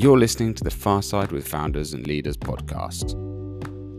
You're 0.00 0.16
listening 0.16 0.54
to 0.54 0.62
the 0.62 0.70
Fireside 0.70 1.32
with 1.32 1.48
Founders 1.48 1.92
and 1.92 2.06
Leaders 2.06 2.36
podcast, 2.36 3.08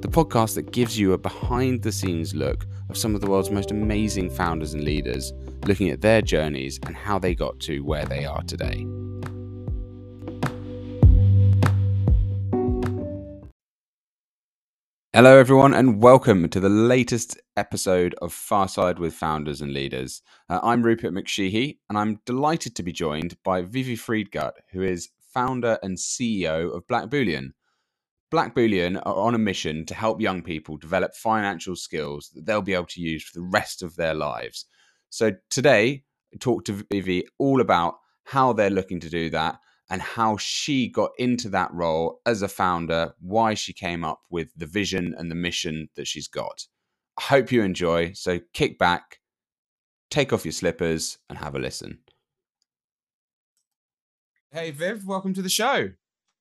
the 0.02 0.08
podcast 0.08 0.56
that 0.56 0.72
gives 0.72 0.98
you 0.98 1.12
a 1.12 1.18
behind 1.18 1.84
the 1.84 1.92
scenes 1.92 2.34
look 2.34 2.66
of 2.90 2.96
some 2.96 3.16
of 3.16 3.20
the 3.20 3.30
world's 3.30 3.52
most 3.52 3.72
amazing 3.72 4.30
founders 4.30 4.74
and 4.74 4.86
leaders, 4.86 5.34
looking 5.66 5.90
at 5.90 6.00
their 6.00 6.22
journeys 6.22 6.80
and 6.86 6.96
how 6.96 7.20
they 7.20 7.36
got 7.36 7.60
to 7.60 7.82
where 7.82 8.06
they 8.06 8.24
are 8.24 8.42
today. 8.44 8.88
Hello, 15.12 15.38
everyone, 15.38 15.74
and 15.74 16.02
welcome 16.02 16.48
to 16.48 16.62
the 16.62 16.70
latest 16.70 17.38
episode 17.58 18.16
of 18.22 18.32
Fireside 18.32 19.00
with 19.00 19.14
Founders 19.16 19.60
and 19.60 19.74
Leaders. 19.74 20.22
Uh, 20.48 20.62
I'm 20.64 20.82
Rupert 20.82 21.14
McSheehy, 21.14 21.80
and 21.90 21.98
I'm 21.98 22.22
delighted 22.26 22.74
to 22.78 22.84
be 22.84 22.94
joined 22.94 23.36
by 23.44 23.64
Vivi 23.64 23.98
Friedgut, 23.98 24.54
who 24.72 24.82
is 24.82 25.10
founder 25.34 25.78
and 25.84 25.98
CEO 25.98 26.76
of 26.76 26.88
Black 26.88 27.10
Bullion. 27.10 27.54
Black 28.32 28.54
Bullion 28.54 28.98
are 28.98 29.16
on 29.16 29.34
a 29.34 29.40
mission 29.40 29.86
to 29.88 29.96
help 29.96 30.22
young 30.22 30.42
people 30.44 30.78
develop 30.78 31.16
financial 31.16 31.76
skills 31.76 32.30
that 32.36 32.46
they'll 32.46 32.62
be 32.62 32.76
able 32.76 32.86
to 32.86 33.02
use 33.02 33.24
for 33.24 33.40
the 33.40 33.50
rest 33.52 33.82
of 33.82 33.96
their 33.96 34.14
lives. 34.14 34.66
So 35.10 35.32
today, 35.50 36.04
I 36.34 36.38
talked 36.38 36.68
to 36.68 36.86
Vivi 36.92 37.26
all 37.40 37.60
about 37.60 37.96
how 38.26 38.54
they're 38.54 38.70
looking 38.70 39.00
to 39.00 39.10
do 39.10 39.32
that 39.32 39.60
and 39.90 40.02
how 40.02 40.38
she 40.38 40.88
got 40.88 41.10
into 41.18 41.50
that 41.50 41.74
role 41.74 42.22
as 42.26 42.44
a 42.44 42.48
founder, 42.48 43.14
why 43.20 43.56
she 43.56 43.74
came 43.74 44.04
up 44.04 44.22
with 44.30 44.50
the 44.56 44.68
vision 44.68 45.16
and 45.18 45.32
the 45.32 45.36
mission 45.36 45.90
that 45.96 46.06
she's 46.06 46.28
got. 46.28 46.68
I 47.18 47.24
hope 47.24 47.52
you 47.52 47.64
enjoy. 47.64 48.14
So 48.14 48.40
kick 48.54 48.78
back, 48.78 49.20
take 50.12 50.32
off 50.32 50.46
your 50.46 50.52
slippers, 50.52 51.18
and 51.28 51.40
have 51.40 51.56
a 51.56 51.60
listen. 51.60 52.00
Hey, 54.52 54.72
Viv, 54.72 55.06
welcome 55.06 55.36
to 55.36 55.44
the 55.44 55.50
show. 55.50 55.92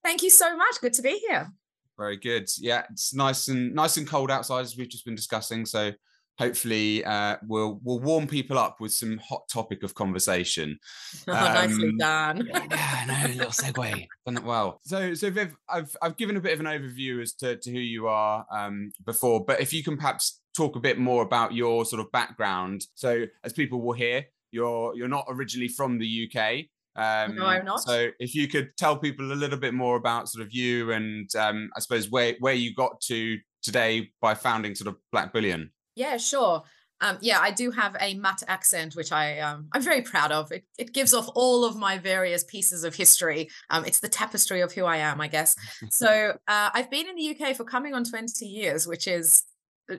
Thank 0.03 0.23
you 0.23 0.31
so 0.31 0.57
much. 0.57 0.81
Good 0.81 0.95
to 0.95 1.03
be 1.03 1.23
here. 1.29 1.53
Very 1.99 2.17
good. 2.17 2.49
Yeah, 2.57 2.85
it's 2.91 3.13
nice 3.13 3.49
and 3.49 3.75
nice 3.75 3.99
and 3.99 4.07
cold 4.07 4.31
outside 4.31 4.63
as 4.63 4.79
we've 4.79 4.89
just 4.89 5.05
been 5.05 5.15
discussing. 5.15 5.67
So 5.67 5.93
hopefully 6.39 7.05
uh, 7.05 7.37
we'll 7.47 7.79
we'll 7.83 8.01
warm 8.01 8.27
people 8.27 8.57
up 8.57 8.81
with 8.81 8.93
some 8.93 9.19
hot 9.19 9.47
topic 9.51 9.83
of 9.83 9.95
conversation. 9.95 10.79
Oh, 11.29 11.35
um, 11.35 11.55
nicely 11.55 11.93
done. 11.99 12.49
yeah, 12.51 13.05
no, 13.07 13.35
little 13.35 13.53
segue. 13.53 14.07
Done 14.25 14.37
it 14.39 14.45
well. 14.45 14.81
So 14.85 15.13
so 15.13 15.31
Viv, 15.31 15.55
I've 15.69 15.95
I've 16.01 16.17
given 16.17 16.39
a 16.39 16.41
bit 16.41 16.55
of 16.55 16.61
an 16.61 16.67
overview 16.67 17.21
as 17.21 17.35
to, 17.35 17.57
to 17.57 17.71
who 17.71 17.79
you 17.79 18.09
are 18.09 18.47
um, 18.51 18.91
before, 19.05 19.45
but 19.45 19.61
if 19.61 19.75
you 19.75 19.83
can 19.83 19.99
perhaps 19.99 20.41
talk 20.57 20.77
a 20.77 20.81
bit 20.81 20.99
more 20.99 21.23
about 21.23 21.53
your 21.53 21.85
sort 21.85 22.01
of 22.01 22.11
background. 22.11 22.87
So 22.95 23.27
as 23.45 23.53
people 23.53 23.83
will 23.83 23.93
hear, 23.93 24.25
you're 24.51 24.97
you're 24.97 25.09
not 25.09 25.27
originally 25.29 25.69
from 25.69 25.99
the 25.99 26.31
UK. 26.35 26.69
Um, 26.99 27.37
no, 27.37 27.47
I'm 27.47 27.65
not. 27.65 27.81
So, 27.81 28.09
if 28.19 28.35
you 28.35 28.49
could 28.49 28.77
tell 28.77 28.99
people 28.99 29.33
a 29.33 29.35
little 29.35 29.59
bit 29.59 29.73
more 29.73 29.97
about 29.97 30.29
sort 30.29 30.45
of 30.45 30.53
you 30.53 30.93
and 30.93 31.33
um, 31.37 31.71
I 31.77 31.81
suppose 31.81 32.11
where 32.11 32.35
where 32.41 32.55
you 32.55 32.75
got 32.75 33.01
to 33.03 33.39
today 33.63 34.11
by 34.21 34.35
founding 34.35 34.75
sort 34.75 34.89
of 34.89 34.97
Black 35.13 35.33
Bullion. 35.33 35.71
Yeah, 35.95 36.17
sure. 36.17 36.65
Um, 37.01 37.19
yeah, 37.21 37.39
I 37.41 37.53
do 37.53 37.71
have 37.71 37.97
a 38.01 38.15
Mutt 38.15 38.43
accent, 38.49 38.97
which 38.97 39.13
I 39.13 39.39
um, 39.39 39.69
I'm 39.73 39.83
very 39.83 40.03
proud 40.03 40.33
of. 40.33 40.51
It 40.51 40.65
it 40.77 40.93
gives 40.93 41.15
off 41.15 41.29
all 41.35 41.65
of 41.65 41.77
my 41.77 41.99
various 41.99 42.43
pieces 42.43 42.83
of 42.83 42.95
history. 42.95 43.49
Um, 43.71 43.85
it's 43.85 44.01
the 44.01 44.09
tapestry 44.09 44.61
of 44.61 44.73
who 44.73 44.85
I 44.85 44.97
am, 44.97 45.21
I 45.21 45.29
guess. 45.29 45.55
so 45.91 46.37
uh, 46.49 46.71
I've 46.75 46.91
been 46.91 47.07
in 47.09 47.15
the 47.15 47.37
UK 47.39 47.55
for 47.55 47.65
coming 47.65 47.95
on 47.95 48.03
20 48.03 48.45
years, 48.45 48.89
which 48.89 49.07
is 49.07 49.45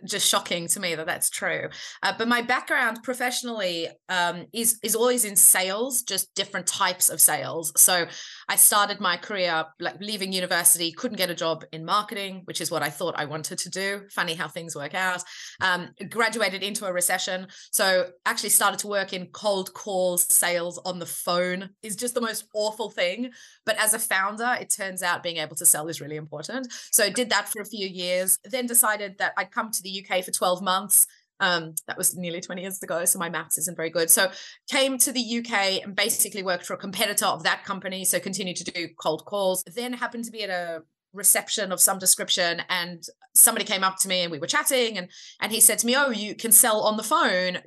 just 0.05 0.27
shocking 0.27 0.67
to 0.67 0.79
me 0.79 0.95
that 0.95 1.05
that's 1.05 1.29
true. 1.29 1.69
Uh, 2.03 2.13
but 2.17 2.27
my 2.27 2.41
background 2.41 2.99
professionally 3.03 3.87
um, 4.09 4.45
is 4.53 4.79
is 4.83 4.95
always 4.95 5.25
in 5.25 5.35
sales, 5.35 6.03
just 6.03 6.33
different 6.35 6.67
types 6.67 7.09
of 7.09 7.19
sales. 7.19 7.73
So 7.75 8.07
I 8.49 8.57
started 8.57 8.99
my 8.99 9.17
career 9.17 9.65
like 9.79 9.99
leaving 10.01 10.33
university, 10.33 10.91
couldn't 10.91 11.17
get 11.17 11.29
a 11.29 11.35
job 11.35 11.65
in 11.71 11.85
marketing, 11.85 12.41
which 12.45 12.61
is 12.61 12.69
what 12.69 12.83
I 12.83 12.89
thought 12.89 13.15
I 13.17 13.25
wanted 13.25 13.57
to 13.59 13.69
do. 13.69 14.01
Funny 14.11 14.35
how 14.35 14.47
things 14.47 14.75
work 14.75 14.93
out. 14.93 15.23
Um, 15.61 15.89
graduated 16.09 16.61
into 16.61 16.85
a 16.85 16.93
recession, 16.93 17.47
so 17.71 18.09
actually 18.25 18.49
started 18.49 18.79
to 18.81 18.87
work 18.87 19.13
in 19.13 19.27
cold 19.27 19.73
calls, 19.73 20.31
sales 20.31 20.79
on 20.85 20.99
the 20.99 21.05
phone 21.05 21.69
is 21.81 21.95
just 21.95 22.13
the 22.13 22.21
most 22.21 22.45
awful 22.53 22.91
thing. 22.91 23.31
But 23.65 23.77
as 23.79 23.93
a 23.93 23.99
founder, 23.99 24.55
it 24.59 24.69
turns 24.69 25.01
out 25.01 25.23
being 25.23 25.37
able 25.37 25.55
to 25.55 25.65
sell 25.65 25.87
is 25.87 25.99
really 25.99 26.15
important. 26.15 26.71
So 26.91 27.09
did 27.09 27.31
that 27.31 27.49
for 27.49 27.61
a 27.61 27.65
few 27.65 27.87
years, 27.87 28.37
then 28.43 28.67
decided 28.67 29.17
that 29.17 29.33
I'd 29.35 29.51
come 29.51 29.71
to 29.71 29.79
to 29.79 29.83
the 29.83 30.05
UK 30.05 30.23
for 30.23 30.31
12 30.31 30.61
months. 30.61 31.07
Um, 31.39 31.75
that 31.87 31.97
was 31.97 32.17
nearly 32.17 32.41
20 32.41 32.61
years 32.61 32.83
ago, 32.83 33.05
so 33.05 33.17
my 33.17 33.29
maths 33.29 33.57
isn't 33.57 33.77
very 33.77 33.89
good. 33.89 34.09
So 34.09 34.29
came 34.69 34.97
to 34.97 35.11
the 35.11 35.39
UK 35.39 35.83
and 35.83 35.95
basically 35.95 36.43
worked 36.43 36.65
for 36.65 36.73
a 36.73 36.77
competitor 36.77 37.25
of 37.25 37.43
that 37.43 37.63
company. 37.63 38.03
So 38.03 38.19
continued 38.19 38.57
to 38.57 38.65
do 38.65 38.89
cold 39.01 39.25
calls. 39.25 39.63
Then 39.63 39.93
happened 39.93 40.25
to 40.25 40.31
be 40.31 40.43
at 40.43 40.49
a 40.49 40.83
reception 41.13 41.71
of 41.71 41.79
some 41.79 41.97
description 41.97 42.61
and 42.69 43.03
somebody 43.33 43.65
came 43.65 43.83
up 43.83 43.97
to 43.97 44.07
me 44.07 44.21
and 44.21 44.31
we 44.31 44.39
were 44.39 44.47
chatting 44.47 44.97
and 44.97 45.09
and 45.41 45.51
he 45.51 45.59
said 45.59 45.79
to 45.79 45.87
me 45.87 45.95
oh 45.95 46.11
you 46.11 46.35
can 46.35 46.51
sell 46.51 46.81
on 46.81 46.97
the 46.97 47.03
phone 47.03 47.57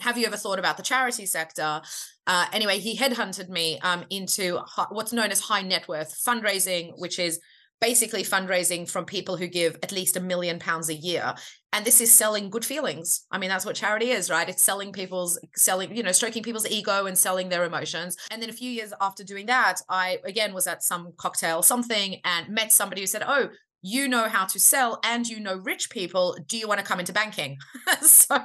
have 0.00 0.18
you 0.18 0.26
ever 0.26 0.36
thought 0.36 0.58
about 0.58 0.76
the 0.76 0.82
charity 0.82 1.24
sector 1.24 1.80
uh, 2.26 2.46
anyway 2.52 2.78
he 2.78 2.96
headhunted 2.96 3.48
me 3.48 3.78
um, 3.80 4.04
into 4.10 4.58
what's 4.90 5.12
known 5.12 5.30
as 5.30 5.40
high 5.40 5.62
net 5.62 5.86
worth 5.86 6.20
fundraising 6.26 6.92
which 6.96 7.20
is 7.20 7.38
basically 7.80 8.24
fundraising 8.24 8.88
from 8.88 9.04
people 9.04 9.36
who 9.36 9.46
give 9.46 9.78
at 9.82 9.92
least 9.92 10.16
a 10.16 10.20
million 10.20 10.58
pounds 10.58 10.88
a 10.88 10.94
year. 10.94 11.34
And 11.72 11.84
this 11.84 12.00
is 12.00 12.12
selling 12.12 12.50
good 12.50 12.64
feelings. 12.64 13.26
I 13.30 13.38
mean 13.38 13.50
that's 13.50 13.66
what 13.66 13.76
charity 13.76 14.10
is 14.10 14.30
right? 14.30 14.48
It's 14.48 14.62
selling 14.62 14.92
people's 14.92 15.38
selling 15.56 15.94
you 15.94 16.02
know 16.02 16.12
stroking 16.12 16.42
people's 16.42 16.68
ego 16.68 17.06
and 17.06 17.16
selling 17.16 17.48
their 17.48 17.64
emotions. 17.64 18.16
And 18.30 18.42
then 18.42 18.50
a 18.50 18.54
few 18.54 18.70
years 18.70 18.92
after 19.00 19.24
doing 19.24 19.46
that 19.46 19.80
i 19.88 20.18
again 20.24 20.54
was 20.54 20.66
at 20.66 20.82
some 20.82 21.12
cocktail 21.16 21.62
something 21.62 22.20
and 22.24 22.48
met 22.48 22.72
somebody 22.72 23.02
who 23.02 23.06
said 23.06 23.22
oh 23.26 23.48
you 23.82 24.08
know 24.08 24.28
how 24.28 24.44
to 24.44 24.58
sell 24.58 24.98
and 25.04 25.26
you 25.28 25.38
know 25.40 25.56
rich 25.56 25.90
people. 25.90 26.36
Do 26.46 26.58
you 26.58 26.66
want 26.66 26.80
to 26.80 26.86
come 26.86 27.00
into 27.00 27.12
banking? 27.12 27.58
So 28.02 28.36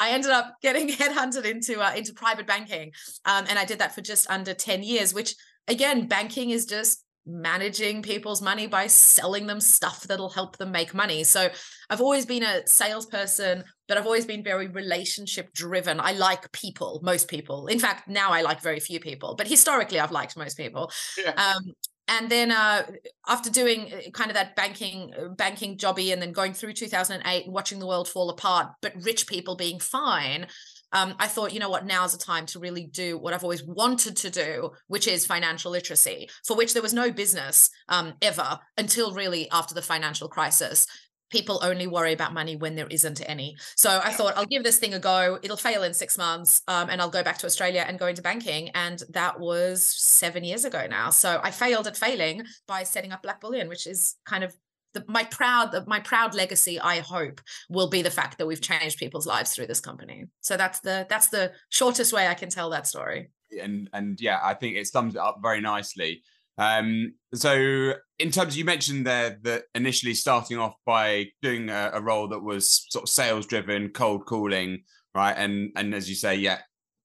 i 0.00 0.10
ended 0.10 0.30
up 0.30 0.56
getting 0.62 0.88
headhunted 1.00 1.44
into 1.44 1.80
uh, 1.80 1.92
into 1.94 2.12
private 2.12 2.46
banking. 2.46 2.92
Um, 3.24 3.44
and 3.48 3.58
i 3.58 3.64
did 3.64 3.78
that 3.78 3.94
for 3.94 4.00
just 4.00 4.30
under 4.30 4.54
10 4.54 4.82
years 4.82 5.14
which 5.14 5.34
again 5.68 6.06
banking 6.06 6.50
is 6.50 6.66
just 6.66 7.03
managing 7.26 8.02
people's 8.02 8.42
money 8.42 8.66
by 8.66 8.86
selling 8.86 9.46
them 9.46 9.60
stuff 9.60 10.02
that'll 10.02 10.28
help 10.28 10.56
them 10.58 10.70
make 10.70 10.94
money. 10.94 11.24
So 11.24 11.48
I've 11.88 12.00
always 12.00 12.26
been 12.26 12.42
a 12.42 12.66
salesperson, 12.66 13.64
but 13.88 13.96
I've 13.96 14.06
always 14.06 14.26
been 14.26 14.42
very 14.42 14.68
relationship 14.68 15.52
driven. 15.52 16.00
I 16.00 16.12
like 16.12 16.50
people, 16.52 17.00
most 17.02 17.28
people. 17.28 17.66
In 17.66 17.78
fact, 17.78 18.08
now 18.08 18.30
I 18.30 18.42
like 18.42 18.60
very 18.60 18.80
few 18.80 19.00
people, 19.00 19.34
but 19.36 19.46
historically 19.46 20.00
I've 20.00 20.12
liked 20.12 20.36
most 20.36 20.56
people. 20.56 20.90
Yeah. 21.16 21.30
Um, 21.30 21.72
and 22.08 22.30
then 22.30 22.50
uh, 22.50 22.82
after 23.26 23.50
doing 23.50 23.92
uh, 23.92 24.10
kind 24.10 24.30
of 24.30 24.34
that 24.34 24.56
banking 24.56 25.12
uh, 25.18 25.28
banking 25.28 25.78
jobby 25.78 26.12
and 26.12 26.20
then 26.20 26.32
going 26.32 26.52
through 26.52 26.74
2008 26.74 27.44
and 27.44 27.54
watching 27.54 27.78
the 27.78 27.86
world 27.86 28.08
fall 28.08 28.28
apart 28.30 28.68
but 28.82 28.92
rich 29.00 29.26
people 29.26 29.56
being 29.56 29.80
fine 29.80 30.46
um, 30.94 31.14
I 31.18 31.26
thought, 31.26 31.52
you 31.52 31.60
know 31.60 31.68
what, 31.68 31.84
now's 31.84 32.12
the 32.12 32.18
time 32.18 32.46
to 32.46 32.60
really 32.60 32.86
do 32.86 33.18
what 33.18 33.34
I've 33.34 33.42
always 33.42 33.64
wanted 33.64 34.16
to 34.16 34.30
do, 34.30 34.70
which 34.86 35.08
is 35.08 35.26
financial 35.26 35.72
literacy, 35.72 36.30
for 36.46 36.56
which 36.56 36.72
there 36.72 36.82
was 36.82 36.94
no 36.94 37.10
business 37.10 37.68
um, 37.88 38.14
ever 38.22 38.58
until 38.78 39.12
really 39.12 39.50
after 39.50 39.74
the 39.74 39.82
financial 39.82 40.28
crisis. 40.28 40.86
People 41.30 41.58
only 41.62 41.88
worry 41.88 42.12
about 42.12 42.32
money 42.32 42.54
when 42.54 42.76
there 42.76 42.86
isn't 42.86 43.20
any. 43.28 43.56
So 43.76 44.00
I 44.04 44.12
thought 44.12 44.36
I'll 44.36 44.46
give 44.46 44.62
this 44.62 44.78
thing 44.78 44.94
a 44.94 45.00
go. 45.00 45.38
It'll 45.42 45.56
fail 45.56 45.82
in 45.82 45.92
six 45.92 46.16
months, 46.16 46.62
um, 46.68 46.88
and 46.90 47.00
I'll 47.00 47.10
go 47.10 47.24
back 47.24 47.38
to 47.38 47.46
Australia 47.46 47.84
and 47.88 47.98
go 47.98 48.06
into 48.06 48.22
banking. 48.22 48.68
And 48.74 49.02
that 49.10 49.40
was 49.40 49.82
seven 49.84 50.44
years 50.44 50.64
ago 50.64 50.86
now. 50.88 51.10
So 51.10 51.40
I 51.42 51.50
failed 51.50 51.88
at 51.88 51.96
failing 51.96 52.44
by 52.68 52.84
setting 52.84 53.10
up 53.10 53.22
Black 53.22 53.40
Bullion, 53.40 53.68
which 53.68 53.88
is 53.88 54.14
kind 54.24 54.44
of 54.44 54.54
the, 54.94 55.04
my 55.08 55.24
proud 55.24 55.74
my 55.86 56.00
proud 56.00 56.34
legacy 56.34 56.80
i 56.80 57.00
hope 57.00 57.40
will 57.68 57.88
be 57.90 58.02
the 58.02 58.10
fact 58.10 58.38
that 58.38 58.46
we've 58.46 58.60
changed 58.60 58.98
people's 58.98 59.26
lives 59.26 59.52
through 59.52 59.66
this 59.66 59.80
company. 59.80 60.26
So 60.40 60.56
that's 60.56 60.80
the 60.80 61.06
that's 61.08 61.28
the 61.28 61.52
shortest 61.68 62.12
way 62.12 62.26
i 62.28 62.34
can 62.34 62.48
tell 62.48 62.70
that 62.70 62.86
story. 62.86 63.30
And 63.60 63.90
and 63.92 64.20
yeah 64.20 64.38
i 64.42 64.54
think 64.54 64.76
it 64.76 64.86
sums 64.86 65.14
it 65.14 65.20
up 65.20 65.38
very 65.42 65.60
nicely. 65.60 66.22
Um 66.56 67.14
so 67.34 67.94
in 68.18 68.30
terms 68.30 68.56
you 68.56 68.64
mentioned 68.64 69.06
there 69.06 69.38
that 69.42 69.64
initially 69.74 70.14
starting 70.14 70.58
off 70.58 70.74
by 70.86 71.26
doing 71.42 71.68
a, 71.68 71.90
a 71.94 72.00
role 72.00 72.28
that 72.28 72.42
was 72.42 72.86
sort 72.90 73.02
of 73.04 73.08
sales 73.08 73.46
driven 73.46 73.90
cold 73.90 74.24
calling 74.26 74.82
right? 75.14 75.34
And 75.36 75.72
and 75.76 75.94
as 75.94 76.08
you 76.08 76.14
say 76.14 76.36
yeah 76.36 76.58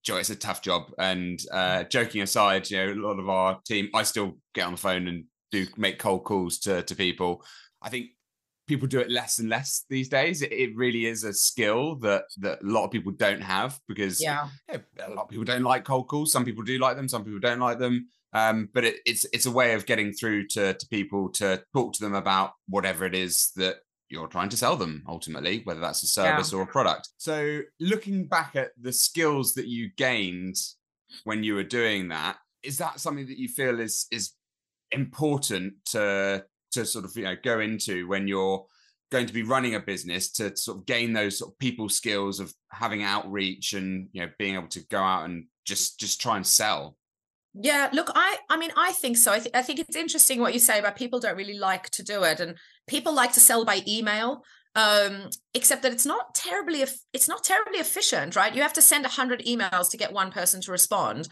Joe, 0.03 0.17
it's 0.17 0.29
a 0.29 0.35
tough 0.35 0.61
job. 0.61 0.91
And 0.97 1.39
uh, 1.51 1.83
joking 1.83 2.21
aside, 2.21 2.69
you 2.71 2.77
know, 2.77 2.93
a 2.93 3.05
lot 3.07 3.19
of 3.19 3.29
our 3.29 3.59
team, 3.65 3.89
I 3.93 4.03
still 4.03 4.37
get 4.53 4.65
on 4.65 4.71
the 4.71 4.77
phone 4.77 5.07
and 5.07 5.25
do 5.51 5.65
make 5.77 5.99
cold 5.99 6.23
calls 6.23 6.59
to 6.59 6.83
to 6.83 6.95
people. 6.95 7.43
I 7.81 7.89
think 7.89 8.07
people 8.67 8.87
do 8.87 8.99
it 8.99 9.09
less 9.09 9.39
and 9.39 9.49
less 9.49 9.85
these 9.89 10.07
days. 10.07 10.41
It, 10.41 10.51
it, 10.51 10.75
really 10.75 11.07
is 11.07 11.23
a 11.23 11.33
skill 11.33 11.95
that 11.97 12.25
that 12.37 12.61
a 12.61 12.65
lot 12.65 12.85
of 12.85 12.91
people 12.91 13.11
don't 13.11 13.41
have 13.41 13.79
because 13.87 14.21
yeah. 14.21 14.47
yeah. 14.69 14.77
a 15.05 15.09
lot 15.09 15.23
of 15.23 15.29
people 15.29 15.43
don't 15.43 15.63
like 15.63 15.83
cold 15.83 16.07
calls. 16.07 16.31
Some 16.31 16.45
people 16.45 16.63
do 16.63 16.77
like 16.77 16.95
them. 16.95 17.09
Some 17.09 17.25
people 17.25 17.39
don't 17.39 17.59
like 17.59 17.79
them. 17.79 18.07
Um, 18.31 18.69
but 18.73 18.85
it, 18.85 18.97
it's 19.05 19.25
it's 19.33 19.47
a 19.47 19.51
way 19.51 19.73
of 19.73 19.87
getting 19.87 20.13
through 20.13 20.47
to 20.49 20.75
to 20.75 20.87
people 20.87 21.29
to 21.33 21.63
talk 21.73 21.93
to 21.93 22.01
them 22.01 22.13
about 22.13 22.53
whatever 22.67 23.05
it 23.05 23.15
is 23.15 23.51
that 23.55 23.77
you're 24.09 24.27
trying 24.27 24.49
to 24.49 24.57
sell 24.57 24.75
them 24.75 25.03
ultimately, 25.07 25.61
whether 25.63 25.79
that's 25.79 26.03
a 26.03 26.07
service 26.07 26.51
yeah. 26.51 26.59
or 26.59 26.61
a 26.63 26.67
product. 26.67 27.09
So 27.17 27.61
looking 27.79 28.27
back 28.27 28.55
at 28.55 28.69
the 28.79 28.93
skills 28.93 29.53
that 29.53 29.67
you 29.67 29.89
gained 29.97 30.55
when 31.23 31.43
you 31.43 31.55
were 31.55 31.63
doing 31.63 32.09
that, 32.09 32.37
is 32.63 32.77
that 32.77 32.99
something 32.99 33.27
that 33.27 33.39
you 33.39 33.47
feel 33.47 33.79
is 33.79 34.05
is 34.11 34.33
important 34.91 35.73
to 35.85 36.43
to 36.71 36.85
sort 36.85 37.05
of 37.05 37.15
you 37.15 37.23
know 37.23 37.35
go 37.43 37.59
into 37.59 38.07
when 38.07 38.27
you're 38.27 38.65
going 39.11 39.25
to 39.25 39.33
be 39.33 39.43
running 39.43 39.75
a 39.75 39.79
business 39.79 40.31
to 40.31 40.55
sort 40.55 40.77
of 40.77 40.85
gain 40.85 41.13
those 41.13 41.39
sort 41.39 41.51
of 41.51 41.59
people 41.59 41.89
skills 41.89 42.39
of 42.39 42.53
having 42.71 43.03
outreach 43.03 43.73
and 43.73 44.07
you 44.11 44.21
know 44.21 44.29
being 44.37 44.55
able 44.55 44.67
to 44.67 44.85
go 44.87 44.99
out 44.99 45.25
and 45.25 45.45
just 45.65 45.99
just 45.99 46.21
try 46.21 46.35
and 46.35 46.45
sell? 46.45 46.95
Yeah 47.55 47.89
look 47.91 48.11
i 48.13 48.37
i 48.49 48.57
mean 48.57 48.69
i 48.77 48.91
think 48.91 49.17
so. 49.17 49.31
I, 49.31 49.39
th- 49.39 49.55
I 49.55 49.63
think 49.63 49.79
it's 49.79 49.95
interesting 49.95 50.39
what 50.39 50.53
you 50.53 50.59
say 50.59 50.77
about 50.77 50.95
people 50.95 51.19
don't 51.19 51.35
really 51.35 51.57
like 51.57 51.89
to 51.91 52.03
do 52.03 52.23
it 52.23 52.39
and 52.39 52.55
people 52.87 53.13
like 53.13 53.33
to 53.33 53.39
sell 53.39 53.65
by 53.65 53.81
email 53.87 54.43
um 54.75 55.31
except 55.55 55.81
that 55.81 55.91
it's 55.91 56.05
not 56.05 56.35
terribly 56.35 56.85
it's 57.11 57.27
not 57.27 57.43
terribly 57.43 57.79
efficient 57.79 58.35
right? 58.35 58.53
You 58.53 58.61
have 58.61 58.73
to 58.73 58.83
send 58.83 59.03
100 59.03 59.43
emails 59.45 59.89
to 59.89 59.97
get 59.97 60.13
one 60.13 60.31
person 60.31 60.61
to 60.61 60.71
respond 60.71 61.27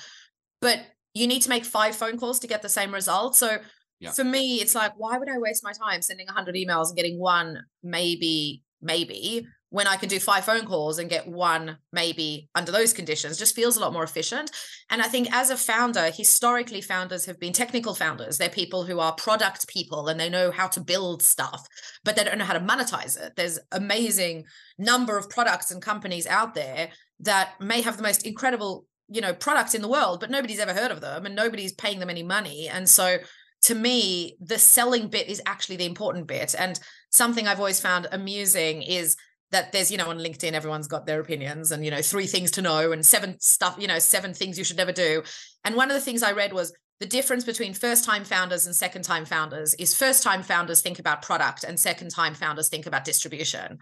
but 0.60 0.80
you 1.18 1.28
need 1.28 1.42
to 1.42 1.50
make 1.50 1.66
five 1.66 1.96
phone 1.96 2.18
calls 2.18 2.40
to 2.40 2.48
get 2.48 2.62
the 2.62 2.70
same 2.70 2.94
result. 2.94 3.36
So 3.36 3.58
yeah. 4.00 4.12
for 4.12 4.24
me 4.24 4.58
it's 4.62 4.76
like 4.76 4.94
why 4.98 5.18
would 5.18 5.30
i 5.30 5.38
waste 5.38 5.64
my 5.64 5.72
time 5.72 6.02
sending 6.02 6.28
100 6.28 6.56
emails 6.56 6.88
and 6.88 6.98
getting 6.98 7.20
one 7.20 7.60
maybe 7.84 8.64
maybe 8.82 9.48
when 9.70 9.88
I 9.88 9.98
can 9.98 10.08
do 10.08 10.20
five 10.20 10.46
phone 10.46 10.66
calls 10.66 10.98
and 10.98 11.10
get 11.10 11.28
one 11.28 11.78
maybe 11.92 12.50
under 12.56 12.72
those 12.72 12.94
conditions 12.94 13.38
just 13.38 13.56
feels 13.56 13.76
a 13.76 13.82
lot 13.82 13.92
more 13.92 14.04
efficient. 14.04 14.52
And 14.90 15.02
I 15.02 15.08
think 15.08 15.34
as 15.34 15.50
a 15.50 15.58
founder, 15.58 16.10
historically, 16.10 16.80
founders 16.80 17.26
have 17.26 17.40
been 17.40 17.52
technical 17.52 17.94
founders. 17.94 18.38
They're 18.38 18.50
people 18.50 18.86
who 18.86 19.00
are 19.00 19.14
product 19.14 19.68
people 19.68 20.08
and 20.08 20.20
they 20.20 20.30
know 20.30 20.52
how 20.52 20.68
to 20.68 20.80
build 20.80 21.22
stuff, 21.22 21.68
but 22.06 22.16
they 22.16 22.24
don't 22.24 22.38
know 22.38 22.46
how 22.46 22.54
to 22.54 22.62
monetize 22.62 23.22
it. 23.22 23.34
There's 23.36 23.60
amazing 23.72 24.46
number 24.78 25.18
of 25.18 25.30
products 25.30 25.72
and 25.72 25.82
companies 25.82 26.28
out 26.28 26.54
there 26.54 26.90
that 27.20 27.60
may 27.60 27.82
have 27.82 27.98
the 27.98 28.04
most 28.04 28.26
incredible, 28.26 28.86
you 29.10 29.20
know, 29.20 29.34
products 29.34 29.76
in 29.76 29.82
the 29.82 29.90
world, 29.90 30.22
but 30.22 30.32
nobody's 30.32 30.60
ever 30.60 30.74
heard 30.74 30.92
of 30.92 31.02
them 31.02 31.26
and 31.26 31.36
nobody's 31.36 31.74
paying 31.74 32.00
them 32.00 32.10
any 32.10 32.24
money. 32.24 32.70
And 32.70 32.88
so 32.88 33.18
to 33.64 33.76
me, 33.76 34.38
the 34.40 34.58
selling 34.58 35.08
bit 35.08 35.28
is 35.28 35.42
actually 35.46 35.78
the 35.78 35.86
important 35.86 36.28
bit. 36.28 36.56
And 36.58 36.80
something 37.10 37.48
I've 37.48 37.60
always 37.60 37.80
found 37.80 38.08
amusing 38.12 38.82
is 38.82 39.16
that 39.52 39.72
there's 39.72 39.92
you 39.92 39.98
know 39.98 40.10
on 40.10 40.18
linkedin 40.18 40.54
everyone's 40.54 40.88
got 40.88 41.06
their 41.06 41.20
opinions 41.20 41.72
and 41.72 41.86
you 41.86 41.92
know 41.92 42.02
three 42.02 42.28
things 42.28 42.52
to 42.52 42.62
know 42.62 42.92
and 42.92 43.06
seven 43.06 43.40
stuff 43.40 43.78
you 43.80 43.88
know 43.88 44.00
seven 44.00 44.34
things 44.34 44.58
you 44.58 44.64
should 44.64 44.78
never 44.78 44.92
do. 44.92 45.24
And 45.64 45.76
one 45.76 45.90
of 45.90 45.96
the 45.96 46.02
things 46.02 46.24
i 46.24 46.32
read 46.32 46.54
was 46.54 46.74
the 47.00 47.06
difference 47.06 47.44
between 47.44 47.74
first 47.74 48.04
time 48.04 48.24
founders 48.24 48.66
and 48.66 48.76
second 48.76 49.04
time 49.04 49.24
founders 49.24 49.74
is 49.76 49.96
first 49.96 50.24
time 50.24 50.44
founders 50.44 50.82
think 50.82 51.00
about 51.00 51.22
product 51.22 51.64
and 51.64 51.80
second 51.80 52.10
time 52.10 52.34
founders 52.34 52.70
think 52.70 52.86
about 52.86 53.06
distribution. 53.06 53.78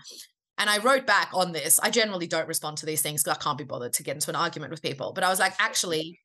And 0.58 0.70
i 0.70 0.78
wrote 0.78 1.08
back 1.08 1.30
on 1.34 1.52
this. 1.52 1.80
I 1.82 1.90
generally 1.90 2.28
don't 2.28 2.48
respond 2.48 2.78
to 2.78 2.86
these 2.86 3.02
things 3.02 3.24
because 3.24 3.38
i 3.38 3.44
can't 3.44 3.58
be 3.58 3.64
bothered 3.64 3.94
to 3.94 4.04
get 4.04 4.16
into 4.16 4.30
an 4.30 4.36
argument 4.36 4.72
with 4.72 4.82
people. 4.82 5.14
But 5.14 5.24
i 5.24 5.30
was 5.30 5.40
like 5.40 5.54
actually 5.60 6.20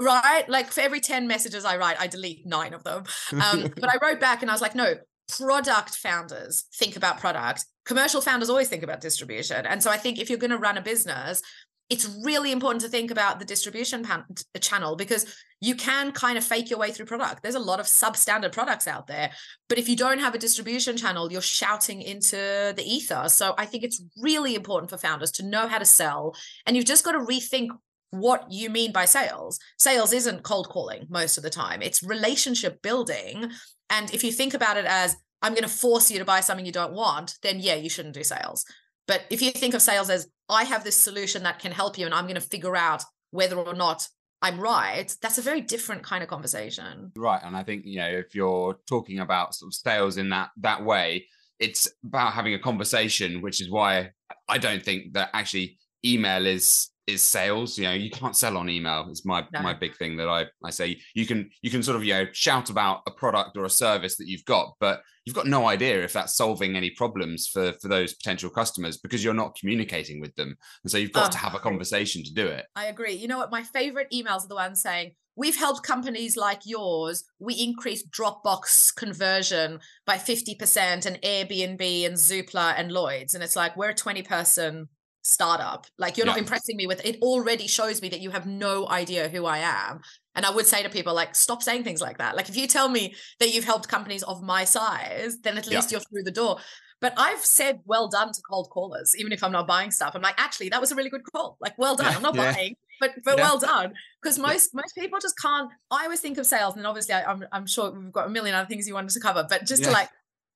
right? 0.00 0.48
Like 0.48 0.70
for 0.70 0.80
every 0.80 1.00
10 1.00 1.26
messages 1.26 1.64
i 1.64 1.76
write 1.76 2.00
i 2.00 2.06
delete 2.06 2.46
nine 2.46 2.74
of 2.74 2.84
them. 2.84 3.04
Um, 3.32 3.72
but 3.80 3.90
i 3.90 3.98
wrote 4.02 4.20
back 4.20 4.42
and 4.42 4.50
i 4.50 4.54
was 4.54 4.62
like 4.62 4.74
no 4.74 4.94
product 5.38 5.96
founders 5.96 6.64
think 6.74 6.96
about 6.96 7.18
product. 7.18 7.64
Commercial 7.86 8.20
founders 8.20 8.50
always 8.50 8.68
think 8.68 8.82
about 8.82 9.00
distribution. 9.00 9.66
And 9.66 9.82
so 9.82 9.90
i 9.90 9.96
think 9.96 10.18
if 10.18 10.28
you're 10.28 10.38
going 10.38 10.50
to 10.50 10.58
run 10.58 10.78
a 10.78 10.82
business 10.82 11.42
it's 11.90 12.08
really 12.24 12.50
important 12.50 12.80
to 12.80 12.88
think 12.88 13.10
about 13.10 13.38
the 13.38 13.44
distribution 13.44 14.02
pan- 14.02 14.24
channel 14.58 14.96
because 14.96 15.36
you 15.60 15.74
can 15.74 16.12
kind 16.12 16.38
of 16.38 16.42
fake 16.42 16.70
your 16.70 16.78
way 16.78 16.90
through 16.90 17.04
product. 17.04 17.42
There's 17.42 17.54
a 17.54 17.60
lot 17.60 17.78
of 17.78 17.84
substandard 17.84 18.52
products 18.52 18.88
out 18.88 19.06
there 19.06 19.30
but 19.68 19.78
if 19.78 19.88
you 19.88 19.96
don't 19.96 20.18
have 20.18 20.34
a 20.34 20.38
distribution 20.38 20.96
channel 20.96 21.30
you're 21.30 21.42
shouting 21.42 22.00
into 22.00 22.72
the 22.76 22.82
ether. 22.84 23.24
So 23.28 23.54
i 23.58 23.66
think 23.66 23.84
it's 23.84 24.02
really 24.20 24.54
important 24.54 24.90
for 24.90 24.98
founders 24.98 25.30
to 25.32 25.44
know 25.44 25.68
how 25.68 25.78
to 25.78 25.84
sell 25.84 26.34
and 26.66 26.74
you've 26.74 26.86
just 26.86 27.04
got 27.04 27.12
to 27.12 27.18
rethink 27.18 27.68
what 28.14 28.50
you 28.50 28.70
mean 28.70 28.92
by 28.92 29.04
sales. 29.04 29.58
Sales 29.78 30.12
isn't 30.12 30.42
cold 30.42 30.68
calling 30.68 31.06
most 31.08 31.36
of 31.36 31.42
the 31.42 31.50
time, 31.50 31.82
it's 31.82 32.02
relationship 32.02 32.82
building. 32.82 33.50
And 33.90 34.12
if 34.14 34.24
you 34.24 34.32
think 34.32 34.54
about 34.54 34.76
it 34.76 34.86
as, 34.86 35.16
I'm 35.42 35.52
going 35.52 35.62
to 35.64 35.68
force 35.68 36.10
you 36.10 36.18
to 36.18 36.24
buy 36.24 36.40
something 36.40 36.64
you 36.64 36.72
don't 36.72 36.94
want, 36.94 37.36
then 37.42 37.60
yeah, 37.60 37.74
you 37.74 37.90
shouldn't 37.90 38.14
do 38.14 38.24
sales. 38.24 38.64
But 39.06 39.22
if 39.28 39.42
you 39.42 39.50
think 39.50 39.74
of 39.74 39.82
sales 39.82 40.08
as, 40.08 40.26
I 40.48 40.64
have 40.64 40.84
this 40.84 40.96
solution 40.96 41.42
that 41.42 41.58
can 41.58 41.72
help 41.72 41.98
you 41.98 42.06
and 42.06 42.14
I'm 42.14 42.24
going 42.24 42.34
to 42.34 42.40
figure 42.40 42.76
out 42.76 43.02
whether 43.30 43.56
or 43.56 43.74
not 43.74 44.08
I'm 44.42 44.60
right, 44.60 45.14
that's 45.22 45.38
a 45.38 45.42
very 45.42 45.60
different 45.60 46.02
kind 46.02 46.22
of 46.22 46.28
conversation. 46.28 47.12
Right. 47.16 47.40
And 47.42 47.56
I 47.56 47.62
think, 47.62 47.84
you 47.86 47.98
know, 47.98 48.08
if 48.08 48.34
you're 48.34 48.78
talking 48.86 49.20
about 49.20 49.54
sort 49.54 49.70
of 49.70 49.74
sales 49.74 50.18
in 50.18 50.28
that 50.30 50.50
that 50.58 50.84
way, 50.84 51.26
it's 51.58 51.88
about 52.04 52.32
having 52.32 52.54
a 52.54 52.58
conversation, 52.58 53.40
which 53.40 53.60
is 53.60 53.70
why 53.70 54.10
I 54.48 54.58
don't 54.58 54.82
think 54.82 55.14
that 55.14 55.30
actually 55.32 55.78
email 56.04 56.46
is 56.46 56.90
is 57.06 57.22
sales 57.22 57.76
you 57.76 57.84
know 57.84 57.92
you 57.92 58.10
can't 58.10 58.34
sell 58.34 58.56
on 58.56 58.70
email 58.70 59.06
it's 59.10 59.26
my 59.26 59.44
no. 59.52 59.60
my 59.60 59.74
big 59.74 59.94
thing 59.96 60.16
that 60.16 60.28
i 60.28 60.46
i 60.64 60.70
say. 60.70 60.98
You 61.14 61.26
can 61.26 61.50
you 61.60 61.70
can 61.70 61.82
sort 61.82 61.96
of 61.96 62.04
you 62.04 62.14
know 62.14 62.26
shout 62.32 62.70
about 62.70 63.02
a 63.06 63.10
product 63.10 63.56
or 63.56 63.64
a 63.64 63.70
service 63.70 64.16
that 64.16 64.26
you've 64.26 64.44
got 64.46 64.74
but 64.80 65.02
you've 65.24 65.36
got 65.36 65.46
no 65.46 65.66
idea 65.66 66.02
if 66.02 66.12
that's 66.12 66.36
solving 66.36 66.76
any 66.76 66.90
problems 66.90 67.48
for 67.48 67.72
for 67.80 67.88
those 67.88 68.14
potential 68.14 68.50
customers 68.50 68.98
because 68.98 69.24
you're 69.24 69.34
not 69.34 69.56
communicating 69.56 70.20
with 70.20 70.34
them. 70.36 70.56
And 70.82 70.90
so 70.90 70.98
you've 70.98 71.12
got 71.12 71.28
oh, 71.28 71.32
to 71.32 71.38
have 71.38 71.54
a 71.54 71.58
conversation 71.58 72.22
to 72.24 72.32
do 72.32 72.46
it. 72.46 72.66
I 72.76 72.86
agree. 72.86 73.14
You 73.14 73.28
know 73.28 73.38
what? 73.38 73.50
My 73.50 73.62
favorite 73.62 74.08
emails 74.12 74.44
are 74.44 74.48
the 74.48 74.54
ones 74.54 74.80
saying 74.80 75.12
we've 75.36 75.56
helped 75.56 75.82
companies 75.82 76.36
like 76.36 76.60
yours. 76.64 77.24
We 77.38 77.54
increased 77.54 78.10
dropbox 78.10 78.94
conversion 78.94 79.80
by 80.06 80.16
50% 80.16 81.06
and 81.06 81.20
airbnb 81.22 82.06
and 82.06 82.16
zoopla 82.16 82.74
and 82.76 82.92
lloyds. 82.92 83.34
And 83.34 83.42
it's 83.42 83.56
like 83.56 83.76
we're 83.76 83.90
a 83.90 83.94
20 83.94 84.22
person 84.22 84.88
startup. 85.24 85.86
Like 85.98 86.16
you're 86.16 86.26
yeah. 86.26 86.32
not 86.32 86.38
impressing 86.38 86.76
me 86.76 86.86
with 86.86 87.04
it 87.04 87.20
already 87.22 87.66
shows 87.66 88.00
me 88.00 88.08
that 88.10 88.20
you 88.20 88.30
have 88.30 88.46
no 88.46 88.88
idea 88.88 89.28
who 89.28 89.46
I 89.46 89.58
am. 89.58 90.00
And 90.36 90.44
I 90.44 90.50
would 90.50 90.66
say 90.66 90.82
to 90.82 90.90
people 90.90 91.14
like 91.14 91.34
stop 91.34 91.62
saying 91.62 91.84
things 91.84 92.00
like 92.00 92.18
that. 92.18 92.36
Like 92.36 92.48
if 92.48 92.56
you 92.56 92.66
tell 92.66 92.88
me 92.88 93.14
that 93.40 93.52
you've 93.52 93.64
helped 93.64 93.88
companies 93.88 94.22
of 94.22 94.42
my 94.42 94.64
size, 94.64 95.38
then 95.40 95.56
at 95.58 95.66
least 95.66 95.90
yeah. 95.90 95.96
you're 95.96 96.04
through 96.04 96.22
the 96.24 96.30
door. 96.30 96.58
But 97.00 97.14
I've 97.16 97.44
said 97.44 97.80
well 97.84 98.08
done 98.08 98.32
to 98.32 98.40
cold 98.48 98.70
callers, 98.70 99.16
even 99.18 99.32
if 99.32 99.42
I'm 99.42 99.52
not 99.52 99.66
buying 99.66 99.90
stuff. 99.90 100.12
I'm 100.14 100.22
like, 100.22 100.40
actually, 100.40 100.68
that 100.70 100.80
was 100.80 100.92
a 100.92 100.94
really 100.94 101.10
good 101.10 101.24
call. 101.24 101.56
Like, 101.60 101.76
well 101.76 101.96
done. 101.96 102.10
Yeah. 102.10 102.16
I'm 102.16 102.22
not 102.22 102.36
buying, 102.36 102.76
but 103.00 103.10
but 103.24 103.36
well 103.36 103.58
done. 103.58 103.94
Because 104.22 104.38
most 104.38 104.74
most 104.74 104.94
people 104.94 105.18
just 105.20 105.38
can't. 105.38 105.70
I 105.90 106.04
always 106.04 106.20
think 106.20 106.38
of 106.38 106.46
sales, 106.46 106.76
and 106.76 106.86
obviously, 106.86 107.14
I, 107.14 107.30
am 107.30 107.42
I'm, 107.42 107.48
I'm 107.52 107.66
sure 107.66 107.90
we've 107.90 108.12
got 108.12 108.26
a 108.26 108.30
million 108.30 108.54
other 108.54 108.66
things 108.66 108.88
you 108.88 108.94
wanted 108.94 109.10
to 109.10 109.20
cover, 109.20 109.44
but 109.46 109.66
just 109.66 109.84
to 109.84 109.90
like 109.90 110.08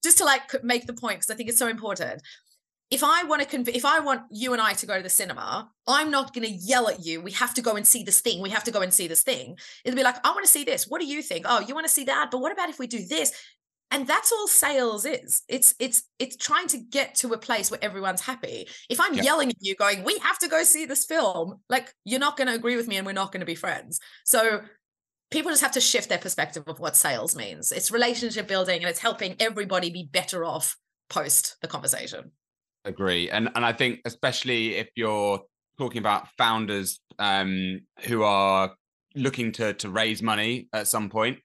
just 0.03 0.19
to 0.19 0.25
like 0.25 0.65
make 0.65 0.87
the 0.87 0.95
point 0.95 1.19
because 1.19 1.31
I 1.31 1.35
think 1.35 1.49
it's 1.49 1.59
so 1.59 1.69
important 1.69 2.23
if 2.91 3.05
I 3.05 3.25
want 3.25 3.43
to 3.43 3.49
conv- 3.49 3.75
if 3.75 3.85
I 3.85 4.01
want 4.01 4.23
you 4.31 4.53
and 4.53 4.63
I 4.63 4.73
to 4.75 4.87
go 4.87 4.97
to 4.97 5.03
the 5.03 5.11
cinema, 5.11 5.71
I'm 5.87 6.11
not 6.11 6.33
going 6.33 6.47
to 6.47 6.53
yell 6.53 6.89
at 6.89 7.05
you. 7.05 7.21
We 7.21 7.33
have 7.33 7.53
to 7.55 7.63
go 7.63 7.77
and 7.77 7.87
see 7.87 8.03
this 8.03 8.21
thing. 8.21 8.41
We 8.41 8.51
have 8.51 8.65
to 8.65 8.71
go 8.71 8.81
and 8.81 8.93
see 8.93 9.09
this 9.09 9.23
thing. 9.23 9.59
It'll 9.85 9.97
be 9.97 10.03
like, 10.03 10.25
I 10.25 10.31
want 10.31 10.45
to 10.47 10.51
see 10.51 10.65
this. 10.65 10.89
What 10.89 11.01
do 11.01 11.07
you 11.07 11.21
think? 11.21 11.45
Oh, 11.49 11.61
you 11.61 11.75
want 11.75 11.87
to 11.87 11.93
see 11.93 12.05
that? 12.05 12.31
But 12.31 12.41
what 12.41 12.53
about 12.53 12.71
if 12.71 12.79
we 12.79 12.87
do 12.87 13.05
this? 13.07 13.33
And 13.91 14.07
that's 14.07 14.33
all 14.33 14.47
sales 14.47 15.05
is. 15.05 15.43
It's 15.49 15.75
it's 15.79 16.05
it's 16.19 16.37
trying 16.37 16.69
to 16.69 16.79
get 16.79 17.15
to 17.17 17.33
a 17.33 17.39
place 17.39 17.71
where 17.71 17.83
everyone's 17.83 18.21
happy. 18.21 18.69
If 18.89 19.01
I'm 19.01 19.15
yeah. 19.15 19.23
yelling 19.23 19.51
at 19.51 19.57
you, 19.61 19.75
going, 19.77 20.05
"We 20.05 20.19
have 20.19 20.39
to 20.41 20.49
go 20.49 20.63
see 20.63 20.85
this 20.85 21.07
film," 21.07 21.61
like 21.71 21.95
you're 22.05 22.21
not 22.21 22.37
going 22.37 22.49
to 22.49 22.55
agree 22.55 22.77
with 22.77 22.87
me, 22.87 22.97
and 22.97 23.07
we're 23.07 23.13
not 23.13 23.33
going 23.33 23.41
to 23.41 23.47
be 23.47 23.55
friends. 23.55 23.99
So 24.25 24.61
people 25.31 25.51
just 25.51 25.63
have 25.63 25.73
to 25.73 25.81
shift 25.81 26.11
their 26.11 26.19
perspective 26.19 26.65
of 26.67 26.81
what 26.81 26.97
sales 26.97 27.35
means. 27.35 27.73
It's 27.73 27.91
relationship 27.91 28.47
building, 28.47 28.81
and 28.81 28.91
it's 28.91 28.99
helping 28.99 29.37
everybody 29.41 29.89
be 29.89 30.09
better 30.11 30.45
off 30.45 30.77
post 31.09 31.57
the 31.63 31.69
conversation 31.69 32.33
agree 32.89 33.31
and 33.31 33.49
and 33.55 33.65
i 33.65 33.73
think 33.73 34.01
especially 34.05 34.77
if 34.77 34.89
you're 34.97 35.41
talking 35.79 35.99
about 35.99 36.29
founders 36.37 37.01
um, 37.21 37.81
who 38.07 38.23
are 38.23 38.73
looking 39.15 39.53
to 39.53 39.75
to 39.75 39.89
raise 39.89 40.23
money 40.23 40.69
at 40.73 40.89
some 40.89 41.09
point 41.09 41.39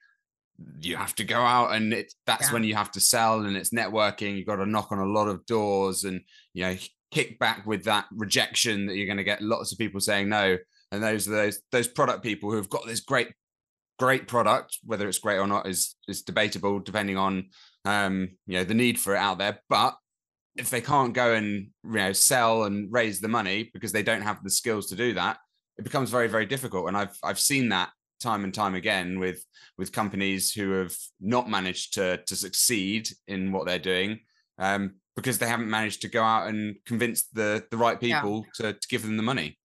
you 0.80 0.96
have 0.96 1.14
to 1.14 1.24
go 1.24 1.40
out 1.40 1.74
and 1.74 1.92
it's 1.92 2.14
that's 2.26 2.48
yeah. 2.48 2.52
when 2.52 2.64
you 2.64 2.74
have 2.74 2.90
to 2.90 3.00
sell 3.00 3.40
and 3.40 3.56
it's 3.56 3.70
networking 3.70 4.36
you've 4.36 4.46
got 4.46 4.56
to 4.56 4.66
knock 4.66 4.92
on 4.92 4.98
a 4.98 5.06
lot 5.06 5.28
of 5.28 5.44
doors 5.46 6.04
and 6.04 6.20
you 6.52 6.64
know 6.64 6.76
kick 7.10 7.38
back 7.38 7.66
with 7.66 7.84
that 7.84 8.06
rejection 8.12 8.86
that 8.86 8.96
you're 8.96 9.06
going 9.06 9.16
to 9.16 9.24
get 9.24 9.42
lots 9.42 9.72
of 9.72 9.78
people 9.78 10.00
saying 10.00 10.28
no 10.28 10.56
and 10.92 11.02
those 11.02 11.26
are 11.28 11.32
those 11.32 11.60
those 11.72 11.88
product 11.88 12.22
people 12.22 12.50
who 12.50 12.56
have 12.56 12.68
got 12.68 12.86
this 12.86 13.00
great 13.00 13.32
great 13.98 14.28
product 14.28 14.78
whether 14.84 15.08
it's 15.08 15.18
great 15.18 15.38
or 15.38 15.46
not 15.46 15.66
is 15.66 15.96
is 16.08 16.22
debatable 16.22 16.78
depending 16.80 17.16
on 17.16 17.48
um 17.84 18.28
you 18.46 18.58
know 18.58 18.64
the 18.64 18.74
need 18.74 18.98
for 18.98 19.14
it 19.14 19.18
out 19.18 19.38
there 19.38 19.60
but 19.68 19.96
if 20.56 20.70
they 20.70 20.80
can't 20.80 21.14
go 21.14 21.34
and 21.34 21.68
you 21.84 21.92
know 21.92 22.12
sell 22.12 22.64
and 22.64 22.92
raise 22.92 23.20
the 23.20 23.28
money 23.28 23.70
because 23.72 23.92
they 23.92 24.02
don't 24.02 24.22
have 24.22 24.42
the 24.42 24.50
skills 24.50 24.86
to 24.88 24.96
do 24.96 25.14
that, 25.14 25.38
it 25.78 25.82
becomes 25.82 26.10
very 26.10 26.28
very 26.28 26.46
difficult. 26.46 26.88
And 26.88 26.96
I've 26.96 27.16
I've 27.22 27.40
seen 27.40 27.68
that 27.70 27.90
time 28.20 28.44
and 28.44 28.54
time 28.54 28.74
again 28.74 29.18
with 29.18 29.44
with 29.76 29.92
companies 29.92 30.52
who 30.52 30.70
have 30.72 30.96
not 31.20 31.48
managed 31.48 31.94
to 31.94 32.18
to 32.26 32.36
succeed 32.36 33.08
in 33.26 33.52
what 33.52 33.66
they're 33.66 33.78
doing 33.78 34.20
um, 34.58 34.94
because 35.16 35.38
they 35.38 35.46
haven't 35.46 35.70
managed 35.70 36.02
to 36.02 36.08
go 36.08 36.22
out 36.22 36.48
and 36.48 36.76
convince 36.86 37.24
the 37.32 37.64
the 37.70 37.76
right 37.76 38.00
people 38.00 38.46
yeah. 38.60 38.72
to, 38.72 38.78
to 38.78 38.88
give 38.88 39.02
them 39.02 39.16
the 39.16 39.22
money. 39.22 39.58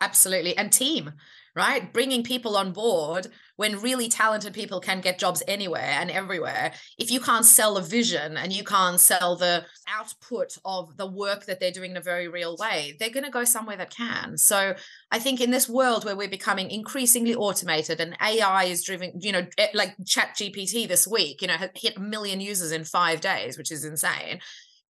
Absolutely. 0.00 0.56
And 0.56 0.72
team, 0.72 1.12
right? 1.54 1.92
Bringing 1.92 2.22
people 2.22 2.56
on 2.56 2.72
board 2.72 3.28
when 3.60 3.78
really 3.82 4.08
talented 4.08 4.54
people 4.54 4.80
can 4.80 5.02
get 5.02 5.18
jobs 5.18 5.42
anywhere 5.46 5.82
and 6.00 6.10
everywhere. 6.10 6.72
If 6.96 7.10
you 7.10 7.20
can't 7.20 7.44
sell 7.44 7.76
a 7.76 7.82
vision 7.82 8.38
and 8.38 8.54
you 8.54 8.64
can't 8.64 8.98
sell 8.98 9.36
the 9.36 9.66
output 9.86 10.56
of 10.64 10.96
the 10.96 11.06
work 11.06 11.44
that 11.44 11.60
they're 11.60 11.70
doing 11.70 11.90
in 11.90 11.98
a 11.98 12.00
very 12.00 12.26
real 12.26 12.56
way, 12.56 12.96
they're 12.98 13.10
going 13.10 13.26
to 13.26 13.30
go 13.30 13.44
somewhere 13.44 13.76
that 13.76 13.94
can. 13.94 14.38
So 14.38 14.74
I 15.10 15.18
think 15.18 15.42
in 15.42 15.50
this 15.50 15.68
world 15.68 16.06
where 16.06 16.16
we're 16.16 16.26
becoming 16.26 16.70
increasingly 16.70 17.34
automated 17.34 18.00
and 18.00 18.16
AI 18.22 18.64
is 18.64 18.82
driven, 18.82 19.20
you 19.20 19.30
know, 19.30 19.46
eh, 19.58 19.68
like 19.74 19.94
Chat 20.06 20.36
GPT 20.38 20.88
this 20.88 21.06
week, 21.06 21.42
you 21.42 21.48
know, 21.48 21.58
hit 21.74 21.98
a 21.98 22.00
million 22.00 22.40
users 22.40 22.72
in 22.72 22.84
five 22.84 23.20
days, 23.20 23.58
which 23.58 23.70
is 23.70 23.84
insane. 23.84 24.40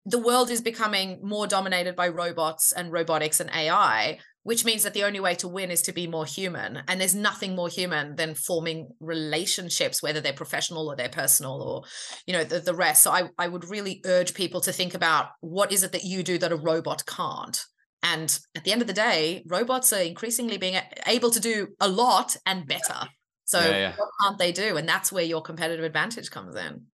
The 0.06 0.20
world 0.20 0.48
is 0.48 0.60
becoming 0.60 1.18
more 1.24 1.48
dominated 1.48 1.96
by 1.96 2.06
robots 2.06 2.70
and 2.70 2.92
robotics 2.92 3.40
and 3.40 3.50
AI 3.52 4.20
which 4.42 4.64
means 4.64 4.82
that 4.82 4.94
the 4.94 5.04
only 5.04 5.20
way 5.20 5.34
to 5.34 5.48
win 5.48 5.70
is 5.70 5.82
to 5.82 5.92
be 5.92 6.06
more 6.06 6.24
human. 6.24 6.82
And 6.88 7.00
there's 7.00 7.14
nothing 7.14 7.54
more 7.54 7.68
human 7.68 8.16
than 8.16 8.34
forming 8.34 8.88
relationships 9.00 10.02
whether 10.02 10.20
they're 10.20 10.32
professional 10.32 10.88
or 10.88 10.96
they're 10.96 11.08
personal 11.08 11.62
or 11.62 11.82
you 12.26 12.32
know 12.32 12.44
the, 12.44 12.60
the 12.60 12.74
rest. 12.74 13.02
So 13.02 13.10
I, 13.10 13.28
I 13.38 13.48
would 13.48 13.68
really 13.68 14.00
urge 14.04 14.34
people 14.34 14.60
to 14.62 14.72
think 14.72 14.94
about 14.94 15.28
what 15.40 15.72
is 15.72 15.82
it 15.82 15.92
that 15.92 16.04
you 16.04 16.22
do 16.22 16.38
that 16.38 16.52
a 16.52 16.56
robot 16.56 17.04
can't? 17.06 17.62
And 18.02 18.38
at 18.56 18.64
the 18.64 18.72
end 18.72 18.80
of 18.80 18.86
the 18.86 18.94
day 18.94 19.44
robots 19.46 19.92
are 19.92 20.00
increasingly 20.00 20.56
being 20.56 20.80
able 21.06 21.30
to 21.30 21.40
do 21.40 21.68
a 21.80 21.88
lot 21.88 22.36
and 22.46 22.66
better. 22.66 23.08
So 23.44 23.60
yeah, 23.60 23.70
yeah. 23.70 23.92
what 23.96 24.08
can't 24.22 24.38
they 24.38 24.52
do? 24.52 24.76
And 24.76 24.88
that's 24.88 25.12
where 25.12 25.24
your 25.24 25.42
competitive 25.42 25.84
advantage 25.84 26.30
comes 26.30 26.56
in. 26.56 26.86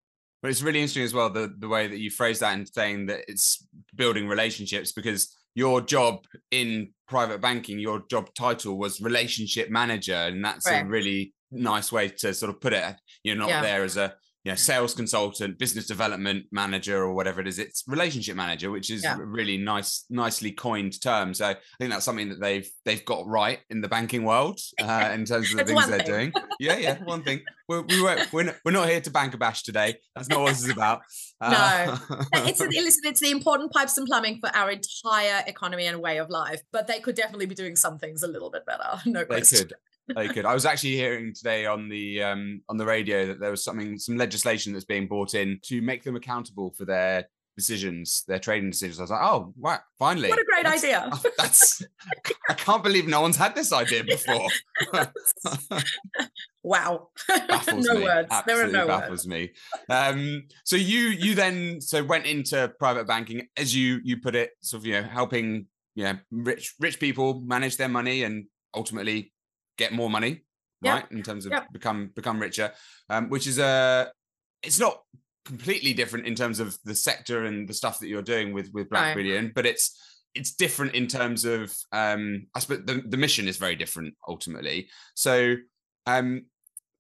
But 0.43 0.51
it's 0.51 0.63
really 0.63 0.81
interesting 0.81 1.03
as 1.03 1.15
well 1.15 1.31
the, 1.31 1.53
the 1.59 1.69
way 1.69 1.87
that 1.87 1.99
you 1.99 2.11
phrase 2.11 2.41
that 2.41 2.55
and 2.55 2.69
saying 2.69 3.07
that 3.07 3.21
it's 3.29 3.67
building 3.95 4.27
relationships 4.27 4.93
because 4.93 5.37
your 5.57 5.81
job 5.81 6.25
in 6.51 6.91
private 7.09 7.41
banking, 7.41 7.79
your 7.79 8.05
job 8.11 8.29
title 8.35 8.77
was 8.77 9.01
relationship 9.01 9.71
manager, 9.71 10.15
and 10.15 10.45
that's 10.45 10.71
right. 10.71 10.85
a 10.85 10.87
really 10.87 11.33
nice 11.51 11.91
way 11.91 12.09
to 12.11 12.35
sort 12.35 12.51
of 12.51 12.61
put 12.61 12.75
it. 12.75 12.95
You're 13.25 13.37
not 13.37 13.49
yeah. 13.49 13.63
there 13.63 13.83
as 13.83 13.97
a 13.97 14.15
you 14.47 14.53
know, 14.53 14.57
sales 14.57 14.95
consultant, 14.95 15.59
business 15.59 15.89
development 15.89 16.47
manager, 16.53 17.03
or 17.03 17.15
whatever 17.15 17.41
it 17.41 17.49
is. 17.49 17.59
It's 17.59 17.83
relationship 17.89 18.37
manager, 18.37 18.71
which 18.71 18.91
is 18.91 19.03
yeah. 19.03 19.17
really 19.19 19.57
nice, 19.57 20.05
nicely 20.09 20.53
coined 20.53 21.01
term. 21.03 21.35
So 21.35 21.47
I 21.47 21.57
think 21.81 21.91
that's 21.91 22.05
something 22.05 22.29
that 22.29 22.41
they've 22.41 22.71
they've 22.85 23.05
got 23.05 23.27
right 23.27 23.59
in 23.71 23.81
the 23.81 23.89
banking 23.89 24.23
world 24.23 24.61
uh, 24.81 25.11
in 25.13 25.25
terms 25.25 25.51
of 25.51 25.59
the 25.59 25.65
things 25.65 25.89
they're 25.89 25.99
thing. 25.99 26.31
doing. 26.31 26.33
Yeah, 26.61 26.77
yeah, 26.77 27.03
one 27.03 27.25
thing. 27.25 27.41
We're, 27.69 27.83
we 27.83 28.01
were, 28.01 28.19
we're, 28.31 28.45
not, 28.45 28.55
we're 28.65 28.71
not 28.71 28.89
here 28.89 29.01
to 29.01 29.11
bank 29.11 29.35
a 29.35 29.37
bash 29.37 29.65
today. 29.65 29.97
That's 30.15 30.29
not 30.29 30.39
what 30.39 30.51
this 30.51 30.63
is 30.63 30.71
about. 30.71 31.01
Uh, 31.39 31.99
no, 32.09 32.19
it's 32.47 32.61
listen, 32.61 33.03
it's 33.05 33.21
the 33.21 33.31
important 33.31 33.71
pipes 33.71 33.99
and 33.99 34.07
plumbing 34.07 34.39
for 34.41 34.49
our 34.57 34.71
entire 34.71 35.45
economy 35.47 35.85
and 35.85 36.01
way 36.01 36.17
of 36.17 36.31
life. 36.31 36.63
But 36.73 36.87
they 36.87 36.99
could 36.99 37.15
definitely 37.15 37.45
be 37.45 37.55
doing 37.55 37.77
some 37.77 37.99
things 37.99 38.23
a 38.23 38.27
little 38.27 38.51
bit 38.51 38.65
better. 38.65 39.03
No 39.05 39.23
question. 39.27 39.69
Could 39.69 39.75
they 40.15 40.29
could. 40.29 40.45
I 40.45 40.55
was 40.55 40.65
actually 40.65 40.97
hearing 40.97 41.35
today 41.35 41.67
on 41.67 41.89
the 41.89 42.23
um, 42.23 42.63
on 42.69 42.77
the 42.77 42.87
radio 42.87 43.27
that 43.27 43.41
there 43.41 43.51
was 43.51 43.65
something, 43.65 43.99
some 43.99 44.17
legislation 44.17 44.73
that's 44.73 44.85
being 44.85 45.07
brought 45.09 45.35
in 45.35 45.59
to 45.65 45.83
make 45.83 46.05
them 46.05 46.17
accountable 46.17 46.73
for 46.77 46.85
their 46.85 47.27
decisions, 47.57 48.23
their 48.29 48.39
trading 48.39 48.71
decisions. 48.71 49.01
I 49.01 49.03
was 49.05 49.11
like, 49.11 49.23
oh, 49.23 49.53
wow, 49.57 49.79
finally! 49.99 50.29
What 50.29 50.39
a 50.39 50.45
great 50.45 50.65
that's, 50.65 50.85
idea! 50.85 51.11
That's 51.39 51.83
I 52.49 52.55
can't 52.55 52.85
believe 52.85 53.09
no 53.09 53.23
one's 53.23 53.37
had 53.37 53.55
this 53.55 53.73
idea 53.73 54.05
before. 54.05 54.49
wow, 56.63 57.09
no 57.29 57.95
me. 57.95 58.03
words. 58.03 58.29
Absolutely 58.31 58.45
there 58.47 58.65
are 58.65 58.67
no 58.69 58.87
words. 58.87 58.89
baffles 58.89 59.27
words. 59.27 59.29
me. 59.29 59.51
Um, 59.89 60.45
so 60.65 60.77
you 60.77 61.09
you 61.09 61.35
then 61.35 61.81
so 61.81 62.05
went 62.05 62.27
into 62.27 62.73
private 62.79 63.07
banking, 63.07 63.49
as 63.57 63.75
you 63.75 64.01
you 64.05 64.19
put 64.19 64.35
it, 64.35 64.51
sort 64.61 64.83
of 64.83 64.87
you 64.87 65.01
know 65.01 65.03
helping 65.03 65.67
yeah 65.95 66.17
rich 66.31 66.75
rich 66.79 67.01
people 67.01 67.41
manage 67.41 67.79
their 67.79 67.89
money 67.89 68.23
and 68.23 68.45
ultimately 68.75 69.33
get 69.77 69.93
more 69.93 70.11
money, 70.11 70.45
right? 70.83 71.05
In 71.11 71.23
terms 71.23 71.47
of 71.47 71.53
become 71.73 72.11
become 72.15 72.39
richer, 72.39 72.73
um, 73.09 73.29
which 73.29 73.47
is 73.47 73.59
a 73.59 74.11
it's 74.63 74.81
not 74.81 75.03
completely 75.45 75.95
different 75.95 76.27
in 76.27 76.35
terms 76.35 76.59
of 76.59 76.77
the 76.85 76.95
sector 76.95 77.45
and 77.45 77.69
the 77.69 77.75
stuff 77.75 78.01
that 78.01 78.09
you're 78.09 78.23
doing 78.23 78.53
with 78.53 78.71
with 78.73 78.91
Black 78.91 79.17
no. 79.17 79.23
Bullion, 79.23 79.53
but 79.55 79.67
it's 79.67 79.99
it's 80.35 80.55
different 80.55 80.95
in 80.95 81.07
terms 81.07 81.45
of 81.45 81.75
um, 81.93 82.47
I 82.55 82.61
suppose 82.61 82.85
the, 82.85 83.03
the 83.07 83.17
mission 83.17 83.49
is 83.49 83.57
very 83.57 83.77
different 83.77 84.15
ultimately. 84.29 84.89
So 85.15 85.57
um, 86.07 86.47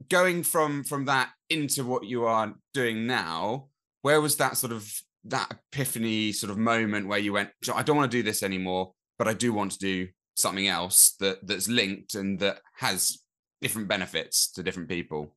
going 0.08 0.42
from 0.42 0.84
from 0.84 1.04
that 1.06 1.30
into 1.50 1.84
what 1.84 2.04
you 2.04 2.24
are 2.24 2.54
doing 2.72 3.06
now, 3.06 3.68
where 4.02 4.20
was 4.20 4.36
that 4.36 4.56
sort 4.56 4.72
of 4.72 4.90
that 5.24 5.58
epiphany 5.72 6.32
sort 6.32 6.50
of 6.50 6.58
moment 6.58 7.08
where 7.08 7.18
you 7.18 7.32
went, 7.32 7.50
I 7.74 7.82
don't 7.82 7.96
want 7.96 8.10
to 8.10 8.16
do 8.16 8.22
this 8.22 8.42
anymore, 8.42 8.92
but 9.18 9.28
I 9.28 9.34
do 9.34 9.52
want 9.52 9.72
to 9.72 9.78
do 9.78 10.08
something 10.36 10.68
else 10.68 11.14
that 11.18 11.46
that's 11.46 11.68
linked 11.68 12.14
and 12.14 12.38
that 12.38 12.60
has 12.76 13.18
different 13.60 13.88
benefits 13.88 14.50
to 14.52 14.62
different 14.62 14.88
people. 14.88 15.34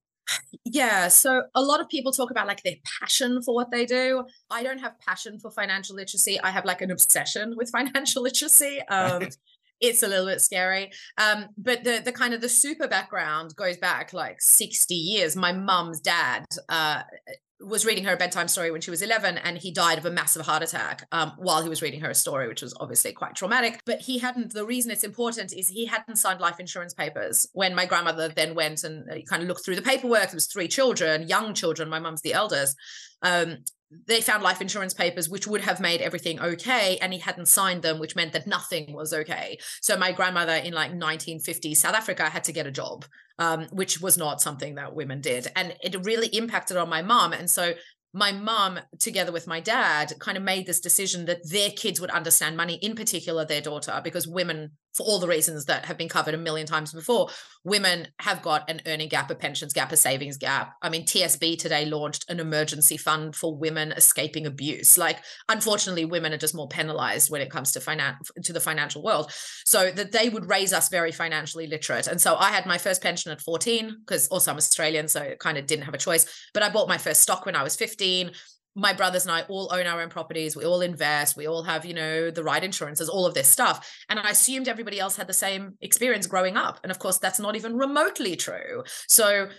Yeah 0.63 1.07
so 1.07 1.43
a 1.55 1.61
lot 1.61 1.81
of 1.81 1.89
people 1.89 2.11
talk 2.11 2.29
about 2.29 2.45
like 2.45 2.61
their 2.63 2.75
passion 2.99 3.41
for 3.41 3.55
what 3.55 3.71
they 3.71 3.85
do. 3.85 4.25
I 4.51 4.61
don't 4.61 4.79
have 4.79 4.99
passion 4.99 5.39
for 5.39 5.49
financial 5.49 5.95
literacy. 5.95 6.39
I 6.41 6.51
have 6.51 6.65
like 6.65 6.81
an 6.81 6.91
obsession 6.91 7.55
with 7.57 7.69
financial 7.77 8.21
literacy. 8.21 8.81
Um 8.89 9.29
it's 9.81 10.03
a 10.03 10.07
little 10.07 10.27
bit 10.27 10.41
scary. 10.41 10.91
Um 11.17 11.47
but 11.57 11.83
the 11.83 12.01
the 12.03 12.11
kind 12.11 12.33
of 12.33 12.41
the 12.41 12.49
super 12.49 12.87
background 12.87 13.55
goes 13.55 13.77
back 13.77 14.13
like 14.13 14.41
60 14.41 14.93
years. 14.93 15.35
My 15.35 15.53
mum's 15.53 16.01
dad 16.01 16.45
uh 16.67 17.03
was 17.61 17.85
reading 17.85 18.05
her 18.05 18.13
a 18.13 18.17
bedtime 18.17 18.47
story 18.47 18.71
when 18.71 18.81
she 18.81 18.91
was 18.91 19.01
11 19.01 19.37
and 19.37 19.57
he 19.57 19.71
died 19.71 19.97
of 19.97 20.05
a 20.05 20.11
massive 20.11 20.45
heart 20.45 20.63
attack 20.63 21.05
um, 21.11 21.33
while 21.37 21.61
he 21.61 21.69
was 21.69 21.81
reading 21.81 21.99
her 21.99 22.09
a 22.09 22.15
story 22.15 22.47
which 22.47 22.61
was 22.61 22.73
obviously 22.79 23.11
quite 23.11 23.35
traumatic. 23.35 23.81
But 23.85 23.99
he 23.99 24.19
hadn't 24.19 24.53
the 24.53 24.65
reason 24.65 24.91
it's 24.91 25.03
important 25.03 25.53
is 25.53 25.67
he 25.67 25.85
hadn't 25.85 26.15
signed 26.15 26.39
life 26.39 26.59
insurance 26.59 26.93
papers 26.93 27.47
when 27.53 27.75
my 27.75 27.85
grandmother 27.85 28.29
then 28.29 28.55
went 28.55 28.83
and 28.83 29.09
uh, 29.09 29.15
kind 29.29 29.41
of 29.41 29.49
looked 29.49 29.65
through 29.65 29.75
the 29.75 29.81
paperwork. 29.81 30.27
There 30.27 30.35
was 30.35 30.47
three 30.47 30.67
children 30.67 31.27
young 31.27 31.53
children 31.53 31.89
my 31.89 31.99
mum's 31.99 32.21
the 32.21 32.33
eldest 32.33 32.77
um, 33.21 33.57
they 34.05 34.21
found 34.21 34.43
life 34.43 34.61
insurance 34.61 34.93
papers 34.93 35.29
which 35.29 35.47
would 35.47 35.61
have 35.61 35.79
made 35.79 36.01
everything 36.01 36.39
okay 36.39 36.97
and 37.01 37.11
he 37.11 37.19
hadn't 37.19 37.47
signed 37.47 37.81
them 37.81 37.99
which 37.99 38.15
meant 38.15 38.33
that 38.33 38.47
nothing 38.47 38.93
was 38.93 39.13
okay. 39.13 39.57
So 39.81 39.97
my 39.97 40.11
grandmother 40.11 40.53
in 40.53 40.73
like 40.73 40.91
1950 40.91 41.75
south 41.75 41.95
africa 41.95 42.29
had 42.29 42.43
to 42.45 42.53
get 42.53 42.67
a 42.67 42.71
job 42.71 43.05
um, 43.39 43.67
which 43.71 44.01
was 44.01 44.17
not 44.17 44.41
something 44.41 44.75
that 44.75 44.93
women 44.93 45.21
did. 45.21 45.47
And 45.55 45.75
it 45.81 46.05
really 46.05 46.27
impacted 46.27 46.77
on 46.77 46.89
my 46.89 47.01
mom. 47.01 47.33
And 47.33 47.49
so 47.49 47.73
my 48.13 48.31
mom, 48.31 48.79
together 48.99 49.31
with 49.31 49.47
my 49.47 49.59
dad, 49.59 50.13
kind 50.19 50.37
of 50.37 50.43
made 50.43 50.65
this 50.65 50.79
decision 50.79 51.25
that 51.25 51.47
their 51.49 51.69
kids 51.69 52.01
would 52.01 52.09
understand 52.09 52.57
money, 52.57 52.75
in 52.75 52.95
particular 52.95 53.45
their 53.45 53.61
daughter, 53.61 54.01
because 54.03 54.27
women, 54.27 54.71
for 54.95 55.05
all 55.05 55.19
the 55.19 55.27
reasons 55.27 55.65
that 55.65 55.85
have 55.85 55.97
been 55.97 56.09
covered 56.09 56.33
a 56.33 56.37
million 56.37 56.65
times 56.65 56.93
before, 56.93 57.29
women 57.63 58.07
have 58.19 58.41
got 58.41 58.69
an 58.69 58.81
earning 58.85 59.09
gap, 59.09 59.29
a 59.29 59.35
pensions 59.35 59.73
gap, 59.73 59.91
a 59.91 59.97
savings 59.97 60.37
gap. 60.37 60.73
I 60.81 60.89
mean, 60.89 61.05
TSB 61.05 61.59
today 61.59 61.85
launched 61.85 62.29
an 62.29 62.39
emergency 62.39 62.97
fund 62.97 63.35
for 63.35 63.55
women 63.55 63.91
escaping 63.91 64.45
abuse. 64.45 64.97
Like, 64.97 65.19
unfortunately, 65.47 66.05
women 66.05 66.33
are 66.33 66.37
just 66.37 66.55
more 66.55 66.67
penalized 66.67 67.29
when 67.29 67.41
it 67.41 67.51
comes 67.51 67.71
to 67.73 67.79
finance 67.79 68.31
to 68.43 68.53
the 68.53 68.59
financial 68.59 69.03
world. 69.03 69.31
So 69.65 69.91
that 69.91 70.11
they 70.11 70.29
would 70.29 70.49
raise 70.49 70.73
us 70.73 70.89
very 70.89 71.11
financially 71.11 71.67
literate. 71.67 72.07
And 72.07 72.19
so 72.19 72.35
I 72.35 72.49
had 72.49 72.65
my 72.65 72.77
first 72.77 73.01
pension 73.01 73.31
at 73.31 73.41
14, 73.41 73.97
because 73.99 74.27
also 74.29 74.51
I'm 74.51 74.57
Australian, 74.57 75.07
so 75.07 75.35
kind 75.39 75.57
of 75.57 75.65
didn't 75.65 75.85
have 75.85 75.93
a 75.93 75.99
choice. 75.99 76.25
But 76.53 76.63
I 76.63 76.69
bought 76.69 76.89
my 76.89 76.97
first 76.97 77.21
stock 77.21 77.45
when 77.45 77.55
I 77.55 77.63
was 77.63 77.75
15 77.75 77.99
15 77.99 78.31
my 78.79 78.93
brothers 78.93 79.25
and 79.25 79.31
I 79.31 79.41
all 79.43 79.69
own 79.73 79.85
our 79.87 80.01
own 80.01 80.09
properties. 80.09 80.55
We 80.55 80.65
all 80.65 80.81
invest. 80.81 81.37
We 81.37 81.47
all 81.47 81.63
have, 81.63 81.85
you 81.85 81.93
know, 81.93 82.31
the 82.31 82.43
right 82.43 82.63
insurances, 82.63 83.09
all 83.09 83.25
of 83.25 83.33
this 83.33 83.47
stuff. 83.47 83.89
And 84.09 84.19
I 84.19 84.29
assumed 84.29 84.67
everybody 84.67 84.99
else 84.99 85.15
had 85.15 85.27
the 85.27 85.33
same 85.33 85.77
experience 85.81 86.27
growing 86.27 86.57
up. 86.57 86.79
And 86.83 86.91
of 86.91 86.99
course, 86.99 87.17
that's 87.17 87.39
not 87.39 87.55
even 87.55 87.77
remotely 87.77 88.35
true. 88.35 88.83
So 89.07 89.49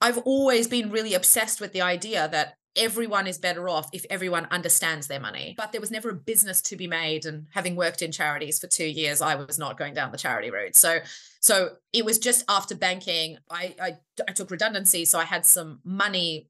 I've 0.00 0.18
always 0.18 0.68
been 0.68 0.90
really 0.90 1.14
obsessed 1.14 1.60
with 1.60 1.72
the 1.72 1.80
idea 1.80 2.28
that 2.28 2.54
everyone 2.76 3.26
is 3.26 3.38
better 3.38 3.68
off 3.70 3.88
if 3.94 4.04
everyone 4.10 4.46
understands 4.50 5.06
their 5.06 5.20
money. 5.20 5.54
But 5.56 5.72
there 5.72 5.80
was 5.80 5.90
never 5.90 6.10
a 6.10 6.14
business 6.14 6.60
to 6.62 6.76
be 6.76 6.86
made. 6.86 7.24
And 7.24 7.46
having 7.54 7.74
worked 7.74 8.02
in 8.02 8.12
charities 8.12 8.58
for 8.58 8.66
two 8.66 8.86
years, 8.86 9.22
I 9.22 9.34
was 9.34 9.58
not 9.58 9.78
going 9.78 9.94
down 9.94 10.12
the 10.12 10.18
charity 10.18 10.50
route. 10.50 10.76
So 10.76 10.98
so 11.40 11.76
it 11.92 12.04
was 12.04 12.18
just 12.18 12.44
after 12.48 12.74
banking, 12.74 13.38
I, 13.48 13.74
I, 13.80 13.92
I 14.26 14.32
took 14.32 14.50
redundancy. 14.50 15.04
So 15.04 15.20
I 15.20 15.24
had 15.24 15.46
some 15.46 15.78
money 15.84 16.48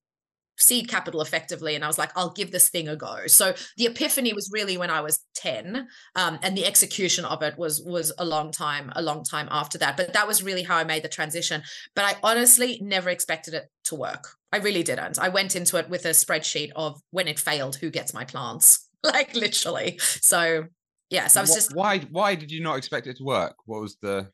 seed 0.59 0.89
capital 0.89 1.21
effectively 1.21 1.75
and 1.75 1.85
i 1.85 1.87
was 1.87 1.99
like 1.99 2.11
i'll 2.17 2.33
give 2.33 2.51
this 2.51 2.69
thing 2.69 2.89
a 2.89 2.97
go. 2.97 3.27
So 3.27 3.55
the 3.77 3.87
epiphany 3.87 4.33
was 4.33 4.51
really 4.53 4.79
when 4.79 4.91
i 4.91 5.01
was 5.01 5.21
10 5.35 5.87
um, 6.15 6.39
and 6.43 6.57
the 6.57 6.67
execution 6.67 7.25
of 7.25 7.43
it 7.43 7.59
was 7.59 7.83
was 7.83 8.13
a 8.19 8.25
long 8.25 8.53
time 8.53 8.93
a 8.97 9.03
long 9.03 9.25
time 9.25 9.49
after 9.51 9.79
that 9.79 9.97
but 9.97 10.13
that 10.13 10.27
was 10.27 10.43
really 10.43 10.63
how 10.63 10.77
i 10.77 10.85
made 10.85 11.03
the 11.03 11.09
transition 11.09 11.63
but 11.95 12.05
i 12.05 12.15
honestly 12.23 12.79
never 12.83 13.11
expected 13.11 13.55
it 13.55 13.71
to 13.87 13.95
work. 13.95 14.29
I 14.53 14.59
really 14.59 14.83
didn't. 14.83 15.19
I 15.19 15.29
went 15.29 15.57
into 15.57 15.77
it 15.77 15.89
with 15.89 16.05
a 16.05 16.11
spreadsheet 16.11 16.71
of 16.77 17.01
when 17.11 17.29
it 17.29 17.39
failed 17.39 17.77
who 17.77 17.91
gets 17.91 18.15
my 18.15 18.25
plants 18.25 18.89
like 19.05 19.35
literally. 19.35 19.99
So 20.01 20.67
yes 21.09 21.37
i 21.37 21.41
was 21.41 21.55
just 21.55 21.73
why 21.73 22.01
why 22.11 22.35
did 22.35 22.51
you 22.51 22.61
not 22.61 22.77
expect 22.77 23.07
it 23.07 23.17
to 23.19 23.25
work? 23.25 23.55
What 23.65 23.81
was 23.81 23.97
the 24.03 24.31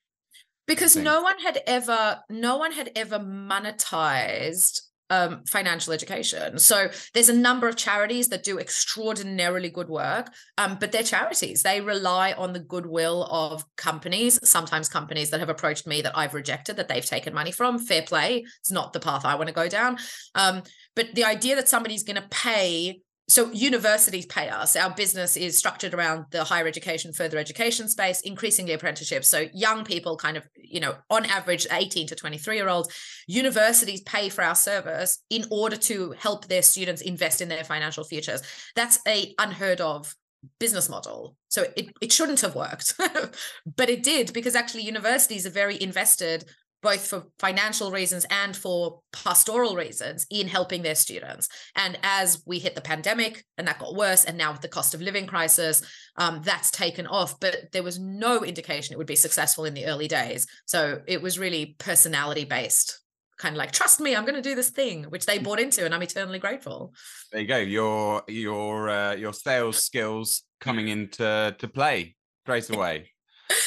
because 0.66 0.96
no 0.96 1.22
one 1.22 1.38
had 1.40 1.60
ever 1.66 2.20
no 2.30 2.56
one 2.56 2.72
had 2.72 2.90
ever 2.96 3.18
monetized 3.18 4.80
um, 5.12 5.44
financial 5.44 5.92
education. 5.92 6.58
So 6.58 6.88
there's 7.12 7.28
a 7.28 7.36
number 7.36 7.68
of 7.68 7.76
charities 7.76 8.28
that 8.28 8.42
do 8.42 8.58
extraordinarily 8.58 9.68
good 9.68 9.90
work, 9.90 10.32
um, 10.56 10.78
but 10.80 10.90
they're 10.90 11.02
charities. 11.02 11.62
They 11.62 11.82
rely 11.82 12.32
on 12.32 12.54
the 12.54 12.60
goodwill 12.60 13.24
of 13.24 13.62
companies, 13.76 14.40
sometimes 14.42 14.88
companies 14.88 15.28
that 15.28 15.40
have 15.40 15.50
approached 15.50 15.86
me 15.86 16.00
that 16.00 16.16
I've 16.16 16.32
rejected, 16.32 16.76
that 16.76 16.88
they've 16.88 17.04
taken 17.04 17.34
money 17.34 17.52
from. 17.52 17.78
Fair 17.78 18.00
play. 18.02 18.46
It's 18.60 18.70
not 18.70 18.94
the 18.94 19.00
path 19.00 19.26
I 19.26 19.34
want 19.34 19.48
to 19.48 19.54
go 19.54 19.68
down. 19.68 19.98
Um, 20.34 20.62
but 20.96 21.14
the 21.14 21.24
idea 21.24 21.56
that 21.56 21.68
somebody's 21.68 22.04
going 22.04 22.16
to 22.16 22.28
pay 22.30 23.02
so 23.28 23.50
universities 23.52 24.26
pay 24.26 24.48
us. 24.48 24.74
Our 24.76 24.90
business 24.90 25.36
is 25.36 25.56
structured 25.56 25.94
around 25.94 26.26
the 26.30 26.44
higher 26.44 26.66
education 26.66 27.12
further 27.12 27.38
education 27.38 27.88
space 27.88 28.20
increasingly 28.22 28.72
apprenticeships 28.72 29.28
so 29.28 29.46
young 29.52 29.84
people 29.84 30.16
kind 30.16 30.36
of 30.36 30.46
you 30.56 30.80
know 30.80 30.94
on 31.08 31.24
average 31.26 31.66
18 31.70 32.08
to 32.08 32.14
23 32.14 32.56
year 32.56 32.68
olds 32.68 32.88
universities 33.26 34.00
pay 34.02 34.28
for 34.28 34.42
our 34.42 34.54
service 34.54 35.18
in 35.30 35.44
order 35.50 35.76
to 35.76 36.14
help 36.18 36.46
their 36.48 36.62
students 36.62 37.02
invest 37.02 37.40
in 37.40 37.48
their 37.48 37.64
financial 37.64 38.04
futures. 38.04 38.42
That's 38.74 38.98
a 39.06 39.34
unheard 39.38 39.80
of 39.80 40.14
business 40.58 40.88
model. 40.88 41.36
So 41.48 41.66
it, 41.76 41.92
it 42.00 42.12
shouldn't 42.12 42.40
have 42.40 42.56
worked 42.56 42.94
but 43.76 43.88
it 43.88 44.02
did 44.02 44.32
because 44.32 44.56
actually 44.56 44.82
universities 44.82 45.46
are 45.46 45.50
very 45.50 45.80
invested 45.80 46.44
both 46.82 47.06
for 47.06 47.24
financial 47.38 47.90
reasons 47.90 48.26
and 48.30 48.56
for 48.56 49.00
pastoral 49.12 49.76
reasons 49.76 50.26
in 50.30 50.48
helping 50.48 50.82
their 50.82 50.96
students. 50.96 51.48
And 51.76 51.98
as 52.02 52.42
we 52.46 52.58
hit 52.58 52.74
the 52.74 52.80
pandemic 52.80 53.44
and 53.56 53.66
that 53.68 53.78
got 53.78 53.94
worse, 53.94 54.24
and 54.24 54.36
now 54.36 54.52
with 54.52 54.60
the 54.60 54.68
cost 54.68 54.92
of 54.92 55.00
living 55.00 55.26
crisis, 55.26 55.82
um, 56.16 56.42
that's 56.44 56.70
taken 56.70 57.06
off. 57.06 57.38
But 57.38 57.70
there 57.72 57.84
was 57.84 57.98
no 57.98 58.44
indication 58.44 58.92
it 58.92 58.98
would 58.98 59.06
be 59.06 59.16
successful 59.16 59.64
in 59.64 59.74
the 59.74 59.86
early 59.86 60.08
days. 60.08 60.46
So 60.66 61.00
it 61.06 61.22
was 61.22 61.38
really 61.38 61.76
personality 61.78 62.44
based. 62.44 62.98
Kind 63.38 63.54
of 63.54 63.58
like, 63.58 63.72
trust 63.72 64.00
me, 64.00 64.14
I'm 64.14 64.24
going 64.24 64.40
to 64.40 64.42
do 64.42 64.54
this 64.54 64.70
thing, 64.70 65.04
which 65.04 65.26
they 65.26 65.38
bought 65.38 65.58
into, 65.58 65.84
and 65.84 65.94
I'm 65.94 66.02
eternally 66.02 66.38
grateful. 66.38 66.92
There 67.30 67.40
you 67.40 67.46
go. 67.46 67.56
Your 67.56 68.22
your 68.28 68.88
uh, 68.88 69.14
your 69.14 69.32
sales 69.32 69.82
skills 69.82 70.42
coming 70.60 70.88
into 70.88 71.54
to 71.58 71.68
play 71.68 72.14
straight 72.44 72.70
away. 72.76 73.10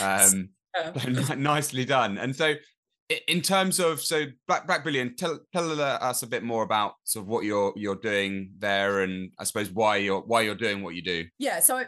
Um, 0.01 0.49
nicely 1.37 1.85
done. 1.85 2.17
And 2.17 2.35
so 2.35 2.55
in 3.27 3.41
terms 3.41 3.79
of 3.79 4.01
so 4.01 4.25
Black 4.47 4.65
Black 4.65 4.83
Bullion, 4.83 5.15
tell 5.15 5.39
tell 5.53 5.79
uh, 5.79 5.97
us 6.01 6.23
a 6.23 6.27
bit 6.27 6.43
more 6.43 6.63
about 6.63 6.93
sort 7.03 7.23
of 7.23 7.27
what 7.27 7.43
you're 7.43 7.73
you're 7.75 7.95
doing 7.95 8.51
there, 8.57 9.01
and 9.01 9.31
I 9.39 9.43
suppose 9.43 9.71
why 9.71 9.97
you're 9.97 10.21
why 10.21 10.41
you're 10.41 10.55
doing 10.55 10.81
what 10.81 10.95
you 10.95 11.01
do. 11.01 11.25
Yeah, 11.37 11.59
so 11.59 11.83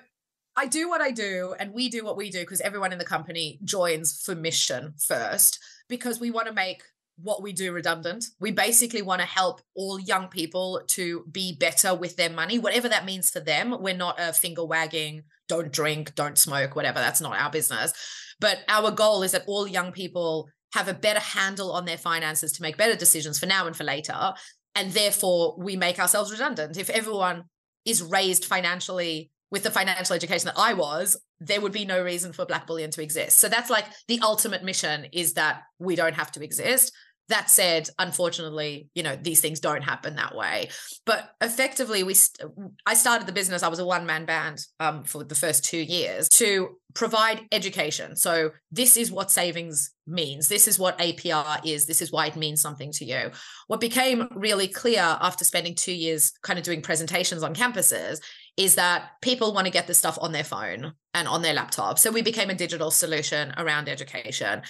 I 0.56 0.66
do 0.68 0.90
what 0.90 1.02
I 1.02 1.12
do, 1.12 1.56
and 1.60 1.74
we 1.74 1.90
do 1.90 2.04
what 2.04 2.18
we 2.18 2.30
do 2.30 2.42
because 2.42 2.62
everyone 2.62 2.92
in 2.92 3.00
the 3.00 3.06
company 3.06 3.60
joins 3.64 4.22
for 4.22 4.36
mission 4.36 4.94
first, 5.08 5.60
because 5.88 6.20
we 6.20 6.32
want 6.32 6.48
to 6.48 6.54
make 6.54 6.84
what 7.20 7.42
we 7.42 7.52
do 7.52 7.72
redundant. 7.72 8.26
We 8.40 8.52
basically 8.52 9.02
want 9.02 9.22
to 9.22 9.28
help 9.28 9.62
all 9.76 10.00
young 10.00 10.28
people 10.28 10.82
to 10.90 11.26
be 11.32 11.56
better 11.60 11.96
with 11.96 12.16
their 12.16 12.30
money, 12.30 12.60
whatever 12.60 12.90
that 12.90 13.06
means 13.06 13.32
for 13.32 13.40
them. 13.40 13.76
We're 13.80 13.96
not 13.96 14.20
a 14.20 14.34
finger 14.34 14.64
wagging, 14.64 15.24
don't 15.48 15.72
drink, 15.72 16.14
don't 16.14 16.38
smoke, 16.38 16.76
whatever. 16.76 17.00
That's 17.00 17.22
not 17.22 17.40
our 17.40 17.50
business. 17.50 17.94
But 18.40 18.60
our 18.68 18.92
goal 18.92 19.24
is 19.24 19.32
that 19.32 19.46
all 19.48 19.68
young 19.68 19.92
people 19.92 20.50
have 20.78 20.88
a 20.88 20.94
better 20.94 21.20
handle 21.20 21.72
on 21.72 21.86
their 21.86 21.98
finances 21.98 22.52
to 22.54 22.62
make 22.62 22.78
better 22.78 22.96
decisions 22.96 23.40
for 23.40 23.48
now 23.48 23.66
and 23.66 23.76
for 23.76 23.84
later. 23.84 24.34
And 24.76 24.92
therefore, 24.92 25.56
we 25.58 25.76
make 25.76 26.00
ourselves 26.00 26.32
redundant. 26.32 26.78
If 26.78 26.90
everyone 26.92 27.46
is 27.84 28.04
raised 28.04 28.46
financially 28.46 29.32
with 29.50 29.64
the 29.64 29.72
financial 29.72 30.16
education 30.16 30.46
that 30.46 30.60
I 30.60 30.74
was, 30.74 31.18
there 31.40 31.62
would 31.62 31.72
be 31.72 31.86
no 31.86 32.04
reason 32.04 32.32
for 32.32 32.46
Black 32.46 32.68
Bullion 32.68 32.92
to 32.92 33.02
exist. 33.02 33.40
So 33.40 33.50
that's 33.50 33.70
like 33.70 33.86
the 34.08 34.20
ultimate 34.22 34.64
mission 34.64 35.08
is 35.12 35.34
that 35.34 35.64
we 35.80 35.96
don't 35.96 36.16
have 36.16 36.32
to 36.34 36.44
exist. 36.44 36.92
That 37.30 37.50
said, 37.50 37.90
unfortunately, 38.00 38.88
you 38.96 39.04
know, 39.04 39.18
these 39.22 39.42
things 39.42 39.60
don't 39.60 39.82
happen 39.82 40.16
that 40.16 40.36
way. 40.36 40.70
But 41.06 41.30
effectively, 41.42 42.04
we 42.04 42.14
st- 42.14 42.50
I 42.86 42.94
started 42.94 43.28
the 43.28 43.34
business. 43.34 43.64
I 43.64 43.68
was 43.68 43.80
a 43.80 43.86
one 43.86 44.06
man 44.06 44.26
band 44.26 44.66
um, 44.80 45.04
for 45.04 45.24
the 45.24 45.36
first 45.36 45.66
two 45.66 45.80
years 45.80 46.30
to 46.30 46.78
provide 46.94 47.42
education. 47.52 48.16
So 48.16 48.52
this 48.72 48.98
is 48.98 49.12
what 49.12 49.30
savings 49.30 49.92
means. 50.08 50.48
This 50.48 50.68
is 50.68 50.80
what 50.80 50.98
APR 50.98 51.60
is. 51.64 51.86
This 51.86 52.02
is 52.02 52.12
why 52.12 52.28
it 52.28 52.36
means 52.36 52.60
something 52.60 52.92
to 52.94 53.06
you. 53.06 53.32
What 53.68 53.80
became 53.80 54.28
really 54.34 54.68
clear 54.68 55.02
after 55.02 55.46
spending 55.46 55.76
two 55.76 55.94
years 55.94 56.34
kind 56.42 56.58
of 56.58 56.66
doing 56.66 56.82
presentations 56.82 57.44
on 57.44 57.54
campuses 57.54 58.20
is 58.58 58.76
that 58.76 59.12
people 59.22 59.54
want 59.54 59.66
to 59.66 59.72
get 59.72 59.86
this 59.86 60.00
stuff 60.00 60.18
on 60.20 60.32
their 60.32 60.44
phone 60.44 60.94
and 61.14 61.28
on 61.28 61.44
their 61.44 61.54
laptop. 61.54 62.00
So 62.00 62.10
we 62.10 62.24
became 62.24 62.50
a 62.50 62.56
digital 62.56 62.90
solution 62.90 63.54
around 63.58 63.88
education. 63.88 64.64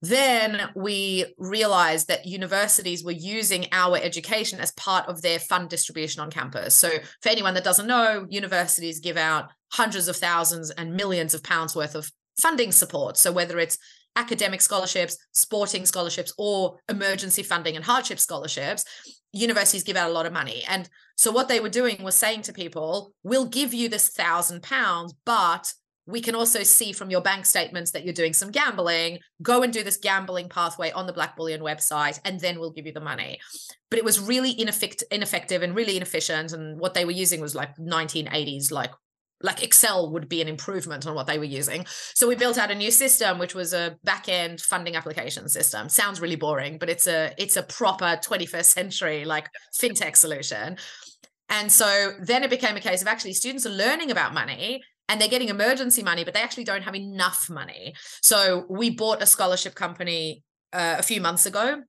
Then 0.00 0.70
we 0.76 1.34
realized 1.38 2.08
that 2.08 2.26
universities 2.26 3.02
were 3.02 3.10
using 3.10 3.66
our 3.72 3.96
education 3.96 4.60
as 4.60 4.70
part 4.72 5.08
of 5.08 5.22
their 5.22 5.40
fund 5.40 5.68
distribution 5.68 6.22
on 6.22 6.30
campus. 6.30 6.74
So, 6.74 6.90
for 7.20 7.28
anyone 7.28 7.54
that 7.54 7.64
doesn't 7.64 7.86
know, 7.86 8.26
universities 8.28 9.00
give 9.00 9.16
out 9.16 9.50
hundreds 9.72 10.06
of 10.06 10.16
thousands 10.16 10.70
and 10.70 10.94
millions 10.94 11.34
of 11.34 11.42
pounds 11.42 11.74
worth 11.74 11.96
of 11.96 12.10
funding 12.40 12.70
support. 12.70 13.16
So, 13.16 13.32
whether 13.32 13.58
it's 13.58 13.78
academic 14.14 14.60
scholarships, 14.60 15.16
sporting 15.32 15.84
scholarships, 15.84 16.32
or 16.38 16.78
emergency 16.88 17.42
funding 17.42 17.74
and 17.74 17.84
hardship 17.84 18.20
scholarships, 18.20 18.84
universities 19.32 19.82
give 19.82 19.96
out 19.96 20.10
a 20.10 20.12
lot 20.12 20.26
of 20.26 20.32
money. 20.32 20.62
And 20.68 20.88
so, 21.16 21.32
what 21.32 21.48
they 21.48 21.58
were 21.58 21.68
doing 21.68 22.04
was 22.04 22.14
saying 22.14 22.42
to 22.42 22.52
people, 22.52 23.14
we'll 23.24 23.46
give 23.46 23.74
you 23.74 23.88
this 23.88 24.10
thousand 24.10 24.62
pounds, 24.62 25.12
but 25.24 25.72
we 26.08 26.22
can 26.22 26.34
also 26.34 26.62
see 26.62 26.92
from 26.92 27.10
your 27.10 27.20
bank 27.20 27.44
statements 27.44 27.90
that 27.90 28.02
you're 28.02 28.14
doing 28.14 28.32
some 28.32 28.50
gambling. 28.50 29.18
Go 29.42 29.62
and 29.62 29.70
do 29.70 29.84
this 29.84 29.98
gambling 29.98 30.48
pathway 30.48 30.90
on 30.90 31.06
the 31.06 31.12
Black 31.12 31.36
Bullion 31.36 31.60
website, 31.60 32.18
and 32.24 32.40
then 32.40 32.58
we'll 32.58 32.72
give 32.72 32.86
you 32.86 32.92
the 32.92 33.00
money. 33.00 33.38
But 33.90 33.98
it 33.98 34.06
was 34.06 34.18
really 34.18 34.54
ineffect- 34.54 35.02
ineffective 35.10 35.62
and 35.62 35.76
really 35.76 35.96
inefficient. 35.96 36.54
And 36.54 36.80
what 36.80 36.94
they 36.94 37.04
were 37.04 37.10
using 37.10 37.42
was 37.42 37.54
like 37.54 37.76
1980s, 37.76 38.72
like 38.72 38.90
like 39.40 39.62
Excel 39.62 40.10
would 40.10 40.28
be 40.28 40.42
an 40.42 40.48
improvement 40.48 41.06
on 41.06 41.14
what 41.14 41.28
they 41.28 41.38
were 41.38 41.44
using. 41.44 41.84
So 42.14 42.26
we 42.26 42.34
built 42.34 42.58
out 42.58 42.72
a 42.72 42.74
new 42.74 42.90
system, 42.90 43.38
which 43.38 43.54
was 43.54 43.72
a 43.72 43.96
back-end 44.02 44.60
funding 44.60 44.96
application 44.96 45.48
system. 45.48 45.88
Sounds 45.88 46.20
really 46.20 46.34
boring, 46.34 46.78
but 46.78 46.88
it's 46.88 47.06
a 47.06 47.32
it's 47.36 47.56
a 47.56 47.62
proper 47.62 48.18
21st 48.24 48.64
century 48.64 49.24
like 49.26 49.48
fintech 49.78 50.16
solution. 50.16 50.78
And 51.50 51.70
so 51.70 52.14
then 52.20 52.42
it 52.42 52.50
became 52.50 52.76
a 52.76 52.80
case 52.80 53.02
of 53.02 53.08
actually 53.08 53.34
students 53.34 53.66
are 53.66 53.70
learning 53.70 54.10
about 54.10 54.32
money 54.32 54.82
and 55.08 55.20
they're 55.20 55.28
getting 55.28 55.48
emergency 55.48 56.02
money, 56.02 56.24
but 56.24 56.34
they 56.34 56.42
actually 56.42 56.64
don't 56.64 56.82
have 56.82 56.94
enough 56.94 57.48
money. 57.48 57.94
So 58.22 58.66
we 58.68 58.90
bought 58.90 59.22
a 59.22 59.26
scholarship 59.26 59.74
company 59.74 60.44
uh, 60.72 60.96
a 60.98 61.02
few 61.02 61.20
months 61.20 61.46
ago 61.46 61.82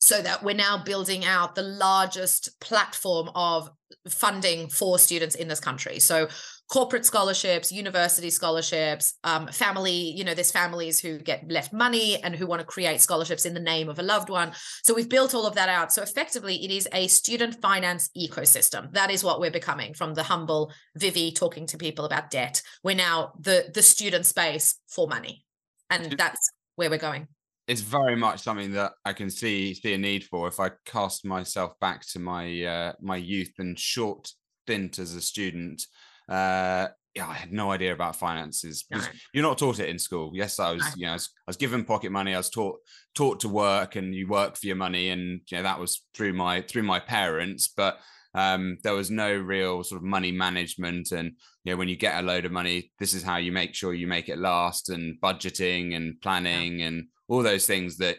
so 0.00 0.20
that 0.22 0.42
we're 0.42 0.54
now 0.54 0.82
building 0.82 1.24
out 1.24 1.54
the 1.54 1.62
largest 1.62 2.60
platform 2.60 3.30
of 3.34 3.70
funding 4.08 4.68
for 4.68 4.98
students 4.98 5.34
in 5.34 5.48
this 5.48 5.60
country. 5.60 5.98
So 5.98 6.28
corporate 6.68 7.04
scholarships, 7.04 7.70
university 7.70 8.30
scholarships, 8.30 9.14
um, 9.24 9.46
family, 9.48 9.92
you 9.92 10.24
know, 10.24 10.34
there's 10.34 10.50
families 10.50 10.98
who 10.98 11.18
get 11.18 11.48
left 11.50 11.72
money 11.72 12.20
and 12.22 12.34
who 12.34 12.46
want 12.46 12.60
to 12.60 12.66
create 12.66 13.00
scholarships 13.00 13.46
in 13.46 13.54
the 13.54 13.60
name 13.60 13.88
of 13.88 13.98
a 13.98 14.02
loved 14.02 14.28
one. 14.28 14.52
So 14.82 14.94
we've 14.94 15.08
built 15.08 15.34
all 15.34 15.46
of 15.46 15.54
that 15.54 15.68
out. 15.68 15.92
So 15.92 16.02
effectively, 16.02 16.64
it 16.64 16.70
is 16.70 16.88
a 16.92 17.06
student 17.06 17.60
finance 17.60 18.10
ecosystem. 18.16 18.92
That 18.92 19.10
is 19.10 19.22
what 19.22 19.40
we're 19.40 19.50
becoming 19.50 19.94
from 19.94 20.14
the 20.14 20.24
humble 20.24 20.72
Vivi 20.96 21.30
talking 21.32 21.66
to 21.68 21.78
people 21.78 22.04
about 22.04 22.30
debt. 22.30 22.62
We're 22.82 22.96
now 22.96 23.32
the 23.38 23.70
the 23.72 23.82
student 23.82 24.26
space 24.26 24.80
for 24.88 25.06
money. 25.06 25.44
And 25.88 26.16
that's 26.18 26.50
where 26.74 26.90
we're 26.90 26.98
going 26.98 27.28
it's 27.68 27.80
very 27.80 28.14
much 28.14 28.42
something 28.42 28.72
that 28.72 28.92
I 29.04 29.12
can 29.12 29.28
see 29.28 29.74
see 29.74 29.94
a 29.94 29.98
need 29.98 30.24
for. 30.24 30.46
If 30.46 30.60
I 30.60 30.70
cast 30.84 31.24
myself 31.24 31.72
back 31.80 32.06
to 32.12 32.18
my 32.18 32.62
uh, 32.62 32.92
my 33.00 33.16
youth 33.16 33.52
and 33.58 33.78
short 33.78 34.32
stint 34.64 34.98
as 34.98 35.14
a 35.14 35.20
student, 35.20 35.84
uh, 36.28 36.88
yeah, 37.16 37.26
I 37.26 37.32
had 37.32 37.50
no 37.50 37.72
idea 37.72 37.94
about 37.94 38.14
finances. 38.14 38.84
No. 38.90 39.00
You're 39.32 39.42
not 39.42 39.56
taught 39.56 39.78
it 39.78 39.88
in 39.88 39.98
school. 39.98 40.32
Yes, 40.34 40.60
I 40.60 40.72
was. 40.72 40.82
No. 40.82 40.88
You 40.96 41.06
know, 41.06 41.12
I 41.12 41.14
was, 41.14 41.30
I 41.46 41.50
was, 41.50 41.56
given 41.56 41.82
pocket 41.82 42.12
money. 42.12 42.34
I 42.34 42.38
was 42.38 42.50
taught 42.50 42.78
taught 43.14 43.40
to 43.40 43.48
work, 43.48 43.96
and 43.96 44.14
you 44.14 44.28
work 44.28 44.56
for 44.56 44.66
your 44.66 44.76
money, 44.76 45.08
and 45.08 45.40
you 45.50 45.56
know 45.56 45.62
that 45.62 45.80
was 45.80 46.04
through 46.14 46.34
my 46.34 46.60
through 46.60 46.82
my 46.82 47.00
parents. 47.00 47.68
But 47.74 47.98
um, 48.34 48.76
there 48.82 48.92
was 48.92 49.10
no 49.10 49.34
real 49.34 49.82
sort 49.82 50.02
of 50.02 50.04
money 50.04 50.30
management, 50.30 51.10
and 51.10 51.32
you 51.64 51.72
know 51.72 51.78
when 51.78 51.88
you 51.88 51.96
get 51.96 52.22
a 52.22 52.26
load 52.26 52.44
of 52.44 52.52
money, 52.52 52.92
this 52.98 53.14
is 53.14 53.22
how 53.22 53.38
you 53.38 53.50
make 53.50 53.74
sure 53.74 53.94
you 53.94 54.06
make 54.06 54.28
it 54.28 54.38
last, 54.38 54.90
and 54.90 55.18
budgeting 55.18 55.96
and 55.96 56.20
planning 56.20 56.80
yeah. 56.80 56.88
and 56.88 57.06
all 57.28 57.42
those 57.42 57.66
things 57.66 57.96
that, 57.96 58.18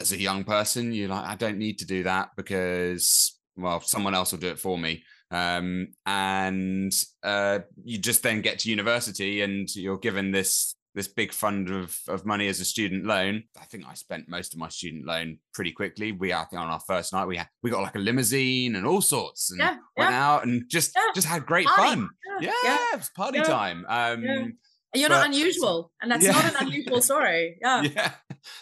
as 0.00 0.10
a 0.10 0.18
young 0.18 0.42
person, 0.42 0.92
you're 0.92 1.08
like, 1.08 1.24
I 1.24 1.36
don't 1.36 1.56
need 1.56 1.78
to 1.78 1.86
do 1.86 2.02
that 2.02 2.30
because 2.36 3.38
well, 3.56 3.80
someone 3.80 4.16
else 4.16 4.32
will 4.32 4.40
do 4.40 4.48
it 4.48 4.58
for 4.58 4.76
me 4.76 5.04
um, 5.34 5.88
and 6.06 6.94
uh, 7.24 7.58
you 7.82 7.98
just 7.98 8.22
then 8.22 8.40
get 8.40 8.60
to 8.60 8.70
university 8.70 9.42
and 9.42 9.68
you're 9.74 9.98
given 9.98 10.30
this 10.30 10.76
this 10.94 11.08
big 11.08 11.32
fund 11.32 11.70
of, 11.70 11.98
of 12.06 12.24
money 12.24 12.46
as 12.46 12.60
a 12.60 12.64
student 12.64 13.04
loan. 13.04 13.42
I 13.60 13.64
think 13.64 13.84
I 13.84 13.94
spent 13.94 14.28
most 14.28 14.54
of 14.54 14.60
my 14.60 14.68
student 14.68 15.04
loan 15.04 15.38
pretty 15.52 15.72
quickly. 15.72 16.12
We 16.12 16.32
I 16.32 16.44
think 16.44 16.62
on 16.62 16.68
our 16.68 16.78
first 16.78 17.12
night 17.12 17.26
we 17.26 17.36
had 17.36 17.48
we 17.64 17.70
got 17.70 17.82
like 17.82 17.96
a 17.96 17.98
limousine 17.98 18.76
and 18.76 18.86
all 18.86 19.00
sorts 19.00 19.50
and 19.50 19.58
yeah, 19.58 19.76
went 19.96 20.12
yeah. 20.12 20.24
out 20.24 20.46
and 20.46 20.62
just 20.68 20.92
yeah. 20.94 21.10
just 21.16 21.26
had 21.26 21.44
great 21.46 21.66
party. 21.66 21.82
fun. 21.82 22.10
Yeah, 22.40 22.52
yeah, 22.62 22.78
it 22.92 22.98
was 22.98 23.10
party 23.10 23.40
time. 23.40 23.84
Um, 23.88 24.54
You're 24.94 25.08
but, 25.08 25.16
not 25.16 25.26
unusual, 25.26 25.90
and 26.00 26.10
that's 26.10 26.24
yeah. 26.24 26.32
not 26.32 26.44
an 26.44 26.66
unusual 26.66 27.00
story. 27.00 27.58
Yeah. 27.60 27.82
Yeah. 27.82 28.12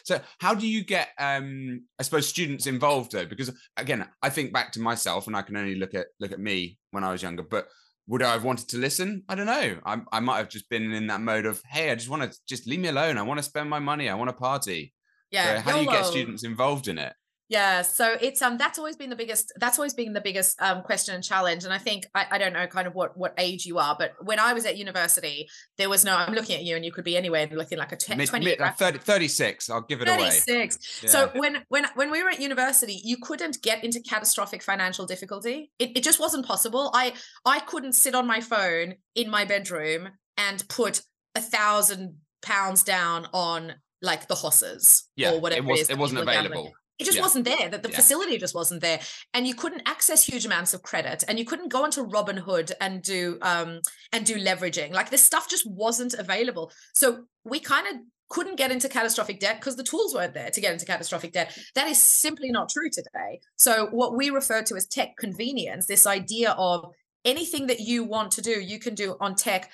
So, 0.05 0.21
how 0.39 0.55
do 0.55 0.67
you 0.67 0.85
get, 0.85 1.09
um, 1.19 1.85
I 1.99 2.03
suppose, 2.05 2.29
students 2.29 2.67
involved 2.67 3.13
though? 3.13 3.27
Because 3.27 3.53
again, 3.77 4.07
I 4.23 4.31
think 4.31 4.53
back 4.53 4.73
to 4.73 4.81
myself, 4.81 5.27
and 5.27 5.37
I 5.37 5.43
can 5.43 5.57
only 5.57 5.75
look 5.75 5.95
at 5.95 6.07
look 6.21 6.33
at 6.33 6.41
me 6.41 6.79
when 6.93 7.05
I 7.05 7.11
was 7.11 7.23
younger. 7.23 7.43
But 7.43 7.69
would 8.07 8.23
I 8.23 8.33
have 8.33 8.45
wanted 8.45 8.69
to 8.69 8.79
listen? 8.79 9.25
I 9.29 9.35
don't 9.35 9.47
know. 9.47 9.79
I, 9.85 10.01
I 10.13 10.21
might 10.21 10.39
have 10.39 10.49
just 10.49 10.69
been 10.69 10.93
in 10.93 11.07
that 11.09 11.21
mode 11.21 11.47
of, 11.47 11.63
hey, 11.69 11.91
I 11.91 11.95
just 11.95 12.09
want 12.09 12.23
to 12.23 12.39
just 12.49 12.67
leave 12.67 12.81
me 12.81 12.89
alone. 12.89 13.19
I 13.19 13.23
want 13.23 13.39
to 13.39 13.45
spend 13.45 13.71
my 13.71 13.79
money. 13.79 14.09
I 14.09 14.15
want 14.15 14.29
to 14.29 14.35
party. 14.35 14.93
Yeah. 15.31 15.57
So 15.57 15.61
how 15.63 15.71
YOLO. 15.71 15.85
do 15.85 15.91
you 15.91 15.97
get 15.97 16.07
students 16.07 16.45
involved 16.45 16.89
in 16.89 16.99
it? 16.99 17.13
Yeah, 17.53 17.83
so 17.83 18.17
it's 18.19 18.41
um 18.41 18.57
that's 18.57 18.79
always 18.79 18.97
been 18.97 19.11
the 19.11 19.17
biggest 19.17 19.53
that's 19.61 19.79
always 19.79 19.93
been 19.93 20.15
the 20.15 20.23
biggest 20.23 20.61
um 20.63 20.81
question 20.81 21.15
and 21.15 21.23
challenge. 21.23 21.65
And 21.65 21.73
I 21.73 21.77
think 21.77 22.07
I, 22.15 22.27
I 22.31 22.39
don't 22.39 22.55
know 22.55 22.67
kind 22.67 22.87
of 22.87 22.95
what 22.95 23.15
what 23.15 23.35
age 23.37 23.67
you 23.67 23.79
are, 23.79 23.95
but 23.99 24.15
when 24.23 24.39
I 24.41 24.55
was 24.55 24.65
at 24.65 24.79
university, 24.79 25.51
there 25.77 25.91
was 25.91 26.03
no 26.03 26.17
I'm 26.17 26.33
looking 26.33 26.57
at 26.57 26.65
you 26.65 26.77
and 26.77 26.85
you 26.85 26.91
could 26.91 27.05
be 27.05 27.15
anywhere 27.15 27.47
looking 27.53 27.77
like 27.77 27.93
a 27.93 27.97
10, 27.97 28.17
mid, 28.17 28.29
20 28.29 28.45
mid, 28.47 28.59
uh, 28.59 28.71
30, 28.71 29.01
36. 29.01 29.69
I'll 29.69 29.83
give 29.83 30.01
it 30.01 30.09
36. 30.09 30.49
away. 30.49 30.61
36. 30.61 31.03
Yeah. 31.03 31.11
So 31.11 31.31
when 31.35 31.59
when 31.69 31.85
when 31.95 32.11
we 32.11 32.23
were 32.23 32.31
at 32.31 32.41
university, 32.41 33.03
you 33.05 33.19
couldn't 33.21 33.61
get 33.61 33.85
into 33.85 34.01
catastrophic 34.01 34.63
financial 34.63 35.05
difficulty. 35.05 35.71
It 35.79 35.95
it 35.95 36.03
just 36.03 36.19
wasn't 36.19 36.47
possible. 36.47 36.91
I 36.95 37.13
I 37.45 37.61
couldn't 37.61 37.93
sit 37.93 38.15
on 38.15 38.27
my 38.27 38.41
phone 38.41 38.95
in 39.15 39.29
my 39.29 39.45
bedroom 39.45 40.09
and 40.39 40.67
put 40.69 41.03
a 41.35 41.43
thousand 41.43 42.17
pounds 42.41 42.83
down 42.83 43.29
on 43.35 43.75
like 44.01 44.27
the 44.27 44.35
horses 44.35 45.05
yeah, 45.17 45.33
or 45.33 45.41
whatever 45.41 45.69
it, 45.69 45.71
was, 45.71 45.81
it, 45.83 45.91
it 45.91 45.99
wasn't 45.99 46.19
available 46.19 46.73
it 47.03 47.07
just 47.07 47.17
yeah. 47.17 47.23
wasn't 47.23 47.45
there. 47.45 47.69
That 47.69 47.83
the 47.83 47.91
yeah. 47.91 47.97
facility 47.97 48.39
just 48.39 48.55
wasn't 48.55 48.81
there. 48.81 49.01
And 49.35 49.47
you 49.47 49.55
couldn't 49.55 49.83
access 49.87 50.25
huge 50.25 50.47
amounts 50.47 50.75
of 50.75 50.83
credit 50.83 51.25
and 51.29 51.39
you 51.39 51.45
couldn't 51.45 51.71
go 51.71 51.85
onto 51.85 52.07
robinhood 52.07 52.73
and 52.81 53.03
do 53.03 53.39
um 53.43 53.81
and 54.13 54.25
do 54.25 54.37
leveraging. 54.37 54.93
Like 54.93 55.11
this 55.11 55.23
stuff 55.23 55.49
just 55.49 55.69
wasn't 55.69 56.15
available. 56.15 56.73
So 56.95 57.25
we 57.45 57.61
kind 57.61 57.87
of 57.87 57.95
couldn't 58.29 58.57
get 58.57 58.73
into 58.73 58.89
catastrophic 58.89 59.41
debt 59.41 59.61
because 59.61 59.77
the 59.77 59.83
tools 59.83 60.15
weren't 60.15 60.33
there 60.33 60.51
to 60.51 60.61
get 60.61 60.73
into 60.73 60.87
catastrophic 60.87 61.33
debt. 61.33 61.57
That 61.75 61.89
is 61.89 62.03
simply 62.03 62.51
not 62.51 62.71
true 62.71 62.89
today. 62.91 63.41
So 63.57 63.89
what 63.91 64.17
we 64.17 64.31
refer 64.31 64.63
to 64.63 64.77
as 64.77 64.87
tech 64.87 65.17
convenience 65.19 65.87
this 65.87 66.07
idea 66.07 66.53
of 66.53 66.87
anything 67.25 67.67
that 67.67 67.81
you 67.81 68.05
want 68.05 68.33
to 68.33 68.43
do 68.43 68.61
you 68.61 68.79
can 68.79 68.95
do 68.95 69.17
on 69.21 69.35
tech 69.35 69.71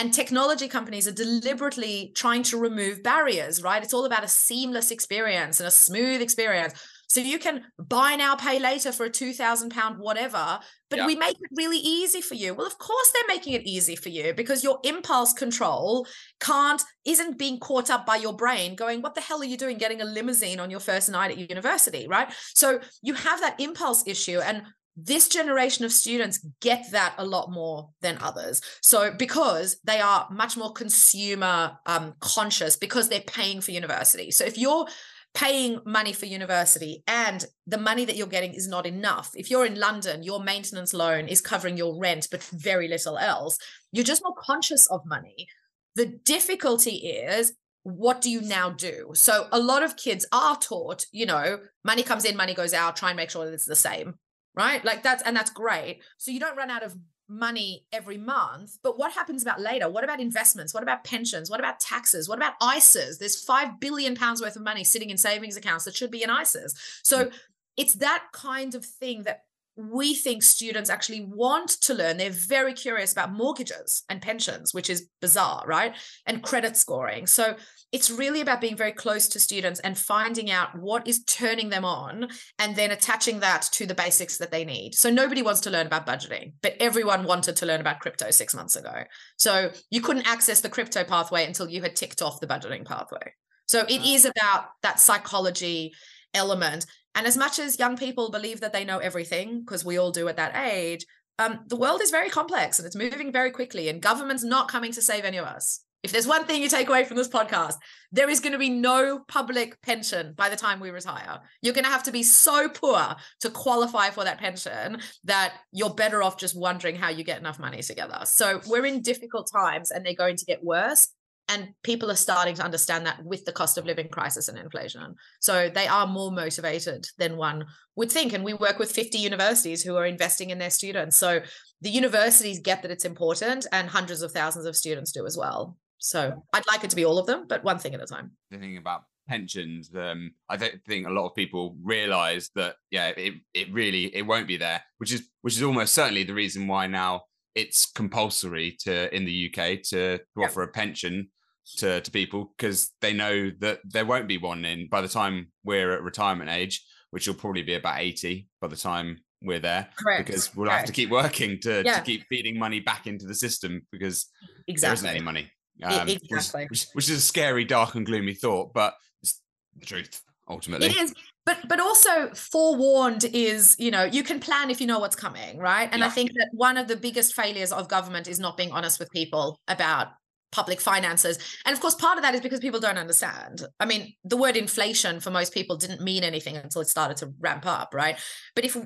and 0.00 0.14
technology 0.14 0.66
companies 0.66 1.06
are 1.06 1.12
deliberately 1.12 2.10
trying 2.16 2.42
to 2.44 2.56
remove 2.56 3.02
barriers, 3.02 3.62
right? 3.62 3.82
It's 3.82 3.92
all 3.92 4.06
about 4.06 4.24
a 4.24 4.28
seamless 4.28 4.90
experience 4.90 5.60
and 5.60 5.66
a 5.66 5.70
smooth 5.70 6.22
experience. 6.22 6.72
So 7.10 7.20
you 7.20 7.38
can 7.38 7.64
buy 7.76 8.16
now, 8.16 8.34
pay 8.34 8.58
later 8.58 8.92
for 8.92 9.04
a 9.04 9.10
two 9.10 9.34
thousand 9.34 9.70
pound 9.70 9.98
whatever, 9.98 10.60
but 10.88 11.00
yeah. 11.00 11.06
we 11.06 11.16
make 11.16 11.34
it 11.34 11.50
really 11.54 11.78
easy 11.78 12.22
for 12.22 12.34
you. 12.34 12.54
Well, 12.54 12.66
of 12.66 12.78
course 12.78 13.12
they're 13.12 13.36
making 13.36 13.52
it 13.52 13.66
easy 13.66 13.94
for 13.94 14.08
you 14.08 14.32
because 14.32 14.64
your 14.64 14.78
impulse 14.84 15.34
control 15.34 16.06
can't 16.40 16.82
isn't 17.04 17.36
being 17.36 17.58
caught 17.58 17.90
up 17.90 18.06
by 18.06 18.16
your 18.16 18.34
brain 18.34 18.76
going, 18.76 19.02
what 19.02 19.14
the 19.14 19.20
hell 19.20 19.42
are 19.42 19.44
you 19.44 19.58
doing 19.58 19.76
getting 19.76 20.00
a 20.00 20.04
limousine 20.04 20.60
on 20.60 20.70
your 20.70 20.80
first 20.80 21.10
night 21.10 21.30
at 21.30 21.50
university, 21.50 22.06
right? 22.08 22.32
So 22.54 22.80
you 23.02 23.12
have 23.12 23.40
that 23.40 23.60
impulse 23.60 24.06
issue, 24.06 24.40
and 24.40 24.62
this 25.04 25.28
generation 25.28 25.84
of 25.84 25.92
students 25.92 26.44
get 26.60 26.90
that 26.92 27.14
a 27.18 27.24
lot 27.24 27.50
more 27.50 27.90
than 28.00 28.18
others. 28.20 28.60
So 28.82 29.12
because 29.12 29.78
they 29.84 30.00
are 30.00 30.28
much 30.30 30.56
more 30.56 30.72
consumer 30.72 31.78
um, 31.86 32.14
conscious 32.20 32.76
because 32.76 33.08
they're 33.08 33.20
paying 33.20 33.60
for 33.60 33.70
university. 33.70 34.30
So 34.30 34.44
if 34.44 34.58
you're 34.58 34.86
paying 35.32 35.80
money 35.86 36.12
for 36.12 36.26
university 36.26 37.04
and 37.06 37.44
the 37.66 37.78
money 37.78 38.04
that 38.04 38.16
you're 38.16 38.26
getting 38.26 38.52
is 38.52 38.66
not 38.66 38.84
enough 38.84 39.30
if 39.36 39.48
you're 39.48 39.64
in 39.64 39.78
london 39.78 40.24
your 40.24 40.42
maintenance 40.42 40.92
loan 40.92 41.28
is 41.28 41.40
covering 41.40 41.76
your 41.76 41.96
rent 42.00 42.26
but 42.32 42.42
very 42.42 42.88
little 42.88 43.16
else 43.16 43.56
you're 43.92 44.04
just 44.04 44.22
more 44.22 44.34
conscious 44.38 44.86
of 44.88 45.04
money. 45.06 45.48
The 45.96 46.06
difficulty 46.06 46.96
is 46.96 47.52
what 47.82 48.20
do 48.20 48.30
you 48.30 48.42
now 48.42 48.70
do? 48.70 49.10
So 49.14 49.48
a 49.50 49.58
lot 49.58 49.82
of 49.82 49.96
kids 49.96 50.26
are 50.32 50.56
taught 50.56 51.06
you 51.12 51.26
know 51.26 51.60
money 51.84 52.02
comes 52.02 52.24
in 52.24 52.36
money 52.36 52.54
goes 52.54 52.74
out 52.74 52.96
try 52.96 53.10
and 53.10 53.16
make 53.16 53.30
sure 53.30 53.44
that 53.44 53.54
it's 53.54 53.66
the 53.66 53.76
same 53.76 54.14
right? 54.60 54.84
Like 54.84 55.02
that's 55.02 55.22
and 55.22 55.36
that's 55.36 55.50
great. 55.50 56.00
So 56.18 56.30
you 56.30 56.40
don't 56.40 56.56
run 56.56 56.70
out 56.70 56.82
of 56.82 56.96
money 57.28 57.86
every 57.92 58.18
month. 58.18 58.78
But 58.82 58.98
what 58.98 59.12
happens 59.12 59.42
about 59.42 59.60
later? 59.60 59.88
What 59.88 60.04
about 60.04 60.20
investments? 60.20 60.74
What 60.74 60.82
about 60.82 61.04
pensions? 61.04 61.48
What 61.48 61.60
about 61.60 61.78
taxes? 61.80 62.28
What 62.28 62.38
about 62.38 62.58
ISAs? 62.60 63.18
There's 63.18 63.42
five 63.42 63.80
billion 63.80 64.16
pounds 64.16 64.42
worth 64.42 64.56
of 64.56 64.62
money 64.62 64.84
sitting 64.84 65.10
in 65.10 65.16
savings 65.16 65.56
accounts 65.56 65.84
that 65.84 65.94
should 65.94 66.10
be 66.10 66.22
in 66.22 66.30
ISAs. 66.30 66.74
So 67.04 67.30
it's 67.76 67.94
that 67.94 68.24
kind 68.32 68.74
of 68.74 68.84
thing 68.84 69.22
that 69.22 69.44
we 69.76 70.14
think 70.14 70.42
students 70.42 70.90
actually 70.90 71.24
want 71.24 71.70
to 71.82 71.94
learn. 71.94 72.16
They're 72.16 72.30
very 72.30 72.74
curious 72.74 73.12
about 73.12 73.32
mortgages 73.32 74.02
and 74.08 74.20
pensions, 74.20 74.74
which 74.74 74.90
is 74.90 75.08
bizarre, 75.20 75.64
right? 75.66 75.94
And 76.26 76.42
credit 76.42 76.76
scoring. 76.76 77.26
So 77.26 77.56
it's 77.92 78.10
really 78.10 78.40
about 78.40 78.60
being 78.60 78.76
very 78.76 78.92
close 78.92 79.28
to 79.28 79.40
students 79.40 79.80
and 79.80 79.98
finding 79.98 80.50
out 80.50 80.78
what 80.78 81.06
is 81.08 81.24
turning 81.24 81.70
them 81.70 81.84
on 81.84 82.28
and 82.58 82.76
then 82.76 82.90
attaching 82.90 83.40
that 83.40 83.62
to 83.72 83.86
the 83.86 83.94
basics 83.94 84.38
that 84.38 84.52
they 84.52 84.64
need. 84.64 84.94
So 84.94 85.10
nobody 85.10 85.42
wants 85.42 85.60
to 85.62 85.70
learn 85.70 85.86
about 85.86 86.06
budgeting, 86.06 86.52
but 86.62 86.76
everyone 86.78 87.24
wanted 87.24 87.56
to 87.56 87.66
learn 87.66 87.80
about 87.80 88.00
crypto 88.00 88.30
six 88.30 88.54
months 88.54 88.76
ago. 88.76 89.02
So 89.38 89.70
you 89.90 90.00
couldn't 90.00 90.28
access 90.28 90.60
the 90.60 90.68
crypto 90.68 91.02
pathway 91.02 91.44
until 91.44 91.68
you 91.68 91.82
had 91.82 91.96
ticked 91.96 92.22
off 92.22 92.40
the 92.40 92.46
budgeting 92.46 92.84
pathway. 92.84 93.34
So 93.66 93.80
it 93.88 94.04
is 94.04 94.24
about 94.24 94.66
that 94.82 95.00
psychology 95.00 95.92
element. 96.32 96.86
And 97.14 97.26
as 97.26 97.36
much 97.36 97.58
as 97.58 97.78
young 97.78 97.96
people 97.96 98.30
believe 98.30 98.60
that 98.60 98.72
they 98.72 98.84
know 98.84 98.98
everything, 98.98 99.60
because 99.60 99.84
we 99.84 99.98
all 99.98 100.12
do 100.12 100.28
at 100.28 100.36
that 100.36 100.56
age, 100.56 101.04
um, 101.40 101.60
the 101.66 101.76
world 101.76 102.02
is 102.02 102.10
very 102.10 102.28
complex 102.30 102.78
and 102.78 102.86
it's 102.86 102.94
moving 102.94 103.32
very 103.32 103.50
quickly, 103.50 103.88
and 103.88 104.02
government's 104.02 104.44
not 104.44 104.68
coming 104.68 104.92
to 104.92 105.02
save 105.02 105.24
any 105.24 105.38
of 105.38 105.46
us. 105.46 105.80
If 106.02 106.12
there's 106.12 106.26
one 106.26 106.46
thing 106.46 106.62
you 106.62 106.68
take 106.68 106.88
away 106.88 107.04
from 107.04 107.18
this 107.18 107.28
podcast, 107.28 107.74
there 108.10 108.30
is 108.30 108.40
going 108.40 108.52
to 108.52 108.58
be 108.58 108.70
no 108.70 109.20
public 109.28 109.80
pension 109.82 110.32
by 110.34 110.48
the 110.48 110.56
time 110.56 110.80
we 110.80 110.90
retire. 110.90 111.40
You're 111.60 111.74
going 111.74 111.84
to 111.84 111.90
have 111.90 112.04
to 112.04 112.12
be 112.12 112.22
so 112.22 112.68
poor 112.68 113.14
to 113.40 113.50
qualify 113.50 114.10
for 114.10 114.24
that 114.24 114.38
pension 114.38 114.98
that 115.24 115.54
you're 115.72 115.94
better 115.94 116.22
off 116.22 116.38
just 116.38 116.58
wondering 116.58 116.96
how 116.96 117.10
you 117.10 117.22
get 117.22 117.38
enough 117.38 117.58
money 117.58 117.82
together. 117.82 118.20
So 118.24 118.60
we're 118.66 118.86
in 118.86 119.02
difficult 119.02 119.50
times 119.52 119.90
and 119.90 120.04
they're 120.04 120.14
going 120.14 120.36
to 120.36 120.44
get 120.46 120.64
worse. 120.64 121.08
And 121.50 121.70
people 121.82 122.12
are 122.12 122.16
starting 122.16 122.54
to 122.54 122.62
understand 122.62 123.06
that 123.06 123.24
with 123.24 123.44
the 123.44 123.50
cost 123.50 123.76
of 123.76 123.84
living 123.84 124.08
crisis 124.08 124.46
and 124.46 124.56
inflation. 124.56 125.16
So 125.40 125.68
they 125.68 125.88
are 125.88 126.06
more 126.06 126.30
motivated 126.30 127.08
than 127.18 127.36
one 127.36 127.66
would 127.96 128.12
think. 128.12 128.32
And 128.32 128.44
we 128.44 128.54
work 128.54 128.78
with 128.78 128.92
50 128.92 129.18
universities 129.18 129.82
who 129.82 129.96
are 129.96 130.06
investing 130.06 130.50
in 130.50 130.58
their 130.58 130.70
students. 130.70 131.16
So 131.16 131.40
the 131.80 131.90
universities 131.90 132.60
get 132.60 132.82
that 132.82 132.92
it's 132.92 133.04
important, 133.04 133.66
and 133.72 133.88
hundreds 133.88 134.22
of 134.22 134.30
thousands 134.30 134.66
of 134.66 134.76
students 134.76 135.10
do 135.10 135.26
as 135.26 135.36
well. 135.36 135.76
So 136.00 136.42
I'd 136.52 136.66
like 136.66 136.82
it 136.82 136.90
to 136.90 136.96
be 136.96 137.04
all 137.04 137.18
of 137.18 137.26
them, 137.26 137.44
but 137.46 137.62
one 137.62 137.78
thing 137.78 137.94
at 137.94 138.02
a 138.02 138.06
time. 138.06 138.32
The 138.50 138.58
thing 138.58 138.78
about 138.78 139.02
pensions, 139.28 139.90
um, 139.94 140.32
I 140.48 140.56
don't 140.56 140.82
think 140.88 141.06
a 141.06 141.10
lot 141.10 141.26
of 141.26 141.34
people 141.34 141.76
realise 141.82 142.50
that 142.56 142.76
yeah, 142.90 143.08
it 143.08 143.34
it 143.54 143.72
really 143.72 144.06
it 144.16 144.22
won't 144.22 144.48
be 144.48 144.56
there, 144.56 144.82
which 144.98 145.12
is 145.12 145.28
which 145.42 145.56
is 145.56 145.62
almost 145.62 145.94
certainly 145.94 146.24
the 146.24 146.34
reason 146.34 146.66
why 146.66 146.86
now 146.86 147.22
it's 147.54 147.86
compulsory 147.86 148.76
to 148.80 149.14
in 149.14 149.24
the 149.24 149.50
UK 149.50 149.82
to, 149.82 150.18
to 150.18 150.24
yep. 150.36 150.50
offer 150.50 150.62
a 150.62 150.68
pension 150.68 151.28
to 151.76 152.00
to 152.00 152.10
people 152.10 152.54
because 152.56 152.90
they 153.02 153.12
know 153.12 153.50
that 153.60 153.80
there 153.84 154.06
won't 154.06 154.26
be 154.26 154.38
one 154.38 154.64
in 154.64 154.88
by 154.88 155.02
the 155.02 155.08
time 155.08 155.52
we're 155.64 155.92
at 155.92 156.02
retirement 156.02 156.48
age, 156.48 156.82
which 157.10 157.28
will 157.28 157.34
probably 157.34 157.62
be 157.62 157.74
about 157.74 158.00
eighty 158.00 158.48
by 158.62 158.68
the 158.68 158.76
time 158.76 159.18
we're 159.42 159.60
there 159.60 159.88
Correct. 159.96 160.26
because 160.26 160.54
we'll 160.54 160.66
Correct. 160.66 160.80
have 160.80 160.86
to 160.86 160.92
keep 160.92 161.10
working 161.10 161.58
to, 161.60 161.82
yeah. 161.82 161.94
to 161.94 162.02
keep 162.02 162.26
feeding 162.28 162.58
money 162.58 162.78
back 162.78 163.06
into 163.06 163.24
the 163.24 163.34
system 163.34 163.80
because 163.90 164.26
exactly. 164.68 164.86
there 164.86 164.92
isn't 164.92 165.08
any 165.08 165.24
money 165.24 165.50
um, 165.82 166.08
exactly. 166.08 166.66
Which, 166.68 166.86
which, 166.92 167.10
is 167.10 167.18
a 167.18 167.20
scary, 167.20 167.64
dark, 167.64 167.94
and 167.94 168.04
gloomy 168.04 168.34
thought, 168.34 168.72
but 168.74 168.94
it's 169.22 169.40
the 169.78 169.86
truth 169.86 170.22
ultimately. 170.48 170.88
It 170.88 170.96
is, 170.96 171.14
but 171.46 171.58
but 171.68 171.80
also 171.80 172.30
forewarned 172.34 173.24
is 173.32 173.76
you 173.78 173.90
know 173.90 174.04
you 174.04 174.22
can 174.22 174.40
plan 174.40 174.70
if 174.70 174.80
you 174.80 174.86
know 174.86 174.98
what's 174.98 175.16
coming, 175.16 175.58
right? 175.58 175.88
And 175.90 176.00
yeah. 176.00 176.06
I 176.06 176.10
think 176.10 176.32
that 176.32 176.48
one 176.52 176.76
of 176.76 176.88
the 176.88 176.96
biggest 176.96 177.34
failures 177.34 177.72
of 177.72 177.88
government 177.88 178.28
is 178.28 178.38
not 178.38 178.56
being 178.56 178.72
honest 178.72 178.98
with 178.98 179.10
people 179.10 179.58
about 179.68 180.08
public 180.52 180.80
finances. 180.80 181.38
And 181.64 181.72
of 181.72 181.80
course, 181.80 181.94
part 181.94 182.18
of 182.18 182.22
that 182.22 182.34
is 182.34 182.40
because 182.40 182.60
people 182.60 182.80
don't 182.80 182.98
understand. 182.98 183.62
I 183.78 183.86
mean, 183.86 184.12
the 184.24 184.36
word 184.36 184.56
inflation 184.56 185.20
for 185.20 185.30
most 185.30 185.54
people 185.54 185.76
didn't 185.76 186.00
mean 186.00 186.24
anything 186.24 186.56
until 186.56 186.82
it 186.82 186.88
started 186.88 187.16
to 187.18 187.32
ramp 187.38 187.66
up, 187.66 187.94
right? 187.94 188.18
But 188.54 188.64
if 188.64 188.76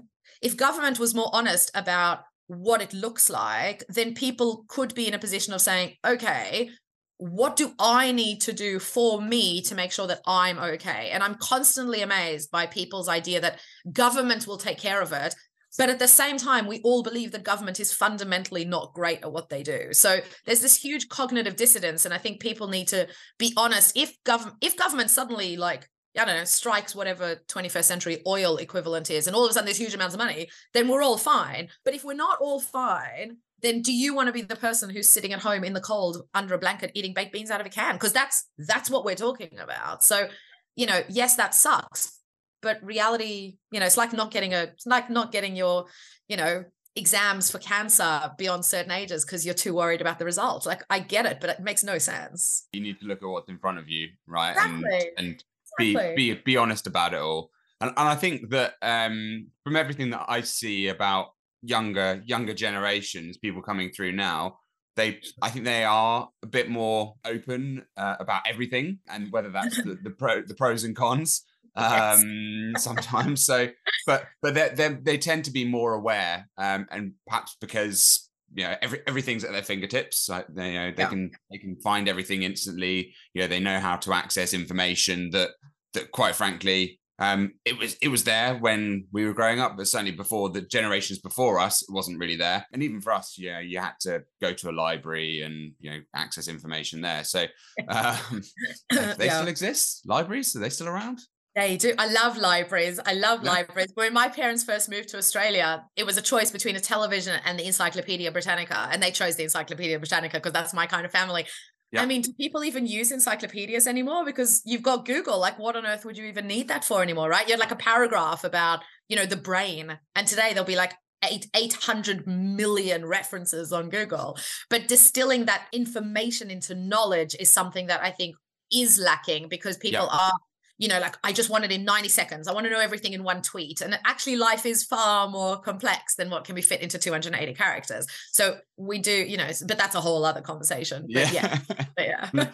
if 0.42 0.56
government 0.56 0.98
was 0.98 1.14
more 1.14 1.30
honest 1.32 1.70
about 1.74 2.20
what 2.46 2.82
it 2.82 2.92
looks 2.92 3.30
like, 3.30 3.82
then 3.88 4.14
people 4.14 4.64
could 4.68 4.94
be 4.94 5.08
in 5.08 5.14
a 5.14 5.18
position 5.18 5.54
of 5.54 5.62
saying, 5.62 5.94
okay, 6.06 6.70
what 7.18 7.56
do 7.56 7.72
I 7.78 8.12
need 8.12 8.40
to 8.42 8.52
do 8.52 8.78
for 8.78 9.20
me 9.20 9.62
to 9.62 9.74
make 9.74 9.92
sure 9.92 10.06
that 10.06 10.22
I'm 10.26 10.58
okay? 10.58 11.10
And 11.12 11.22
I'm 11.22 11.36
constantly 11.36 12.02
amazed 12.02 12.50
by 12.50 12.66
people's 12.66 13.08
idea 13.08 13.40
that 13.40 13.60
government 13.92 14.46
will 14.46 14.58
take 14.58 14.78
care 14.78 15.00
of 15.00 15.12
it. 15.12 15.34
But 15.76 15.90
at 15.90 15.98
the 15.98 16.08
same 16.08 16.36
time, 16.36 16.66
we 16.66 16.80
all 16.84 17.02
believe 17.02 17.32
that 17.32 17.42
government 17.42 17.80
is 17.80 17.92
fundamentally 17.92 18.64
not 18.64 18.94
great 18.94 19.22
at 19.22 19.32
what 19.32 19.48
they 19.48 19.62
do. 19.62 19.88
So 19.92 20.20
there's 20.46 20.60
this 20.60 20.76
huge 20.76 21.08
cognitive 21.08 21.56
dissonance. 21.56 22.04
And 22.04 22.14
I 22.14 22.18
think 22.18 22.40
people 22.40 22.68
need 22.68 22.88
to 22.88 23.08
be 23.38 23.52
honest. 23.56 23.96
If 23.96 24.22
government 24.24 24.56
if 24.60 24.76
government 24.76 25.10
suddenly 25.10 25.56
like 25.56 25.88
I 26.16 26.24
don't 26.24 26.36
know, 26.36 26.44
strikes 26.44 26.94
whatever 26.94 27.40
21st 27.48 27.84
century 27.84 28.22
oil 28.24 28.58
equivalent 28.58 29.10
is, 29.10 29.26
and 29.26 29.34
all 29.34 29.44
of 29.44 29.50
a 29.50 29.52
sudden 29.52 29.64
there's 29.64 29.76
huge 29.76 29.94
amounts 29.94 30.14
of 30.14 30.20
money, 30.20 30.48
then 30.72 30.86
we're 30.86 31.02
all 31.02 31.18
fine. 31.18 31.68
But 31.84 31.94
if 31.94 32.04
we're 32.04 32.14
not 32.14 32.38
all 32.40 32.60
fine, 32.60 33.38
then 33.64 33.82
do 33.82 33.92
you 33.92 34.14
want 34.14 34.26
to 34.26 34.32
be 34.32 34.42
the 34.42 34.56
person 34.56 34.90
who's 34.90 35.08
sitting 35.08 35.32
at 35.32 35.40
home 35.40 35.64
in 35.64 35.72
the 35.72 35.80
cold 35.80 36.22
under 36.34 36.54
a 36.54 36.58
blanket 36.58 36.90
eating 36.94 37.14
baked 37.14 37.32
beans 37.32 37.50
out 37.50 37.60
of 37.60 37.66
a 37.66 37.70
can? 37.70 37.94
Because 37.94 38.12
that's 38.12 38.48
that's 38.58 38.90
what 38.90 39.04
we're 39.04 39.14
talking 39.14 39.58
about. 39.58 40.04
So, 40.04 40.28
you 40.76 40.86
know, 40.86 41.00
yes, 41.08 41.36
that 41.36 41.54
sucks, 41.54 42.20
but 42.62 42.82
reality, 42.82 43.56
you 43.70 43.80
know, 43.80 43.86
it's 43.86 43.96
like 43.96 44.12
not 44.12 44.30
getting 44.30 44.54
a, 44.54 44.64
it's 44.64 44.86
like 44.86 45.10
not 45.10 45.32
getting 45.32 45.56
your, 45.56 45.86
you 46.28 46.36
know, 46.36 46.64
exams 46.96 47.50
for 47.50 47.58
cancer 47.58 48.32
beyond 48.38 48.64
certain 48.64 48.92
ages 48.92 49.24
because 49.24 49.44
you're 49.44 49.54
too 49.54 49.74
worried 49.74 50.00
about 50.00 50.18
the 50.18 50.24
results. 50.24 50.66
Like 50.66 50.82
I 50.90 51.00
get 51.00 51.26
it, 51.26 51.38
but 51.40 51.50
it 51.50 51.60
makes 51.60 51.82
no 51.84 51.98
sense. 51.98 52.68
You 52.72 52.80
need 52.80 53.00
to 53.00 53.06
look 53.06 53.22
at 53.22 53.28
what's 53.28 53.48
in 53.48 53.58
front 53.58 53.78
of 53.78 53.88
you, 53.88 54.08
right? 54.26 54.52
Exactly. 54.52 55.10
And 55.16 55.26
and 55.26 55.44
exactly. 55.78 56.14
be 56.16 56.34
be 56.34 56.40
be 56.44 56.56
honest 56.56 56.86
about 56.86 57.14
it 57.14 57.20
all. 57.20 57.50
And 57.80 57.90
and 57.90 58.08
I 58.08 58.14
think 58.14 58.50
that 58.50 58.74
um 58.82 59.48
from 59.62 59.76
everything 59.76 60.10
that 60.10 60.24
I 60.28 60.42
see 60.42 60.88
about 60.88 61.33
younger 61.64 62.22
younger 62.26 62.54
generations, 62.54 63.38
people 63.38 63.62
coming 63.62 63.90
through 63.90 64.12
now, 64.12 64.58
they 64.96 65.20
I 65.42 65.50
think 65.50 65.64
they 65.64 65.84
are 65.84 66.28
a 66.42 66.46
bit 66.46 66.68
more 66.68 67.14
open 67.24 67.84
uh, 67.96 68.16
about 68.20 68.42
everything 68.46 68.98
and 69.08 69.30
whether 69.32 69.50
that's 69.50 69.76
the, 69.76 69.98
the 70.02 70.10
pro 70.10 70.42
the 70.42 70.54
pros 70.54 70.84
and 70.84 70.94
cons 70.94 71.44
um 71.76 72.70
yes. 72.72 72.84
sometimes 72.84 73.44
so 73.44 73.68
but 74.06 74.26
but 74.42 74.54
they 74.54 74.70
they 74.74 74.96
they 75.02 75.18
tend 75.18 75.44
to 75.44 75.50
be 75.50 75.64
more 75.64 75.94
aware 75.94 76.48
um 76.56 76.86
and 76.92 77.14
perhaps 77.26 77.56
because 77.60 78.30
you 78.54 78.62
know 78.62 78.76
every, 78.80 79.00
everything's 79.08 79.42
at 79.42 79.50
their 79.50 79.62
fingertips 79.62 80.28
like 80.28 80.46
they 80.54 80.72
you 80.72 80.78
know 80.78 80.92
they 80.92 81.02
yeah. 81.02 81.08
can 81.08 81.30
they 81.50 81.58
can 81.58 81.76
find 81.80 82.08
everything 82.08 82.44
instantly 82.44 83.12
you 83.32 83.42
know 83.42 83.48
they 83.48 83.58
know 83.58 83.80
how 83.80 83.96
to 83.96 84.12
access 84.12 84.54
information 84.54 85.30
that 85.30 85.50
that 85.94 86.12
quite 86.12 86.36
frankly 86.36 87.00
um 87.18 87.52
it 87.64 87.78
was 87.78 87.96
it 88.02 88.08
was 88.08 88.24
there 88.24 88.56
when 88.56 89.06
we 89.12 89.24
were 89.24 89.32
growing 89.32 89.60
up 89.60 89.76
but 89.76 89.86
certainly 89.86 90.10
before 90.12 90.48
the 90.50 90.60
generations 90.60 91.18
before 91.18 91.60
us 91.60 91.82
it 91.82 91.92
wasn't 91.92 92.18
really 92.18 92.36
there 92.36 92.66
and 92.72 92.82
even 92.82 93.00
for 93.00 93.12
us 93.12 93.36
yeah 93.38 93.60
you, 93.60 93.78
had 93.78 93.92
to 94.00 94.22
go 94.40 94.52
to 94.52 94.68
a 94.68 94.72
library 94.72 95.42
and 95.42 95.72
you 95.78 95.90
know 95.90 95.98
access 96.14 96.48
information 96.48 97.00
there 97.00 97.22
so 97.22 97.44
um 97.88 98.42
they 98.90 99.26
yeah. 99.26 99.36
still 99.36 99.48
exist 99.48 100.02
libraries 100.06 100.54
are 100.56 100.60
they 100.60 100.68
still 100.68 100.88
around 100.88 101.20
they 101.54 101.76
do. 101.76 101.94
I 101.98 102.08
love 102.08 102.36
libraries. 102.36 102.98
I 103.06 103.12
love 103.12 103.44
yeah. 103.44 103.52
libraries. 103.52 103.92
When 103.94 104.12
my 104.12 104.28
parents 104.28 104.64
first 104.64 104.90
moved 104.90 105.10
to 105.10 105.18
Australia, 105.18 105.84
it 105.94 106.04
was 106.04 106.16
a 106.16 106.22
choice 106.22 106.50
between 106.50 106.74
a 106.74 106.80
television 106.80 107.38
and 107.44 107.56
the 107.56 107.64
Encyclopedia 107.64 108.32
Britannica. 108.32 108.88
And 108.90 109.00
they 109.00 109.12
chose 109.12 109.36
the 109.36 109.44
Encyclopedia 109.44 109.96
Britannica 110.00 110.38
because 110.38 110.52
that's 110.52 110.74
my 110.74 110.86
kind 110.86 111.06
of 111.06 111.12
family. 111.12 111.46
Yeah. 111.94 112.02
I 112.02 112.06
mean, 112.06 112.22
do 112.22 112.32
people 112.32 112.64
even 112.64 112.86
use 112.86 113.12
encyclopedias 113.12 113.86
anymore? 113.86 114.24
Because 114.24 114.62
you've 114.64 114.82
got 114.82 115.06
Google. 115.06 115.38
Like, 115.38 115.58
what 115.58 115.76
on 115.76 115.86
earth 115.86 116.04
would 116.04 116.16
you 116.16 116.24
even 116.26 116.46
need 116.46 116.68
that 116.68 116.84
for 116.84 117.02
anymore, 117.02 117.28
right? 117.28 117.46
You 117.46 117.52
had 117.52 117.60
like 117.60 117.70
a 117.70 117.76
paragraph 117.76 118.44
about, 118.44 118.80
you 119.08 119.16
know, 119.16 119.26
the 119.26 119.36
brain. 119.36 119.98
And 120.16 120.26
today 120.26 120.50
there'll 120.50 120.64
be 120.64 120.76
like 120.76 120.94
eight, 121.30 121.46
800 121.54 122.26
million 122.26 123.06
references 123.06 123.72
on 123.72 123.90
Google. 123.90 124.36
But 124.70 124.88
distilling 124.88 125.44
that 125.46 125.68
information 125.72 126.50
into 126.50 126.74
knowledge 126.74 127.36
is 127.38 127.48
something 127.48 127.86
that 127.86 128.02
I 128.02 128.10
think 128.10 128.34
is 128.72 128.98
lacking 128.98 129.48
because 129.48 129.76
people 129.76 130.08
yeah. 130.10 130.18
are 130.18 130.32
you 130.78 130.88
know, 130.88 130.98
like 130.98 131.16
I 131.22 131.32
just 131.32 131.50
want 131.50 131.64
it 131.64 131.70
in 131.70 131.84
90 131.84 132.08
seconds. 132.08 132.48
I 132.48 132.52
want 132.52 132.66
to 132.66 132.70
know 132.70 132.80
everything 132.80 133.12
in 133.12 133.22
one 133.22 133.42
tweet. 133.42 133.80
And 133.80 133.98
actually, 134.04 134.36
life 134.36 134.66
is 134.66 134.82
far 134.82 135.28
more 135.28 135.58
complex 135.58 136.16
than 136.16 136.30
what 136.30 136.44
can 136.44 136.54
be 136.54 136.62
fit 136.62 136.80
into 136.80 136.98
280 136.98 137.54
characters. 137.54 138.06
So 138.32 138.58
we 138.76 138.98
do, 138.98 139.12
you 139.12 139.36
know, 139.36 139.48
but 139.66 139.78
that's 139.78 139.94
a 139.94 140.00
whole 140.00 140.24
other 140.24 140.40
conversation. 140.40 141.06
But 141.12 141.32
yeah. 141.32 141.58
Yeah. 141.98 142.28
yeah. 142.34 142.48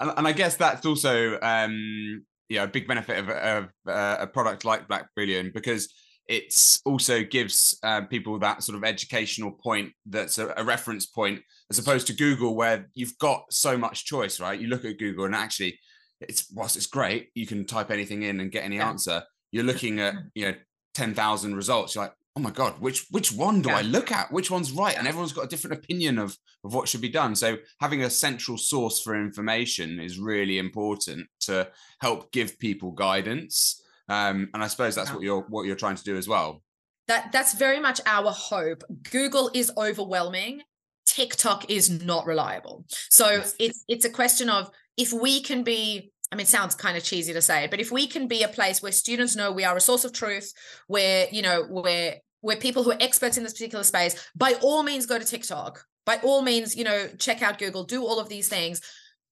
and, 0.00 0.12
and, 0.16 0.28
I 0.28 0.32
guess 0.32 0.56
that's 0.56 0.86
also, 0.86 1.40
um, 1.40 2.24
yeah, 2.48 2.62
a 2.62 2.68
big 2.68 2.86
benefit 2.86 3.18
of, 3.18 3.28
of 3.28 3.64
uh, 3.88 4.16
a 4.20 4.26
product 4.28 4.64
like 4.64 4.86
Black 4.86 5.08
Bullion 5.16 5.50
because 5.52 5.92
it's 6.28 6.80
also 6.84 7.22
gives 7.22 7.78
uh, 7.82 8.02
people 8.02 8.38
that 8.38 8.62
sort 8.62 8.76
of 8.76 8.84
educational 8.84 9.52
point 9.52 9.92
that's 10.06 10.38
a, 10.38 10.52
a, 10.56 10.64
reference 10.64 11.06
point 11.06 11.40
as 11.70 11.78
opposed 11.78 12.06
to 12.08 12.12
Google 12.12 12.56
where 12.56 12.88
you've 12.94 13.16
got 13.18 13.44
so 13.50 13.78
much 13.78 14.04
choice, 14.04 14.40
right? 14.40 14.58
You 14.58 14.66
look 14.66 14.84
at 14.84 14.98
Google 14.98 15.24
and 15.24 15.34
actually 15.34 15.78
it's 16.20 16.50
whilst 16.52 16.76
it's 16.76 16.86
great, 16.86 17.30
you 17.34 17.46
can 17.46 17.64
type 17.64 17.90
anything 17.90 18.22
in 18.22 18.40
and 18.40 18.50
get 18.50 18.64
any 18.64 18.76
yeah. 18.76 18.88
answer. 18.88 19.22
You're 19.52 19.64
looking 19.64 20.00
at 20.00 20.14
you 20.34 20.46
know 20.46 20.54
ten 20.94 21.14
thousand 21.14 21.56
results. 21.56 21.94
You're 21.94 22.04
like, 22.04 22.14
oh 22.36 22.40
my 22.40 22.50
god, 22.50 22.80
which 22.80 23.06
which 23.10 23.32
one 23.32 23.62
do 23.62 23.70
yeah. 23.70 23.78
I 23.78 23.82
look 23.82 24.12
at? 24.12 24.30
Which 24.30 24.50
one's 24.50 24.72
right? 24.72 24.96
And 24.96 25.08
everyone's 25.08 25.32
got 25.32 25.44
a 25.44 25.48
different 25.48 25.78
opinion 25.78 26.18
of 26.18 26.36
of 26.64 26.74
what 26.74 26.88
should 26.88 27.00
be 27.00 27.08
done. 27.08 27.34
So 27.34 27.56
having 27.80 28.02
a 28.02 28.10
central 28.10 28.58
source 28.58 29.00
for 29.00 29.14
information 29.14 30.00
is 30.00 30.18
really 30.18 30.58
important 30.58 31.28
to 31.40 31.68
help 32.00 32.32
give 32.32 32.58
people 32.58 32.92
guidance. 32.92 33.82
Um, 34.08 34.50
and 34.54 34.62
I 34.62 34.68
suppose 34.68 34.94
that's 34.94 35.12
what 35.12 35.22
you're 35.22 35.46
what 35.48 35.66
you're 35.66 35.76
trying 35.76 35.96
to 35.96 36.04
do 36.04 36.16
as 36.16 36.28
well. 36.28 36.62
That 37.08 37.32
that's 37.32 37.54
very 37.54 37.80
much 37.80 38.00
our 38.06 38.30
hope. 38.30 38.84
Google 39.10 39.50
is 39.54 39.72
overwhelming. 39.76 40.62
TikTok 41.06 41.70
is 41.70 41.88
not 41.88 42.26
reliable. 42.26 42.84
So 43.10 43.42
it's 43.58 43.84
it's 43.88 44.04
a 44.04 44.10
question 44.10 44.50
of 44.50 44.70
if 44.96 45.12
we 45.12 45.40
can 45.40 45.62
be 45.62 46.12
I 46.32 46.34
mean, 46.34 46.42
it 46.42 46.48
sounds 46.48 46.74
kind 46.74 46.96
of 46.96 47.04
cheesy 47.04 47.32
to 47.32 47.42
say 47.42 47.64
it, 47.64 47.70
but 47.70 47.78
if 47.78 47.92
we 47.92 48.08
can 48.08 48.26
be 48.26 48.42
a 48.42 48.48
place 48.48 48.82
where 48.82 48.90
students 48.90 49.36
know 49.36 49.52
we 49.52 49.64
are 49.64 49.76
a 49.76 49.80
source 49.80 50.04
of 50.04 50.12
truth, 50.12 50.52
where, 50.88 51.28
you 51.30 51.40
know, 51.40 51.62
where 51.62 52.16
where 52.40 52.56
people 52.56 52.82
who 52.82 52.92
are 52.92 52.98
experts 53.00 53.36
in 53.36 53.42
this 53.42 53.52
particular 53.52 53.84
space, 53.84 54.28
by 54.34 54.54
all 54.62 54.82
means 54.82 55.06
go 55.06 55.18
to 55.18 55.24
TikTok. 55.24 55.84
By 56.04 56.18
all 56.22 56.42
means, 56.42 56.76
you 56.76 56.84
know, 56.84 57.08
check 57.18 57.42
out 57.42 57.58
Google, 57.58 57.84
do 57.84 58.04
all 58.04 58.20
of 58.20 58.28
these 58.28 58.48
things. 58.48 58.80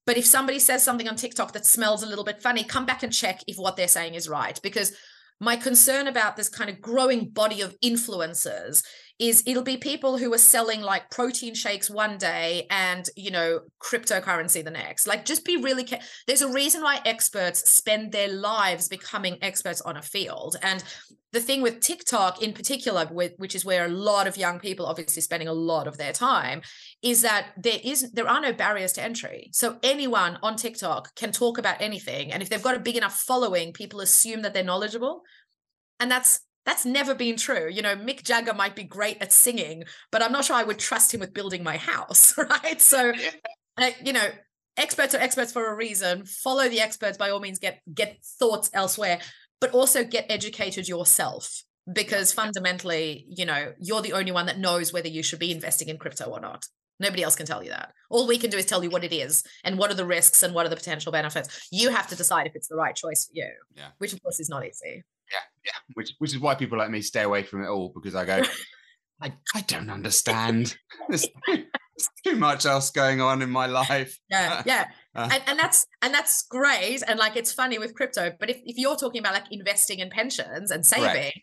But 0.07 0.17
if 0.17 0.27
somebody 0.27 0.59
says 0.59 0.83
something 0.83 1.09
on 1.09 1.17
TikTok 1.17 1.53
that 1.53 1.65
smells 1.65 2.03
a 2.03 2.07
little 2.07 2.25
bit 2.25 2.43
funny, 2.43 2.65
come 2.65 2.87
back 2.87 3.03
and 3.03 3.13
check 3.13 3.41
if 3.47 3.57
what 3.57 3.77
they're 3.77 3.89
saying 3.89 4.15
is 4.15 4.29
right. 4.29 4.59
Because 4.63 4.93
my 5.41 5.57
concern 5.57 6.07
about 6.07 6.37
this 6.37 6.49
kind 6.49 6.71
of 6.71 6.81
growing 6.81 7.29
body 7.29 7.61
of 7.61 7.77
influencers 7.81 8.83
is 9.19 9.43
it'll 9.47 9.63
be 9.63 9.77
people 9.77 10.19
who 10.19 10.33
are 10.35 10.39
selling 10.39 10.81
like 10.81 11.11
protein 11.11 11.55
shakes 11.55 11.89
one 11.89 12.19
day 12.19 12.67
and 12.71 13.09
you 13.17 13.31
know 13.31 13.61
cryptocurrency 13.83 14.65
the 14.65 14.71
next. 14.71 15.07
Like 15.07 15.25
just 15.25 15.45
be 15.45 15.57
really 15.57 15.85
ca- 15.85 16.01
there's 16.27 16.43
a 16.43 16.53
reason 16.53 16.83
why 16.83 17.01
experts 17.05 17.69
spend 17.69 18.13
their 18.13 18.29
lives 18.29 18.89
becoming 18.89 19.39
experts 19.43 19.81
on 19.81 19.97
a 19.97 20.03
field. 20.03 20.57
And 20.63 20.83
the 21.35 21.41
thing 21.41 21.61
with 21.61 21.81
TikTok 21.81 22.41
in 22.41 22.53
particular 22.53 23.09
with, 23.11 23.33
which 23.37 23.55
is 23.55 23.65
where 23.65 23.85
a 23.85 23.89
lot 23.89 24.27
of 24.27 24.37
young 24.37 24.61
people 24.61 24.87
obviously 24.87 25.21
spending 25.21 25.49
a 25.49 25.53
lot 25.53 25.87
of 25.87 25.99
their 25.99 26.13
time 26.13 26.63
is 27.03 27.23
that 27.23 27.49
there 27.59 27.81
is 27.83 28.13
there 28.13 28.29
are 28.29 28.41
no 28.41 28.53
barriers 28.53 28.93
to 28.95 29.03
entry 29.03 29.51
so 29.53 29.77
anyone 29.83 30.39
on 30.43 30.57
TikTok 30.57 31.15
can 31.17 31.33
talk 31.33 31.59
about 31.59 31.83
anything 31.83 32.33
and 32.33 32.43
if 32.43 32.49
they've 32.49 32.63
got 32.63 32.77
a 32.77 32.81
big 32.81 32.97
enough 32.97 33.21
following 33.21 33.73
people 33.73 34.01
assume 34.01 34.43
that 34.43 34.55
they're 34.55 34.65
knowledgeable 34.65 35.23
and 36.01 36.11
that's 36.11 36.41
that's 36.65 36.87
never 36.87 37.15
been 37.15 37.37
true. 37.37 37.69
You 37.71 37.83
know, 37.83 37.95
Mick 37.95 38.23
Jagger 38.23 38.55
might 38.55 38.75
be 38.75 38.85
great 38.85 39.21
at 39.21 39.35
singing, 39.35 39.85
but 40.11 40.23
I'm 40.23 40.33
not 40.33 40.47
sure 40.47 40.57
I 40.57 40.65
would 40.65 40.79
trust 40.79 41.13
him 41.13 41.21
with 41.21 41.35
building 41.35 41.63
my 41.63 41.77
house, 41.77 42.33
right? 42.39 42.81
So, 42.81 43.13
uh, 43.77 43.91
you 44.03 44.15
know, 44.15 44.27
experts 44.77 45.15
are 45.15 45.19
experts 45.19 45.53
for 45.53 45.71
a 45.71 45.75
reason. 45.75 46.25
Follow 46.25 46.69
the 46.69 46.81
experts 46.81 47.19
by 47.19 47.31
all 47.31 47.41
means. 47.41 47.59
Get 47.59 47.81
get 47.93 48.25
thoughts 48.39 48.71
elsewhere, 48.73 49.21
but 49.65 49.73
also 49.73 50.05
get 50.05 50.27
educated 50.29 50.87
yourself 50.87 51.63
because 51.91 52.33
fundamentally, 52.33 53.25
you 53.29 53.47
know, 53.47 53.73
you're 53.81 54.03
the 54.03 54.13
only 54.13 54.31
one 54.31 54.45
that 54.45 54.59
knows 54.59 54.93
whether 54.93 55.09
you 55.09 55.23
should 55.23 55.39
be 55.39 55.51
investing 55.51 55.89
in 55.89 55.97
crypto 55.97 56.27
or 56.27 56.39
not. 56.39 56.67
Nobody 57.01 57.23
else 57.23 57.35
can 57.35 57.47
tell 57.47 57.65
you 57.65 57.71
that. 57.71 57.93
All 58.11 58.27
we 58.27 58.37
can 58.39 58.51
do 58.51 58.59
is 58.59 58.67
tell 58.67 58.85
you 58.85 58.91
what 58.91 59.05
it 59.05 59.13
is 59.13 59.43
and 59.65 59.79
what 59.79 59.91
are 59.91 59.95
the 59.95 60.05
risks 60.05 60.43
and 60.43 60.55
what 60.55 60.67
are 60.67 60.69
the 60.69 60.77
potential 60.77 61.13
benefits. 61.13 61.67
You 61.73 61.89
have 61.89 62.07
to 62.09 62.17
decide 62.17 62.47
if 62.47 62.55
it's 62.55 62.69
the 62.69 62.77
right 62.77 62.95
choice 62.95 63.25
for 63.25 63.33
you, 63.35 63.51
yeah. 63.75 63.89
which 63.99 64.13
of 64.13 64.23
course 64.23 64.39
is 64.39 64.51
not 64.51 64.67
easy 64.67 65.03
yeah, 65.31 65.39
yeah. 65.65 65.95
Which 65.95 66.15
which 66.19 66.33
is 66.33 66.41
why 66.41 66.55
people 66.55 66.79
like 66.79 66.91
me 66.91 67.01
stay 67.01 67.23
away 67.23 67.43
from 67.43 67.63
it 67.65 67.69
all 67.69 67.91
because 67.95 68.15
I 68.15 68.25
go, 68.25 68.43
I, 69.21 69.33
I 69.55 69.61
don't 69.63 69.91
understand. 69.91 70.77
there's, 71.09 71.27
there's 71.47 72.11
too 72.25 72.37
much 72.37 72.67
else 72.67 72.91
going 72.91 73.21
on 73.21 73.43
in 73.43 73.51
my 73.51 73.67
life. 73.67 74.19
Yeah, 74.29 74.63
yeah. 74.67 74.89
Uh, 75.15 75.29
and, 75.33 75.43
and 75.47 75.59
that's 75.59 75.87
and 76.03 76.13
that's 76.13 76.43
great. 76.43 77.03
And 77.07 77.19
like 77.19 77.37
it's 77.37 77.53
funny 77.53 77.79
with 77.79 77.95
crypto, 77.95 78.33
but 78.39 78.51
if, 78.51 78.61
if 78.65 78.77
you're 78.77 78.97
talking 78.97 79.21
about 79.21 79.35
like 79.35 79.47
investing 79.51 80.01
in 80.01 80.11
pensions 80.11 80.71
and 80.71 80.85
saving, 80.85 81.07
right. 81.07 81.43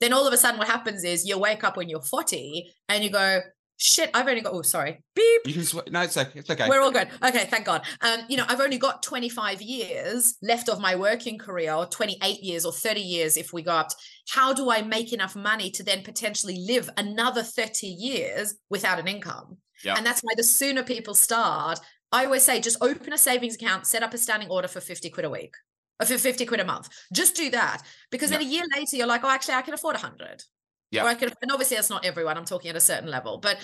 then 0.00 0.12
all 0.12 0.26
of 0.26 0.32
a 0.32 0.36
sudden 0.36 0.58
what 0.58 0.68
happens 0.68 1.04
is 1.04 1.26
you 1.26 1.38
wake 1.38 1.62
up 1.64 1.76
when 1.76 1.88
you're 1.88 2.02
40 2.02 2.72
and 2.88 3.04
you 3.04 3.10
go, 3.10 3.40
shit, 3.82 4.10
I've 4.14 4.28
only 4.28 4.40
got, 4.40 4.52
oh, 4.52 4.62
sorry, 4.62 5.02
beep. 5.14 5.40
You 5.44 5.54
can, 5.54 5.64
sw- 5.64 5.90
no, 5.90 6.02
it's 6.02 6.16
okay. 6.16 6.38
It's 6.38 6.48
okay. 6.48 6.68
We're 6.68 6.80
all 6.80 6.92
good. 6.92 7.08
Okay, 7.22 7.46
thank 7.46 7.66
God. 7.66 7.84
Um, 8.00 8.20
you 8.28 8.36
know, 8.36 8.44
I've 8.48 8.60
only 8.60 8.78
got 8.78 9.02
25 9.02 9.60
years 9.60 10.36
left 10.40 10.68
of 10.68 10.80
my 10.80 10.94
working 10.94 11.36
career, 11.36 11.74
or 11.74 11.86
28 11.86 12.40
years 12.42 12.64
or 12.64 12.72
30 12.72 13.00
years 13.00 13.36
if 13.36 13.52
we 13.52 13.62
go 13.62 13.72
up. 13.72 13.88
How 14.30 14.52
do 14.52 14.70
I 14.70 14.82
make 14.82 15.12
enough 15.12 15.34
money 15.34 15.70
to 15.72 15.82
then 15.82 16.02
potentially 16.02 16.64
live 16.66 16.88
another 16.96 17.42
30 17.42 17.88
years 17.88 18.54
without 18.70 19.00
an 19.00 19.08
income? 19.08 19.58
Yeah. 19.84 19.96
And 19.96 20.06
that's 20.06 20.20
why 20.20 20.34
the 20.36 20.44
sooner 20.44 20.84
people 20.84 21.14
start, 21.14 21.80
I 22.12 22.26
always 22.26 22.42
say 22.42 22.60
just 22.60 22.82
open 22.82 23.12
a 23.12 23.18
savings 23.18 23.54
account, 23.54 23.86
set 23.86 24.02
up 24.02 24.14
a 24.14 24.18
standing 24.18 24.48
order 24.50 24.68
for 24.68 24.80
50 24.80 25.10
quid 25.10 25.24
a 25.24 25.30
week 25.30 25.54
or 26.00 26.06
for 26.06 26.18
50 26.18 26.46
quid 26.46 26.60
a 26.60 26.64
month. 26.64 26.88
Just 27.12 27.34
do 27.34 27.50
that. 27.50 27.82
Because 28.10 28.30
yeah. 28.30 28.38
then 28.38 28.46
a 28.46 28.50
year 28.50 28.64
later, 28.76 28.96
you're 28.96 29.06
like, 29.06 29.24
oh, 29.24 29.30
actually, 29.30 29.54
I 29.54 29.62
can 29.62 29.74
afford 29.74 29.94
100. 29.94 30.44
Yeah. 30.90 31.04
Or 31.04 31.08
I 31.08 31.14
could, 31.14 31.32
and 31.40 31.50
obviously 31.50 31.76
that's 31.76 31.90
not 31.90 32.04
everyone. 32.04 32.36
I'm 32.36 32.44
talking 32.44 32.68
at 32.68 32.76
a 32.76 32.80
certain 32.80 33.10
level, 33.10 33.38
but 33.38 33.58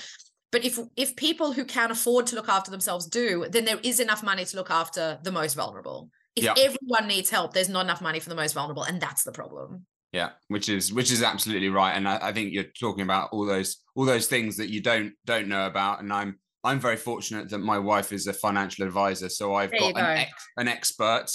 but 0.50 0.64
if 0.64 0.78
if 0.96 1.14
people 1.14 1.52
who 1.52 1.66
can 1.66 1.90
afford 1.90 2.26
to 2.28 2.36
look 2.36 2.48
after 2.48 2.70
themselves 2.70 3.06
do, 3.06 3.46
then 3.50 3.66
there 3.66 3.78
is 3.82 4.00
enough 4.00 4.22
money 4.22 4.46
to 4.46 4.56
look 4.56 4.70
after 4.70 5.18
the 5.22 5.30
most 5.30 5.54
vulnerable. 5.54 6.08
If 6.34 6.44
yeah. 6.44 6.54
everyone 6.56 7.06
needs 7.06 7.28
help, 7.28 7.52
there's 7.52 7.68
not 7.68 7.84
enough 7.84 8.00
money 8.00 8.18
for 8.18 8.30
the 8.30 8.34
most 8.34 8.54
vulnerable, 8.54 8.82
and 8.82 8.98
that's 8.98 9.24
the 9.24 9.32
problem. 9.32 9.84
Yeah, 10.12 10.30
which 10.46 10.70
is 10.70 10.90
which 10.90 11.12
is 11.12 11.22
absolutely 11.22 11.68
right, 11.68 11.92
and 11.92 12.08
I, 12.08 12.28
I, 12.28 12.32
think 12.32 12.54
you're 12.54 12.64
talking 12.80 13.02
about 13.02 13.28
all 13.30 13.44
those 13.44 13.76
all 13.94 14.06
those 14.06 14.26
things 14.26 14.56
that 14.56 14.70
you 14.70 14.80
don't 14.80 15.12
don't 15.26 15.48
know 15.48 15.66
about, 15.66 16.00
and 16.00 16.10
I'm 16.10 16.38
I'm 16.64 16.80
very 16.80 16.96
fortunate 16.96 17.48
that 17.50 17.58
my 17.58 17.78
wife 17.78 18.12
is 18.12 18.26
a 18.26 18.32
financial 18.32 18.86
advisor, 18.86 19.28
so 19.28 19.54
I've 19.54 19.70
there 19.70 19.80
got 19.80 19.94
go. 19.94 20.00
an, 20.00 20.18
ex, 20.18 20.32
an 20.56 20.68
expert 20.68 21.26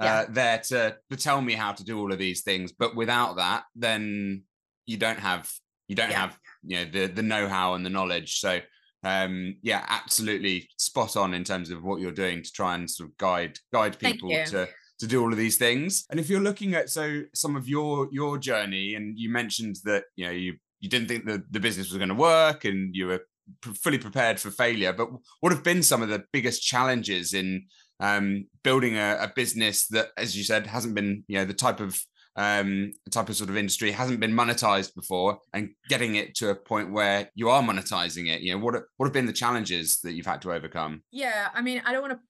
uh, 0.00 0.04
yeah. 0.04 0.24
there 0.28 0.58
to 0.58 0.96
to 1.10 1.16
tell 1.16 1.40
me 1.40 1.54
how 1.54 1.72
to 1.72 1.84
do 1.84 1.98
all 1.98 2.12
of 2.12 2.18
these 2.18 2.42
things. 2.42 2.72
But 2.72 2.96
without 2.96 3.36
that, 3.36 3.64
then 3.76 4.42
you 4.86 4.96
don't 4.96 5.20
have 5.20 5.50
you 5.88 5.94
don't 5.94 6.10
yeah. 6.10 6.20
have 6.20 6.38
you 6.64 6.78
know 6.78 6.84
the 6.90 7.06
the 7.06 7.22
know 7.22 7.48
how 7.48 7.74
and 7.74 7.86
the 7.86 7.90
knowledge. 7.90 8.40
So 8.40 8.60
um 9.04 9.56
yeah 9.62 9.84
absolutely 9.88 10.68
spot 10.76 11.16
on 11.16 11.34
in 11.34 11.44
terms 11.44 11.70
of 11.70 11.82
what 11.82 12.00
you're 12.00 12.12
doing 12.12 12.42
to 12.42 12.52
try 12.52 12.74
and 12.74 12.88
sort 12.88 13.08
of 13.08 13.16
guide 13.16 13.58
guide 13.72 13.98
people 13.98 14.30
to 14.30 14.68
to 14.98 15.06
do 15.06 15.20
all 15.20 15.32
of 15.32 15.38
these 15.38 15.56
things 15.56 16.04
and 16.10 16.20
if 16.20 16.30
you're 16.30 16.40
looking 16.40 16.74
at 16.74 16.88
so 16.88 17.22
some 17.34 17.56
of 17.56 17.68
your 17.68 18.08
your 18.12 18.38
journey 18.38 18.94
and 18.94 19.18
you 19.18 19.28
mentioned 19.28 19.76
that 19.84 20.04
you 20.14 20.24
know 20.24 20.30
you 20.30 20.54
you 20.80 20.88
didn't 20.88 21.08
think 21.08 21.24
that 21.24 21.52
the 21.52 21.58
business 21.58 21.88
was 21.88 21.98
going 21.98 22.08
to 22.08 22.14
work 22.14 22.64
and 22.64 22.94
you 22.94 23.06
were 23.06 23.24
fully 23.62 23.98
prepared 23.98 24.40
for 24.40 24.50
failure 24.50 24.92
but 24.92 25.08
what 25.40 25.52
have 25.52 25.62
been 25.62 25.82
some 25.82 26.02
of 26.02 26.08
the 26.08 26.24
biggest 26.32 26.62
challenges 26.62 27.34
in 27.34 27.64
um, 28.00 28.46
building 28.64 28.96
a, 28.96 29.16
a 29.20 29.32
business 29.34 29.86
that 29.86 30.08
as 30.16 30.36
you 30.36 30.42
said 30.42 30.66
hasn't 30.66 30.94
been 30.94 31.24
you 31.28 31.38
know 31.38 31.44
the 31.44 31.54
type 31.54 31.80
of 31.80 31.98
um, 32.36 32.92
type 33.10 33.28
of 33.28 33.36
sort 33.36 33.50
of 33.50 33.56
industry 33.56 33.90
hasn't 33.90 34.20
been 34.20 34.32
monetized 34.32 34.94
before 34.94 35.38
and 35.52 35.70
getting 35.88 36.14
it 36.14 36.34
to 36.36 36.50
a 36.50 36.54
point 36.54 36.92
where 36.92 37.30
you 37.34 37.50
are 37.50 37.62
monetizing 37.62 38.32
it? 38.32 38.40
You 38.40 38.54
know 38.54 38.64
what 38.64 38.74
what 38.96 39.06
have 39.06 39.12
been 39.12 39.26
the 39.26 39.32
challenges 39.32 40.00
that 40.00 40.12
you've 40.12 40.26
had 40.26 40.42
to 40.42 40.52
overcome? 40.52 41.02
Yeah 41.10 41.48
i 41.54 41.60
mean 41.60 41.82
i 41.84 41.92
don't 41.92 42.02
want 42.02 42.14
to 42.14 42.20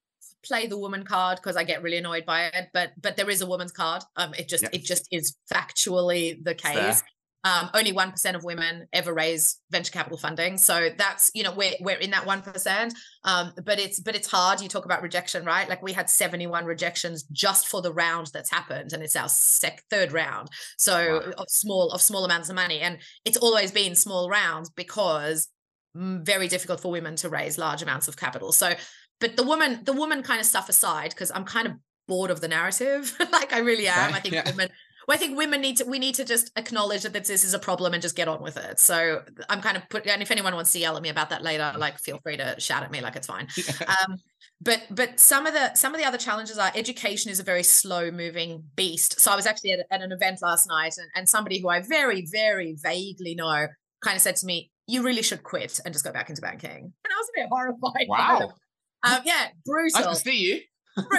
play 0.45 0.67
the 0.67 0.77
woman 0.77 1.03
card 1.03 1.37
because 1.37 1.55
i 1.55 1.63
get 1.63 1.81
really 1.81 1.97
annoyed 1.97 2.25
by 2.25 2.45
it 2.45 2.67
but 2.73 2.91
but 3.01 3.15
there 3.15 3.29
is 3.29 3.41
a 3.41 3.45
woman's 3.45 3.71
card. 3.71 4.03
Um 4.17 4.33
it 4.33 4.49
just 4.49 4.63
yeah. 4.63 4.69
it 4.73 4.83
just 4.83 5.07
is 5.11 5.35
factually 5.51 6.43
the 6.43 6.55
case 6.55 7.01
um, 7.43 7.69
only 7.73 7.91
1% 7.91 8.35
of 8.35 8.43
women 8.43 8.87
ever 8.93 9.13
raise 9.13 9.57
venture 9.69 9.91
capital 9.91 10.17
funding. 10.17 10.57
So 10.57 10.89
that's 10.97 11.29
you 11.33 11.43
know 11.43 11.53
we're, 11.53 11.73
we're 11.81 11.97
in 11.97 12.11
that 12.11 12.25
1% 12.25 12.93
um, 13.25 13.53
but 13.65 13.79
it's 13.79 13.99
but 13.99 14.15
it's 14.15 14.29
hard. 14.29 14.61
You 14.61 14.69
talk 14.69 14.85
about 14.85 15.01
rejection 15.01 15.45
right? 15.45 15.67
Like 15.67 15.81
we 15.81 15.93
had 15.93 16.09
71 16.09 16.65
rejections 16.65 17.23
just 17.31 17.67
for 17.67 17.81
the 17.81 17.93
round 17.93 18.27
that's 18.33 18.49
happened 18.49 18.93
and 18.93 19.03
it's 19.03 19.15
our 19.15 19.29
sec 19.29 19.83
third 19.89 20.11
round. 20.13 20.49
So 20.77 21.21
wow. 21.25 21.33
of 21.37 21.49
small 21.49 21.89
of 21.91 22.01
small 22.01 22.25
amounts 22.25 22.49
of 22.49 22.55
money. 22.55 22.79
And 22.79 22.99
it's 23.25 23.37
always 23.37 23.71
been 23.71 23.95
small 23.95 24.29
rounds 24.29 24.69
because 24.69 25.49
very 25.95 26.47
difficult 26.47 26.79
for 26.79 26.91
women 26.91 27.15
to 27.17 27.29
raise 27.29 27.57
large 27.57 27.81
amounts 27.81 28.07
of 28.07 28.17
capital. 28.17 28.51
So 28.51 28.73
but 29.19 29.35
the 29.35 29.43
woman 29.43 29.81
the 29.83 29.93
woman 29.93 30.23
kind 30.23 30.39
of 30.39 30.45
stuff 30.45 30.69
aside 30.69 31.11
because 31.11 31.31
i'm 31.33 31.45
kind 31.45 31.67
of 31.67 31.73
bored 32.07 32.31
of 32.31 32.41
the 32.41 32.47
narrative. 32.47 33.15
Like 33.31 33.53
i 33.53 33.59
really 33.59 33.87
am. 33.87 34.13
I 34.13 34.19
think 34.19 34.35
yeah. 34.35 34.49
women 34.49 34.69
well, 35.07 35.15
I 35.15 35.17
think 35.17 35.37
women 35.37 35.61
need 35.61 35.77
to 35.77 35.85
we 35.85 35.99
need 35.99 36.15
to 36.15 36.25
just 36.25 36.51
acknowledge 36.55 37.03
that 37.03 37.13
this 37.13 37.29
is 37.29 37.53
a 37.53 37.59
problem 37.59 37.93
and 37.93 38.01
just 38.01 38.15
get 38.15 38.27
on 38.27 38.41
with 38.41 38.57
it. 38.57 38.79
So 38.79 39.23
I'm 39.49 39.61
kind 39.61 39.77
of 39.77 39.87
put 39.89 40.07
and 40.07 40.21
if 40.21 40.31
anyone 40.31 40.55
wants 40.55 40.71
to 40.73 40.79
yell 40.79 40.95
at 40.95 41.03
me 41.03 41.09
about 41.09 41.29
that 41.29 41.41
later, 41.41 41.73
like 41.77 41.99
feel 41.99 42.19
free 42.23 42.37
to 42.37 42.55
shout 42.59 42.83
at 42.83 42.91
me, 42.91 43.01
like 43.01 43.15
it's 43.15 43.27
fine. 43.27 43.47
Um, 43.83 44.17
but 44.61 44.83
but 44.89 45.19
some 45.19 45.45
of 45.45 45.53
the 45.53 45.73
some 45.75 45.93
of 45.93 45.99
the 45.99 46.07
other 46.07 46.17
challenges 46.17 46.57
are 46.57 46.71
education 46.73 47.31
is 47.31 47.39
a 47.39 47.43
very 47.43 47.63
slow 47.63 48.11
moving 48.11 48.63
beast. 48.75 49.19
So 49.19 49.31
I 49.31 49.35
was 49.35 49.45
actually 49.45 49.71
at, 49.71 49.85
at 49.91 50.01
an 50.01 50.11
event 50.11 50.41
last 50.41 50.67
night 50.67 50.95
and, 50.97 51.07
and 51.15 51.27
somebody 51.27 51.59
who 51.59 51.69
I 51.69 51.81
very, 51.81 52.25
very 52.31 52.75
vaguely 52.81 53.35
know 53.35 53.67
kind 54.03 54.15
of 54.15 54.21
said 54.21 54.37
to 54.37 54.45
me, 54.45 54.71
You 54.87 55.03
really 55.03 55.21
should 55.21 55.43
quit 55.43 55.79
and 55.83 55.93
just 55.93 56.05
go 56.05 56.11
back 56.11 56.29
into 56.29 56.41
banking. 56.41 56.69
And 56.69 57.11
I 57.11 57.17
was 57.17 57.29
a 57.29 57.41
bit 57.41 57.49
horrified. 57.49 58.07
Wow. 58.07 58.53
Um, 59.05 59.19
yeah, 59.25 59.49
brutal. 59.65 59.99
Nice 59.99 60.19
to 60.19 60.23
see 60.23 60.37
you 60.37 60.61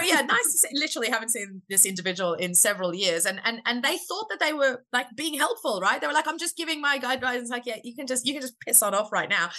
yeah, 0.03 0.21
nice 0.21 0.45
see. 0.45 0.69
Literally, 0.73 1.09
haven't 1.09 1.29
seen 1.29 1.61
this 1.69 1.85
individual 1.85 2.33
in 2.33 2.53
several 2.53 2.93
years, 2.93 3.25
and 3.25 3.41
and 3.43 3.61
and 3.65 3.83
they 3.83 3.97
thought 3.97 4.27
that 4.29 4.39
they 4.39 4.53
were 4.53 4.83
like 4.93 5.07
being 5.15 5.33
helpful, 5.33 5.79
right? 5.81 5.99
They 5.99 6.07
were 6.07 6.13
like, 6.13 6.27
"I'm 6.27 6.39
just 6.39 6.57
giving 6.57 6.81
my 6.81 6.99
guidelines." 6.99 7.49
Like, 7.49 7.65
yeah, 7.65 7.77
you 7.83 7.95
can 7.95 8.07
just 8.07 8.25
you 8.25 8.33
can 8.33 8.41
just 8.41 8.59
piss 8.61 8.81
on 8.81 8.93
off 8.93 9.11
right 9.11 9.29
now, 9.29 9.49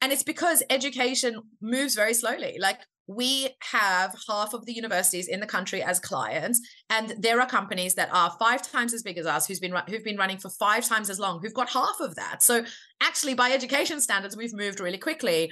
and 0.00 0.12
it's 0.12 0.22
because 0.22 0.62
education 0.68 1.40
moves 1.60 1.94
very 1.94 2.14
slowly. 2.14 2.56
Like 2.58 2.80
we 3.06 3.48
have 3.60 4.14
half 4.28 4.54
of 4.54 4.64
the 4.64 4.72
universities 4.72 5.28
in 5.28 5.40
the 5.40 5.46
country 5.46 5.82
as 5.82 5.98
clients 5.98 6.60
and 6.88 7.14
there 7.18 7.40
are 7.40 7.46
companies 7.46 7.94
that 7.94 8.08
are 8.12 8.30
five 8.38 8.62
times 8.62 8.94
as 8.94 9.02
big 9.02 9.18
as 9.18 9.26
us 9.26 9.46
who's 9.46 9.58
been 9.58 9.74
who've 9.88 10.04
been 10.04 10.16
running 10.16 10.38
for 10.38 10.50
five 10.50 10.86
times 10.86 11.10
as 11.10 11.18
long 11.18 11.40
who've 11.42 11.54
got 11.54 11.68
half 11.68 11.96
of 12.00 12.14
that 12.14 12.42
so 12.42 12.64
actually 13.02 13.34
by 13.34 13.50
education 13.50 14.00
standards 14.00 14.36
we've 14.36 14.54
moved 14.54 14.78
really 14.78 14.98
quickly 14.98 15.50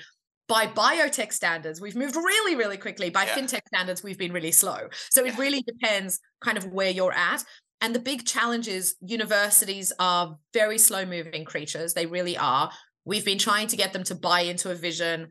by 0.51 0.67
biotech 0.67 1.33
standards, 1.33 1.81
we've 1.81 1.95
moved 1.95 2.17
really, 2.17 2.57
really 2.57 2.77
quickly. 2.77 3.09
By 3.09 3.23
yeah. 3.23 3.37
fintech 3.37 3.61
standards, 3.69 4.03
we've 4.03 4.19
been 4.19 4.33
really 4.33 4.51
slow. 4.51 4.89
So 5.09 5.25
it 5.25 5.39
really 5.39 5.63
depends 5.63 6.19
kind 6.41 6.59
of 6.59 6.67
where 6.67 6.91
you're 6.91 7.13
at. 7.13 7.45
And 7.81 7.95
the 7.95 8.01
big 8.01 8.27
challenge 8.27 8.67
is 8.67 8.97
universities 9.01 9.93
are 10.01 10.37
very 10.53 10.77
slow 10.77 11.07
moving 11.07 11.45
creatures. 11.45 11.95
They 11.95 12.07
really 12.07 12.37
are. 12.37 12.69
We've 13.05 13.25
been 13.25 13.39
trying 13.39 13.69
to 13.69 13.77
get 13.77 13.93
them 13.93 14.03
to 14.05 14.17
buy 14.17 14.41
into 14.41 14.73
a 14.73 14.75
vision 14.75 15.29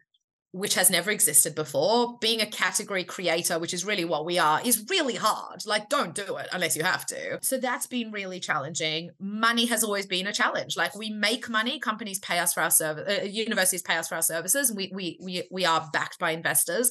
which 0.51 0.73
has 0.73 0.89
never 0.89 1.11
existed 1.11 1.53
before. 1.53 2.17
Being 2.19 2.41
a 2.41 2.45
category 2.45 3.03
creator, 3.03 3.59
which 3.59 3.73
is 3.73 3.85
really 3.85 4.05
what 4.05 4.25
we 4.25 4.39
are, 4.39 4.59
is 4.63 4.85
really 4.89 5.15
hard. 5.15 5.65
Like, 5.65 5.89
don't 5.89 6.15
do 6.15 6.37
it 6.37 6.47
unless 6.51 6.75
you 6.75 6.83
have 6.83 7.05
to. 7.07 7.39
So 7.41 7.57
that's 7.57 7.87
been 7.87 8.11
really 8.11 8.39
challenging. 8.39 9.11
Money 9.19 9.65
has 9.67 9.83
always 9.83 10.07
been 10.07 10.27
a 10.27 10.33
challenge. 10.33 10.75
Like, 10.75 10.95
we 10.95 11.11
make 11.11 11.49
money, 11.49 11.79
companies 11.79 12.19
pay 12.19 12.39
us 12.39 12.53
for 12.53 12.61
our 12.61 12.71
service, 12.71 13.19
uh, 13.19 13.23
universities 13.25 13.81
pay 13.81 13.97
us 13.97 14.07
for 14.07 14.15
our 14.15 14.21
services, 14.21 14.73
we 14.73 14.91
we 14.93 15.19
we 15.21 15.43
we 15.51 15.65
are 15.65 15.87
backed 15.93 16.19
by 16.19 16.31
investors. 16.31 16.89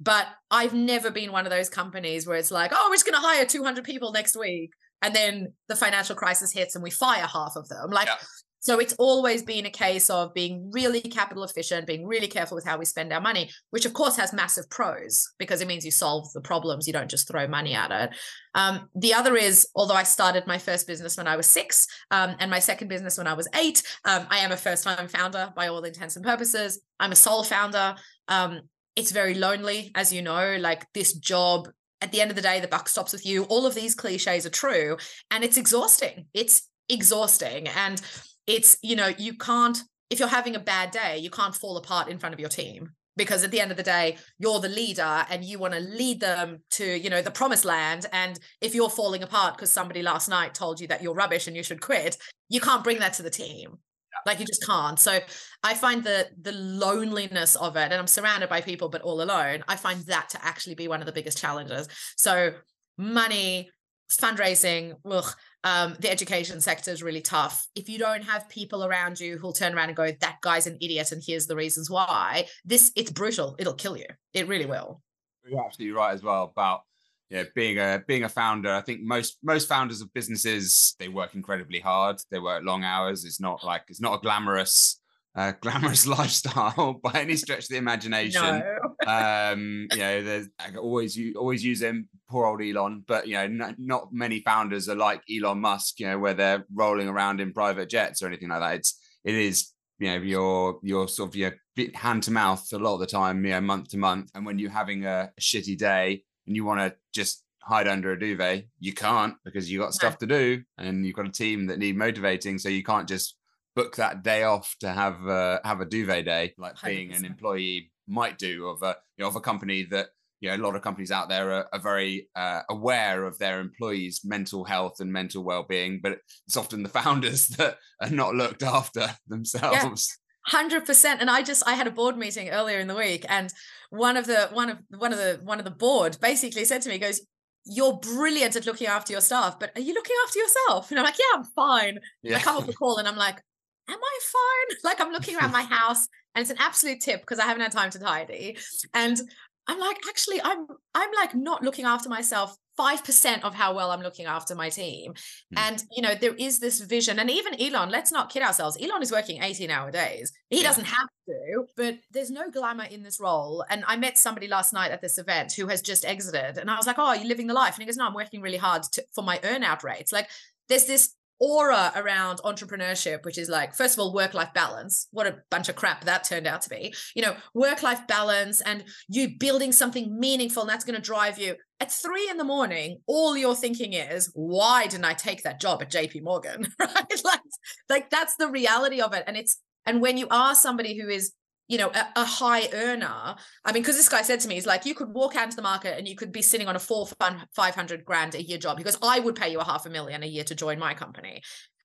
But 0.00 0.26
I've 0.50 0.74
never 0.74 1.10
been 1.10 1.30
one 1.30 1.46
of 1.46 1.50
those 1.50 1.68
companies 1.68 2.26
where 2.26 2.36
it's 2.36 2.50
like, 2.50 2.72
oh, 2.74 2.86
we're 2.88 2.96
just 2.96 3.06
going 3.06 3.20
to 3.20 3.26
hire 3.26 3.44
200 3.44 3.84
people 3.84 4.10
next 4.10 4.36
week. 4.36 4.72
And 5.00 5.14
then 5.14 5.52
the 5.68 5.76
financial 5.76 6.16
crisis 6.16 6.52
hits 6.52 6.74
and 6.74 6.82
we 6.82 6.90
fire 6.90 7.26
half 7.26 7.52
of 7.56 7.68
them. 7.68 7.90
Like, 7.90 8.08
yeah. 8.08 8.14
So 8.62 8.78
it's 8.78 8.94
always 8.94 9.42
been 9.42 9.66
a 9.66 9.70
case 9.70 10.08
of 10.08 10.32
being 10.34 10.70
really 10.72 11.00
capital 11.00 11.42
efficient, 11.42 11.84
being 11.84 12.06
really 12.06 12.28
careful 12.28 12.54
with 12.54 12.64
how 12.64 12.78
we 12.78 12.84
spend 12.84 13.12
our 13.12 13.20
money, 13.20 13.50
which 13.70 13.84
of 13.86 13.92
course 13.92 14.16
has 14.16 14.32
massive 14.32 14.70
pros 14.70 15.32
because 15.36 15.60
it 15.60 15.66
means 15.66 15.84
you 15.84 15.90
solve 15.90 16.32
the 16.32 16.40
problems. 16.40 16.86
You 16.86 16.92
don't 16.92 17.10
just 17.10 17.26
throw 17.26 17.48
money 17.48 17.74
at 17.74 17.90
it. 17.90 18.10
Um, 18.54 18.88
the 18.94 19.14
other 19.14 19.36
is, 19.36 19.66
although 19.74 19.96
I 19.96 20.04
started 20.04 20.46
my 20.46 20.58
first 20.58 20.86
business 20.86 21.16
when 21.16 21.26
I 21.26 21.34
was 21.34 21.48
six 21.48 21.88
um, 22.12 22.36
and 22.38 22.52
my 22.52 22.60
second 22.60 22.86
business 22.86 23.18
when 23.18 23.26
I 23.26 23.34
was 23.34 23.48
eight, 23.56 23.82
um, 24.04 24.28
I 24.30 24.38
am 24.38 24.52
a 24.52 24.56
first 24.56 24.84
time 24.84 25.08
founder 25.08 25.52
by 25.56 25.66
all 25.66 25.82
intents 25.82 26.14
and 26.14 26.24
purposes. 26.24 26.80
I'm 27.00 27.10
a 27.10 27.16
sole 27.16 27.42
founder. 27.42 27.96
Um, 28.28 28.60
it's 28.94 29.10
very 29.10 29.34
lonely, 29.34 29.90
as 29.96 30.12
you 30.12 30.22
know, 30.22 30.56
like 30.60 30.86
this 30.92 31.14
job 31.14 31.68
at 32.00 32.12
the 32.12 32.20
end 32.20 32.30
of 32.30 32.36
the 32.36 32.42
day, 32.42 32.60
the 32.60 32.68
buck 32.68 32.88
stops 32.88 33.12
with 33.12 33.26
you. 33.26 33.42
All 33.44 33.66
of 33.66 33.74
these 33.74 33.96
cliches 33.96 34.46
are 34.46 34.50
true, 34.50 34.98
and 35.32 35.42
it's 35.42 35.56
exhausting. 35.56 36.26
It's 36.32 36.68
exhausting. 36.88 37.68
And 37.68 38.00
it's 38.46 38.76
you 38.82 38.96
know 38.96 39.12
you 39.18 39.34
can't 39.34 39.78
if 40.10 40.18
you're 40.18 40.28
having 40.28 40.54
a 40.54 40.60
bad 40.60 40.90
day 40.90 41.18
you 41.18 41.30
can't 41.30 41.54
fall 41.54 41.76
apart 41.76 42.08
in 42.08 42.18
front 42.18 42.34
of 42.34 42.40
your 42.40 42.48
team 42.48 42.90
because 43.16 43.44
at 43.44 43.50
the 43.50 43.60
end 43.60 43.70
of 43.70 43.76
the 43.76 43.82
day 43.82 44.16
you're 44.38 44.60
the 44.60 44.68
leader 44.68 45.26
and 45.30 45.44
you 45.44 45.58
want 45.58 45.74
to 45.74 45.80
lead 45.80 46.20
them 46.20 46.62
to 46.70 46.84
you 46.84 47.10
know 47.10 47.22
the 47.22 47.30
promised 47.30 47.64
land. 47.64 48.06
And 48.12 48.38
if 48.60 48.74
you're 48.74 48.90
falling 48.90 49.22
apart 49.22 49.56
because 49.56 49.70
somebody 49.70 50.02
last 50.02 50.28
night 50.28 50.54
told 50.54 50.80
you 50.80 50.86
that 50.88 51.02
you're 51.02 51.14
rubbish 51.14 51.46
and 51.46 51.56
you 51.56 51.62
should 51.62 51.80
quit 51.80 52.16
you 52.48 52.60
can't 52.60 52.84
bring 52.84 52.98
that 52.98 53.14
to 53.14 53.22
the 53.22 53.30
team. 53.30 53.78
Like 54.26 54.38
you 54.38 54.46
just 54.46 54.64
can't. 54.66 54.98
So 54.98 55.20
i 55.62 55.74
find 55.74 56.04
the 56.04 56.28
the 56.40 56.52
loneliness 56.52 57.56
of 57.56 57.76
it 57.76 57.92
and 57.92 57.94
i'm 57.94 58.06
surrounded 58.06 58.48
by 58.48 58.60
people 58.60 58.88
but 58.88 59.02
all 59.02 59.22
alone 59.22 59.62
i 59.68 59.76
find 59.76 60.00
that 60.06 60.28
to 60.30 60.44
actually 60.44 60.74
be 60.74 60.88
one 60.88 61.00
of 61.00 61.06
the 61.06 61.12
biggest 61.12 61.38
challenges. 61.38 61.88
So 62.16 62.54
money 62.98 63.70
fundraising 64.10 64.94
ugh, 65.06 65.34
um, 65.64 65.96
the 66.00 66.10
education 66.10 66.60
sector 66.60 66.90
is 66.90 67.02
really 67.02 67.20
tough. 67.20 67.66
If 67.74 67.88
you 67.88 67.98
don't 67.98 68.22
have 68.22 68.48
people 68.48 68.84
around 68.84 69.20
you 69.20 69.38
who'll 69.38 69.52
turn 69.52 69.74
around 69.74 69.88
and 69.88 69.96
go, 69.96 70.10
that 70.10 70.40
guy's 70.40 70.66
an 70.66 70.78
idiot 70.80 71.12
and 71.12 71.22
here's 71.24 71.46
the 71.46 71.56
reasons 71.56 71.88
why, 71.88 72.46
this 72.64 72.92
it's 72.96 73.10
brutal. 73.10 73.54
It'll 73.58 73.74
kill 73.74 73.96
you. 73.96 74.06
It 74.34 74.48
really 74.48 74.66
will. 74.66 75.02
You're 75.44 75.64
absolutely 75.64 75.96
right 75.96 76.14
as 76.14 76.22
well 76.22 76.44
about 76.44 76.82
yeah, 77.30 77.44
being 77.54 77.78
a 77.78 78.02
being 78.06 78.24
a 78.24 78.28
founder. 78.28 78.72
I 78.72 78.82
think 78.82 79.00
most 79.00 79.38
most 79.42 79.66
founders 79.66 80.02
of 80.02 80.12
businesses 80.12 80.94
they 80.98 81.08
work 81.08 81.34
incredibly 81.34 81.80
hard. 81.80 82.20
They 82.30 82.38
work 82.38 82.62
long 82.62 82.84
hours. 82.84 83.24
It's 83.24 83.40
not 83.40 83.64
like 83.64 83.84
it's 83.88 84.02
not 84.02 84.18
a 84.18 84.20
glamorous 84.20 85.00
uh, 85.34 85.52
glamorous 85.60 86.06
lifestyle 86.06 86.92
by 87.02 87.20
any 87.20 87.36
stretch 87.36 87.64
of 87.64 87.68
the 87.68 87.76
imagination. 87.76 88.42
No. 88.42 88.91
Um, 89.06 89.86
you 89.92 89.98
know, 89.98 90.22
there's 90.22 90.48
I 90.58 90.76
always 90.76 91.16
you 91.16 91.34
always 91.36 91.64
use 91.64 91.82
him, 91.82 92.08
poor 92.28 92.46
old 92.46 92.62
Elon, 92.62 93.04
but 93.06 93.26
you 93.26 93.34
know, 93.34 93.46
not, 93.46 93.74
not 93.78 94.12
many 94.12 94.40
founders 94.40 94.88
are 94.88 94.96
like 94.96 95.22
Elon 95.30 95.60
Musk, 95.60 96.00
you 96.00 96.06
know, 96.06 96.18
where 96.18 96.34
they're 96.34 96.64
rolling 96.74 97.08
around 97.08 97.40
in 97.40 97.52
private 97.52 97.88
jets 97.88 98.22
or 98.22 98.26
anything 98.26 98.48
like 98.48 98.60
that. 98.60 98.74
It's 98.76 98.98
it 99.24 99.34
is 99.34 99.70
you 99.98 100.08
know 100.08 100.16
your 100.16 100.78
your 100.82 101.08
sort 101.08 101.30
of 101.30 101.36
your 101.36 101.54
hand 101.94 102.24
to 102.24 102.30
mouth 102.30 102.66
a 102.72 102.78
lot 102.78 102.94
of 102.94 103.00
the 103.00 103.06
time, 103.06 103.44
you 103.44 103.52
know, 103.52 103.60
month 103.60 103.90
to 103.90 103.98
month, 103.98 104.30
and 104.34 104.44
when 104.44 104.58
you're 104.58 104.70
having 104.70 105.04
a, 105.04 105.30
a 105.36 105.40
shitty 105.40 105.78
day 105.78 106.24
and 106.46 106.56
you 106.56 106.64
want 106.64 106.80
to 106.80 106.94
just 107.14 107.44
hide 107.62 107.86
under 107.86 108.12
a 108.12 108.18
duvet, 108.18 108.66
you 108.80 108.92
can't 108.92 109.34
because 109.44 109.70
you 109.70 109.78
got 109.78 109.94
stuff 109.94 110.18
to 110.18 110.26
do 110.26 110.60
and 110.78 111.06
you've 111.06 111.14
got 111.14 111.28
a 111.28 111.32
team 111.32 111.66
that 111.66 111.78
need 111.78 111.96
motivating, 111.96 112.58
so 112.58 112.68
you 112.68 112.82
can't 112.82 113.08
just 113.08 113.36
book 113.74 113.96
that 113.96 114.22
day 114.22 114.42
off 114.42 114.74
to 114.80 114.90
have 114.90 115.26
uh, 115.26 115.60
have 115.64 115.80
a 115.80 115.86
duvet 115.86 116.24
day, 116.24 116.54
like 116.58 116.74
100%. 116.76 116.86
being 116.86 117.12
an 117.12 117.24
employee 117.24 117.91
might 118.06 118.38
do 118.38 118.68
of 118.68 118.82
a 118.82 118.96
you 119.16 119.22
know 119.22 119.28
of 119.28 119.36
a 119.36 119.40
company 119.40 119.84
that 119.84 120.08
you 120.40 120.48
know 120.48 120.56
a 120.56 120.64
lot 120.64 120.76
of 120.76 120.82
companies 120.82 121.10
out 121.10 121.28
there 121.28 121.52
are, 121.52 121.68
are 121.72 121.80
very 121.80 122.28
uh, 122.36 122.62
aware 122.68 123.24
of 123.24 123.38
their 123.38 123.60
employees' 123.60 124.22
mental 124.24 124.64
health 124.64 125.00
and 125.00 125.12
mental 125.12 125.44
well-being, 125.44 126.00
but 126.02 126.18
it's 126.46 126.56
often 126.56 126.82
the 126.82 126.88
founders 127.00 127.48
that 127.48 127.78
are 128.00 128.10
not 128.10 128.34
looked 128.34 128.62
after 128.62 129.08
themselves. 129.26 130.18
Hundred 130.46 130.84
percent. 130.84 131.20
And 131.20 131.30
I 131.30 131.42
just 131.42 131.62
I 131.68 131.74
had 131.74 131.86
a 131.86 131.92
board 131.92 132.16
meeting 132.16 132.50
earlier 132.50 132.80
in 132.80 132.88
the 132.88 132.96
week, 132.96 133.24
and 133.28 133.52
one 133.90 134.16
of 134.16 134.26
the 134.26 134.48
one 134.52 134.70
of 134.70 134.78
one 134.90 135.12
of 135.12 135.18
the 135.18 135.40
one 135.44 135.58
of 135.60 135.64
the 135.64 135.70
board 135.70 136.18
basically 136.20 136.64
said 136.64 136.82
to 136.82 136.88
me, 136.88 136.98
goes, 136.98 137.20
You're 137.64 137.98
brilliant 137.98 138.56
at 138.56 138.66
looking 138.66 138.88
after 138.88 139.12
your 139.12 139.20
staff, 139.20 139.60
but 139.60 139.70
are 139.76 139.80
you 139.80 139.94
looking 139.94 140.16
after 140.26 140.40
yourself? 140.40 140.90
And 140.90 140.98
I'm 140.98 141.04
like, 141.04 141.18
Yeah, 141.18 141.38
I'm 141.38 141.44
fine. 141.44 141.98
Yeah. 142.24 142.38
I 142.38 142.40
come 142.40 142.56
off 142.56 142.66
the 142.66 142.72
call 142.72 142.98
and 142.98 143.06
I'm 143.06 143.16
like, 143.16 143.40
Am 143.88 143.98
I 143.98 144.18
fine? 144.22 144.78
Like 144.84 145.00
I'm 145.00 145.12
looking 145.12 145.36
around 145.36 145.52
my 145.52 145.62
house 145.62 146.06
and 146.34 146.42
it's 146.42 146.50
an 146.50 146.56
absolute 146.58 147.00
tip 147.00 147.20
because 147.20 147.38
I 147.38 147.44
haven't 147.44 147.62
had 147.62 147.72
time 147.72 147.90
to 147.90 147.98
tidy. 147.98 148.56
And 148.94 149.20
I'm 149.66 149.78
like, 149.78 149.98
actually, 150.08 150.40
I'm 150.42 150.66
I'm 150.94 151.10
like 151.14 151.34
not 151.34 151.62
looking 151.62 151.84
after 151.84 152.08
myself 152.08 152.56
5% 152.78 153.42
of 153.42 153.54
how 153.54 153.74
well 153.74 153.90
I'm 153.90 154.00
looking 154.00 154.26
after 154.26 154.54
my 154.54 154.70
team. 154.70 155.12
Mm. 155.12 155.58
And, 155.58 155.84
you 155.92 156.02
know, 156.02 156.14
there 156.14 156.34
is 156.34 156.58
this 156.58 156.80
vision. 156.80 157.18
And 157.18 157.30
even 157.30 157.60
Elon, 157.60 157.90
let's 157.90 158.10
not 158.10 158.30
kid 158.30 158.42
ourselves. 158.42 158.78
Elon 158.80 159.02
is 159.02 159.12
working 159.12 159.42
18 159.42 159.70
hour 159.70 159.90
days. 159.90 160.32
He 160.48 160.62
yeah. 160.62 160.68
doesn't 160.68 160.86
have 160.86 161.08
to, 161.28 161.66
but 161.76 161.98
there's 162.10 162.30
no 162.30 162.50
glamour 162.50 162.84
in 162.84 163.02
this 163.02 163.20
role. 163.20 163.64
And 163.68 163.84
I 163.86 163.96
met 163.96 164.16
somebody 164.18 164.48
last 164.48 164.72
night 164.72 164.90
at 164.90 165.02
this 165.02 165.18
event 165.18 165.52
who 165.52 165.66
has 165.66 165.82
just 165.82 166.04
exited. 166.04 166.56
And 166.58 166.70
I 166.70 166.76
was 166.76 166.86
like, 166.86 166.98
oh, 166.98 167.08
are 167.08 167.16
you 167.16 167.28
living 167.28 167.46
the 167.46 167.54
life? 167.54 167.74
And 167.74 167.82
he 167.82 167.86
goes, 167.86 167.96
no, 167.96 168.06
I'm 168.06 168.14
working 168.14 168.40
really 168.40 168.56
hard 168.56 168.84
to, 168.84 169.04
for 169.14 169.22
my 169.22 169.38
earnout 169.38 169.82
rates. 169.82 170.12
Like, 170.12 170.28
there's 170.68 170.86
this 170.86 171.14
aura 171.42 171.92
around 171.96 172.38
entrepreneurship, 172.44 173.24
which 173.24 173.36
is 173.36 173.48
like, 173.48 173.74
first 173.74 173.94
of 173.94 173.98
all, 173.98 174.14
work 174.14 174.32
life 174.32 174.54
balance. 174.54 175.08
What 175.10 175.26
a 175.26 175.38
bunch 175.50 175.68
of 175.68 175.74
crap 175.74 176.04
that 176.04 176.22
turned 176.22 176.46
out 176.46 176.62
to 176.62 176.70
be. 176.70 176.94
You 177.16 177.22
know, 177.22 177.36
work 177.52 177.82
life 177.82 178.06
balance 178.06 178.60
and 178.60 178.84
you 179.08 179.36
building 179.38 179.72
something 179.72 180.18
meaningful, 180.18 180.62
and 180.62 180.70
that's 180.70 180.84
going 180.84 180.94
to 180.94 181.02
drive 181.02 181.40
you. 181.40 181.56
At 181.80 181.90
three 181.90 182.30
in 182.30 182.36
the 182.36 182.44
morning, 182.44 183.00
all 183.08 183.36
you're 183.36 183.56
thinking 183.56 183.92
is, 183.92 184.30
why 184.34 184.86
didn't 184.86 185.04
I 185.04 185.14
take 185.14 185.42
that 185.42 185.60
job 185.60 185.82
at 185.82 185.90
JP 185.90 186.22
Morgan? 186.22 186.68
right? 186.78 187.22
Like, 187.24 187.40
like 187.88 188.10
that's 188.10 188.36
the 188.36 188.48
reality 188.48 189.00
of 189.00 189.12
it. 189.12 189.24
And 189.26 189.36
it's, 189.36 189.58
and 189.84 190.00
when 190.00 190.16
you 190.16 190.28
are 190.30 190.54
somebody 190.54 190.96
who 190.96 191.08
is 191.08 191.32
you 191.68 191.78
know, 191.78 191.90
a, 191.90 192.06
a 192.16 192.24
high 192.24 192.68
earner. 192.72 193.34
I 193.64 193.72
mean, 193.72 193.82
because 193.82 193.96
this 193.96 194.08
guy 194.08 194.22
said 194.22 194.40
to 194.40 194.48
me, 194.48 194.54
he's 194.56 194.66
like, 194.66 194.84
you 194.84 194.94
could 194.94 195.08
walk 195.14 195.36
out 195.36 195.44
into 195.44 195.56
the 195.56 195.62
market 195.62 195.96
and 195.96 196.06
you 196.06 196.16
could 196.16 196.32
be 196.32 196.42
sitting 196.42 196.68
on 196.68 196.76
a 196.76 196.78
four, 196.80 197.06
500 197.06 198.04
grand 198.04 198.34
a 198.34 198.42
year 198.42 198.58
job. 198.58 198.76
Because 198.76 198.98
I 199.02 199.20
would 199.20 199.36
pay 199.36 199.50
you 199.50 199.60
a 199.60 199.64
half 199.64 199.86
a 199.86 199.90
million 199.90 200.22
a 200.22 200.26
year 200.26 200.44
to 200.44 200.54
join 200.54 200.78
my 200.78 200.94
company. 200.94 201.42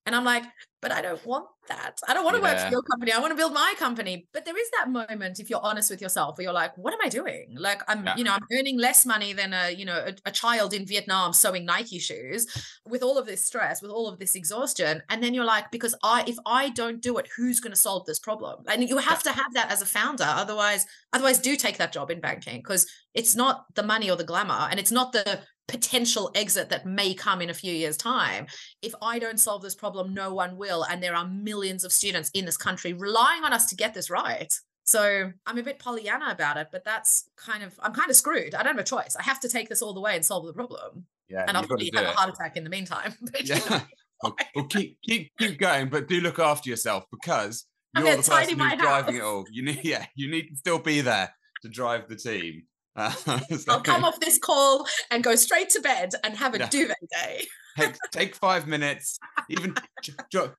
And 0.08 0.16
I'm 0.16 0.24
like, 0.24 0.46
but 0.82 0.92
I 0.94 1.02
don't 1.02 1.24
want 1.26 1.48
that. 1.68 2.00
I 2.08 2.14
don't 2.14 2.24
want 2.24 2.38
to 2.38 2.42
yeah. 2.42 2.54
work 2.54 2.66
for 2.66 2.72
your 2.72 2.82
company. 2.82 3.12
I 3.12 3.20
want 3.20 3.32
to 3.32 3.36
build 3.36 3.54
my 3.54 3.74
company. 3.78 4.26
But 4.32 4.46
there 4.46 4.58
is 4.58 4.70
that 4.80 4.90
moment, 4.90 5.38
if 5.42 5.50
you're 5.50 5.60
honest 5.62 5.90
with 5.90 6.02
yourself, 6.02 6.38
where 6.38 6.44
you're 6.46 6.54
like, 6.54 6.78
what 6.78 6.94
am 6.94 7.00
I 7.04 7.10
doing? 7.10 7.56
Like 7.58 7.82
I'm, 7.90 8.06
yeah. 8.06 8.16
you 8.16 8.24
know, 8.24 8.32
I'm 8.32 8.46
earning 8.58 8.78
less 8.78 9.06
money 9.06 9.34
than 9.34 9.52
a, 9.54 9.70
you 9.70 9.84
know, 9.84 9.98
a, 9.98 10.14
a, 10.26 10.32
child 10.32 10.74
in 10.74 10.86
Vietnam 10.86 11.34
sewing 11.34 11.66
Nike 11.66 12.00
shoes 12.00 12.48
with 12.88 13.04
all 13.04 13.18
of 13.18 13.26
this 13.26 13.44
stress, 13.44 13.82
with 13.82 13.92
all 13.92 14.08
of 14.08 14.18
this 14.18 14.36
exhaustion. 14.36 15.02
And 15.10 15.22
then 15.22 15.34
you're 15.34 15.44
like, 15.44 15.72
because 15.72 15.94
I, 16.04 16.24
if 16.26 16.38
I 16.46 16.70
don't 16.70 17.02
do 17.02 17.18
it, 17.18 17.28
who's 17.36 17.60
going 17.60 17.74
to 17.74 17.78
solve 17.78 18.06
this 18.06 18.20
problem? 18.20 18.64
And 18.68 18.88
you 18.88 18.98
have 18.98 19.22
yeah. 19.26 19.34
to 19.34 19.38
have 19.38 19.54
that 19.56 19.72
as 19.72 19.82
a 19.82 19.86
founder. 19.86 20.26
Otherwise, 20.26 20.86
otherwise 21.12 21.40
do 21.40 21.58
take 21.58 21.80
that 21.80 21.92
job 21.92 22.12
in 22.12 22.22
banking 22.22 22.62
because 22.62 22.88
it's 23.14 23.36
not 23.36 23.66
the 23.76 23.84
money 23.84 24.10
or 24.10 24.16
the 24.16 24.24
glamour 24.24 24.70
and 24.72 24.80
it's 24.80 24.92
not 24.92 25.12
the 25.12 25.42
potential 25.68 26.32
exit 26.34 26.70
that 26.70 26.86
may 26.86 27.14
come 27.14 27.42
in 27.42 27.50
a 27.50 27.54
few 27.54 27.74
years 27.74 27.98
time. 27.98 28.48
If 28.82 28.94
i 29.02 29.20
don't 29.20 29.40
solve 29.40 29.62
this 29.62 29.76
problem 29.76 30.14
no 30.14 30.34
one 30.34 30.58
will 30.58 30.84
and 30.84 31.04
there 31.04 31.16
are 31.16 31.28
millions 31.28 31.84
of 31.84 31.92
students 31.92 32.30
in 32.34 32.46
this 32.46 32.58
country 32.58 32.94
relying 32.94 33.44
on 33.44 33.54
us 33.54 33.68
to 33.68 33.76
get 33.76 33.94
this 33.94 34.10
right. 34.10 34.54
So 34.86 35.32
i'm 35.46 35.58
a 35.58 35.64
bit 35.64 35.80
pollyanna 35.80 36.30
about 36.30 36.58
it 36.58 36.68
but 36.72 36.86
that's 36.86 37.30
kind 37.36 37.64
of 37.64 37.78
i'm 37.82 37.94
kind 37.94 38.10
of 38.10 38.16
screwed. 38.16 38.56
I 38.56 38.64
don't 38.64 38.76
have 38.76 38.86
a 38.86 38.88
choice. 38.88 39.16
I 39.20 39.24
have 39.24 39.40
to 39.42 39.50
take 39.50 39.70
this 39.70 39.82
all 39.82 39.94
the 39.94 40.02
way 40.02 40.16
and 40.16 40.24
solve 40.24 40.46
the 40.46 40.54
problem. 40.54 41.06
Yeah 41.30 41.46
and 41.48 41.58
i'll 41.58 41.66
probably 41.66 41.92
have 41.94 42.06
it. 42.06 42.10
a 42.10 42.14
heart 42.14 42.30
attack 42.30 42.56
in 42.58 42.64
the 42.64 42.70
meantime 42.70 43.14
but, 43.22 43.48
yeah. 43.48 43.56
You 43.56 43.70
know, 43.70 43.82
well, 44.24 44.36
well, 44.56 44.66
keep 44.66 44.98
keep 45.04 45.32
keep 45.38 45.60
going 45.60 45.90
but 45.90 46.08
do 46.08 46.22
look 46.22 46.40
after 46.40 46.70
yourself 46.70 47.04
because 47.12 47.66
you're 47.96 48.16
the 48.16 48.22
person 48.22 48.60
who's 48.60 48.78
driving 48.78 49.16
it 49.16 49.24
all. 49.24 49.46
You 49.52 49.64
need 49.64 49.82
yeah 49.84 50.06
you 50.16 50.30
need 50.30 50.50
to 50.50 50.56
still 50.56 50.80
be 50.80 51.02
there 51.02 51.34
to 51.64 51.70
drive 51.70 52.08
the 52.08 52.16
team 52.16 52.64
uh, 52.98 53.14
I'll 53.70 53.82
come 53.82 54.04
off 54.04 54.20
this 54.20 54.40
call 54.40 54.88
and 55.12 55.24
go 55.24 55.36
straight 55.36 55.70
to 55.72 55.82
bed 55.82 56.12
and 56.24 56.36
have 56.36 56.56
a 56.56 56.60
yeah. 56.60 56.70
duvet 56.70 56.98
day. 57.10 57.46
take, 57.78 57.96
take 58.12 58.36
five 58.36 58.68
minutes, 58.68 59.20
even 59.50 59.76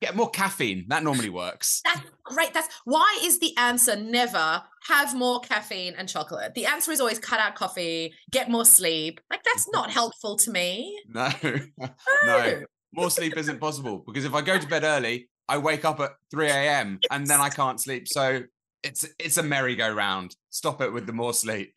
get 0.00 0.14
more 0.14 0.30
caffeine. 0.30 0.86
That 0.88 1.02
normally 1.02 1.30
works. 1.30 1.82
That's 1.84 2.00
great. 2.22 2.54
That's 2.54 2.68
why 2.84 3.18
is 3.22 3.40
the 3.40 3.56
answer 3.56 3.96
never 3.96 4.62
have 4.86 5.16
more 5.16 5.40
caffeine 5.40 5.94
and 5.98 6.08
chocolate? 6.08 6.54
The 6.54 6.66
answer 6.66 6.92
is 6.92 7.00
always 7.00 7.18
cut 7.18 7.40
out 7.40 7.56
coffee, 7.56 8.14
get 8.30 8.48
more 8.48 8.64
sleep. 8.64 9.20
Like 9.30 9.42
that's 9.42 9.68
not 9.72 9.90
helpful 9.90 10.36
to 10.36 10.50
me. 10.50 10.98
No, 11.08 11.30
no. 11.42 11.88
no. 12.24 12.62
More 12.94 13.10
sleep 13.10 13.36
isn't 13.36 13.60
possible 13.60 14.02
because 14.06 14.24
if 14.24 14.32
I 14.32 14.40
go 14.40 14.58
to 14.58 14.66
bed 14.66 14.84
early, 14.84 15.28
I 15.48 15.58
wake 15.58 15.84
up 15.84 16.00
at 16.00 16.12
3 16.30 16.48
a.m. 16.48 17.00
and 17.10 17.26
then 17.26 17.40
I 17.40 17.48
can't 17.48 17.80
sleep. 17.80 18.08
So 18.08 18.42
it's 18.82 19.06
it's 19.18 19.38
a 19.38 19.42
merry-go-round. 19.42 20.34
Stop 20.50 20.80
it 20.80 20.92
with 20.92 21.06
the 21.06 21.12
more 21.12 21.34
sleep. 21.34 21.74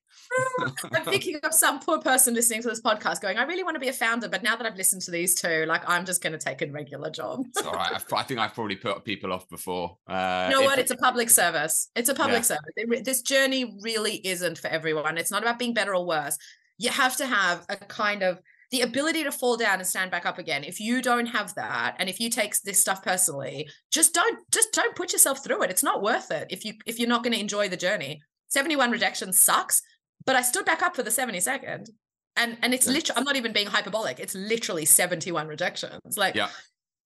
I'm 0.93 1.05
thinking 1.05 1.39
of 1.43 1.53
some 1.53 1.79
poor 1.79 1.99
person 1.99 2.33
listening 2.33 2.61
to 2.61 2.69
this 2.69 2.81
podcast 2.81 3.21
going, 3.21 3.37
I 3.37 3.43
really 3.43 3.63
want 3.63 3.75
to 3.75 3.79
be 3.79 3.89
a 3.89 3.93
founder, 3.93 4.27
but 4.27 4.43
now 4.43 4.55
that 4.55 4.65
I've 4.65 4.75
listened 4.75 5.01
to 5.03 5.11
these 5.11 5.35
two, 5.35 5.65
like 5.67 5.87
I'm 5.87 6.05
just 6.05 6.21
going 6.21 6.33
to 6.33 6.39
take 6.39 6.61
a 6.61 6.71
regular 6.71 7.09
job. 7.09 7.45
all 7.65 7.73
right. 7.73 8.03
I, 8.13 8.23
think 8.23 8.39
I've 8.39 8.53
probably 8.53 8.75
put 8.75 9.03
people 9.03 9.33
off 9.33 9.47
before. 9.49 9.97
Uh, 10.07 10.47
you 10.49 10.55
know 10.59 10.63
what? 10.63 10.79
It's 10.79 10.91
a 10.91 10.97
public 10.97 11.29
service. 11.29 11.89
It's 11.95 12.09
a 12.09 12.15
public 12.15 12.43
yeah. 12.49 12.57
service. 12.57 13.01
This 13.03 13.21
journey 13.21 13.77
really 13.81 14.15
isn't 14.25 14.57
for 14.57 14.67
everyone. 14.67 15.17
It's 15.17 15.31
not 15.31 15.41
about 15.41 15.59
being 15.59 15.73
better 15.73 15.95
or 15.95 16.05
worse. 16.05 16.37
You 16.77 16.89
have 16.89 17.15
to 17.17 17.25
have 17.25 17.65
a 17.69 17.75
kind 17.75 18.23
of 18.23 18.41
the 18.71 18.81
ability 18.81 19.23
to 19.25 19.31
fall 19.31 19.57
down 19.57 19.79
and 19.79 19.87
stand 19.87 20.11
back 20.11 20.25
up 20.25 20.37
again 20.37 20.63
if 20.63 20.79
you 20.79 21.01
don't 21.01 21.25
have 21.25 21.53
that 21.55 21.95
and 21.99 22.09
if 22.09 22.19
you 22.19 22.29
take 22.29 22.59
this 22.61 22.79
stuff 22.79 23.03
personally 23.03 23.67
just 23.91 24.13
don't 24.13 24.39
just 24.49 24.71
don't 24.71 24.95
put 24.95 25.11
yourself 25.11 25.43
through 25.43 25.61
it 25.61 25.69
it's 25.69 25.83
not 25.83 26.01
worth 26.01 26.31
it 26.31 26.47
if 26.49 26.63
you 26.63 26.73
if 26.85 26.97
you're 26.97 27.09
not 27.09 27.21
going 27.21 27.33
to 27.33 27.39
enjoy 27.39 27.67
the 27.67 27.77
journey 27.77 28.21
71 28.47 28.89
rejections 28.89 29.37
sucks 29.37 29.81
but 30.25 30.35
I 30.35 30.41
stood 30.41 30.65
back 30.65 30.81
up 30.81 30.95
for 30.95 31.03
the 31.03 31.09
72nd. 31.09 31.89
And 32.37 32.57
and 32.61 32.73
it's 32.73 32.87
literally 32.87 33.17
I'm 33.17 33.25
not 33.25 33.35
even 33.35 33.51
being 33.51 33.67
hyperbolic. 33.67 34.19
It's 34.19 34.33
literally 34.33 34.85
71 34.85 35.47
rejections. 35.47 36.17
Like 36.17 36.33
yeah. 36.33 36.47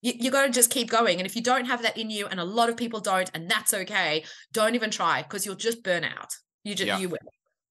you, 0.04 0.14
you 0.16 0.32
got 0.32 0.46
to 0.46 0.52
just 0.52 0.70
keep 0.70 0.90
going. 0.90 1.18
And 1.18 1.26
if 1.26 1.36
you 1.36 1.42
don't 1.42 1.66
have 1.66 1.82
that 1.82 1.98
in 1.98 2.12
you, 2.12 2.28
and 2.28 2.40
a 2.40 2.44
lot 2.44 2.70
of 2.70 2.78
people 2.78 3.00
don't, 3.00 3.30
and 3.34 3.50
that's 3.50 3.74
okay, 3.74 4.24
don't 4.54 4.76
even 4.76 4.92
try 4.92 5.24
because 5.24 5.44
you'll 5.44 5.56
just 5.56 5.84
burn 5.84 6.04
out. 6.04 6.30
You 6.64 6.76
just 6.76 6.88
yeah. 6.88 7.00
you 7.00 7.10
will. 7.10 7.18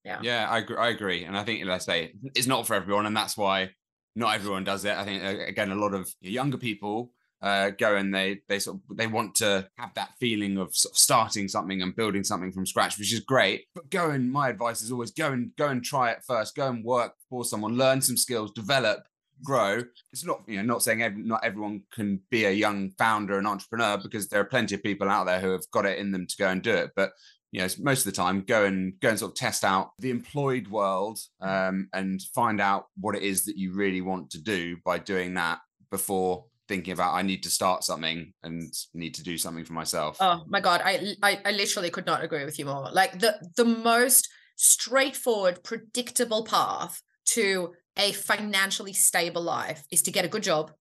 Yeah. 0.03 0.19
Yeah, 0.21 0.47
I 0.49 0.59
agree, 0.59 0.77
I 0.77 0.89
agree. 0.89 1.23
And 1.23 1.37
I 1.37 1.43
think 1.43 1.65
let's 1.65 1.85
say 1.85 2.13
it's 2.35 2.45
not 2.45 2.67
for 2.67 2.75
everyone, 2.75 3.05
and 3.05 3.15
that's 3.15 3.37
why 3.37 3.69
not 4.15 4.35
everyone 4.35 4.65
does 4.65 4.83
it. 4.83 4.95
I 4.95 5.05
think 5.05 5.23
again, 5.23 5.71
a 5.71 5.75
lot 5.75 5.93
of 5.93 6.09
younger 6.19 6.57
people 6.57 7.11
uh, 7.41 7.69
go 7.71 7.95
and 7.95 8.13
they 8.13 8.41
they 8.47 8.59
sort 8.59 8.77
of 8.77 8.97
they 8.97 9.07
want 9.07 9.35
to 9.35 9.67
have 9.77 9.93
that 9.95 10.11
feeling 10.19 10.57
of, 10.57 10.75
sort 10.75 10.93
of 10.93 10.97
starting 10.97 11.47
something 11.47 11.81
and 11.81 11.95
building 11.95 12.23
something 12.23 12.51
from 12.51 12.65
scratch, 12.65 12.97
which 12.97 13.13
is 13.13 13.19
great. 13.19 13.65
But 13.73 13.89
go 13.89 14.11
and 14.11 14.31
my 14.31 14.49
advice 14.49 14.81
is 14.81 14.91
always 14.91 15.11
go 15.11 15.31
and 15.31 15.55
go 15.55 15.67
and 15.67 15.83
try 15.83 16.11
it 16.11 16.23
first. 16.25 16.55
Go 16.55 16.67
and 16.67 16.83
work 16.83 17.13
for 17.29 17.45
someone, 17.45 17.77
learn 17.77 18.01
some 18.01 18.17
skills, 18.17 18.51
develop, 18.51 19.05
grow. 19.43 19.83
It's 20.11 20.25
not 20.25 20.41
you 20.47 20.57
know 20.57 20.63
not 20.63 20.83
saying 20.83 21.03
every, 21.03 21.23
not 21.23 21.43
everyone 21.43 21.83
can 21.93 22.21
be 22.31 22.45
a 22.45 22.51
young 22.51 22.91
founder 22.97 23.37
and 23.37 23.47
entrepreneur 23.47 23.97
because 23.97 24.27
there 24.27 24.41
are 24.41 24.45
plenty 24.45 24.75
of 24.75 24.83
people 24.83 25.09
out 25.09 25.25
there 25.25 25.39
who 25.39 25.51
have 25.51 25.69
got 25.71 25.85
it 25.85 25.99
in 25.99 26.11
them 26.11 26.27
to 26.27 26.37
go 26.37 26.49
and 26.49 26.61
do 26.61 26.73
it. 26.73 26.91
But 26.95 27.11
you 27.51 27.61
know, 27.61 27.67
most 27.79 28.05
of 28.05 28.11
the 28.11 28.21
time, 28.21 28.41
go 28.41 28.65
and 28.65 28.99
go 28.99 29.09
and 29.09 29.19
sort 29.19 29.31
of 29.31 29.35
test 29.35 29.63
out 29.63 29.91
the 29.99 30.09
employed 30.09 30.67
world 30.67 31.19
um, 31.41 31.87
and 31.93 32.21
find 32.33 32.59
out 32.59 32.87
what 32.99 33.15
it 33.15 33.23
is 33.23 33.45
that 33.45 33.57
you 33.57 33.73
really 33.73 34.01
want 34.01 34.29
to 34.31 34.41
do 34.41 34.77
by 34.83 34.97
doing 34.97 35.35
that 35.35 35.59
before 35.89 36.45
thinking 36.67 36.93
about 36.93 37.13
I 37.13 37.21
need 37.21 37.43
to 37.43 37.49
start 37.49 37.83
something 37.83 38.33
and 38.43 38.73
need 38.93 39.15
to 39.15 39.23
do 39.23 39.37
something 39.37 39.65
for 39.65 39.73
myself. 39.73 40.17
Oh 40.19 40.43
my 40.47 40.59
god, 40.59 40.81
I, 40.83 41.15
I 41.21 41.39
I 41.45 41.51
literally 41.51 41.89
could 41.89 42.05
not 42.05 42.23
agree 42.23 42.45
with 42.45 42.57
you 42.59 42.65
more. 42.65 42.89
Like 42.91 43.19
the 43.19 43.39
the 43.55 43.65
most 43.65 44.29
straightforward, 44.55 45.63
predictable 45.63 46.43
path 46.43 47.01
to 47.25 47.73
a 47.97 48.11
financially 48.11 48.93
stable 48.93 49.41
life 49.41 49.83
is 49.91 50.01
to 50.03 50.11
get 50.11 50.25
a 50.25 50.29
good 50.29 50.43
job, 50.43 50.71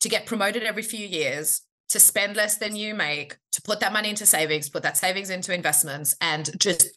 to 0.00 0.08
get 0.08 0.26
promoted 0.26 0.62
every 0.62 0.82
few 0.82 1.06
years, 1.06 1.62
to 1.88 2.00
spend 2.00 2.36
less 2.36 2.56
than 2.56 2.76
you 2.76 2.94
make, 2.94 3.36
to 3.52 3.62
put 3.62 3.80
that 3.80 3.92
money 3.92 4.10
into 4.10 4.26
savings, 4.26 4.68
put 4.68 4.82
that 4.82 4.96
savings 4.96 5.30
into 5.30 5.54
investments, 5.54 6.14
and 6.20 6.50
just 6.58 6.88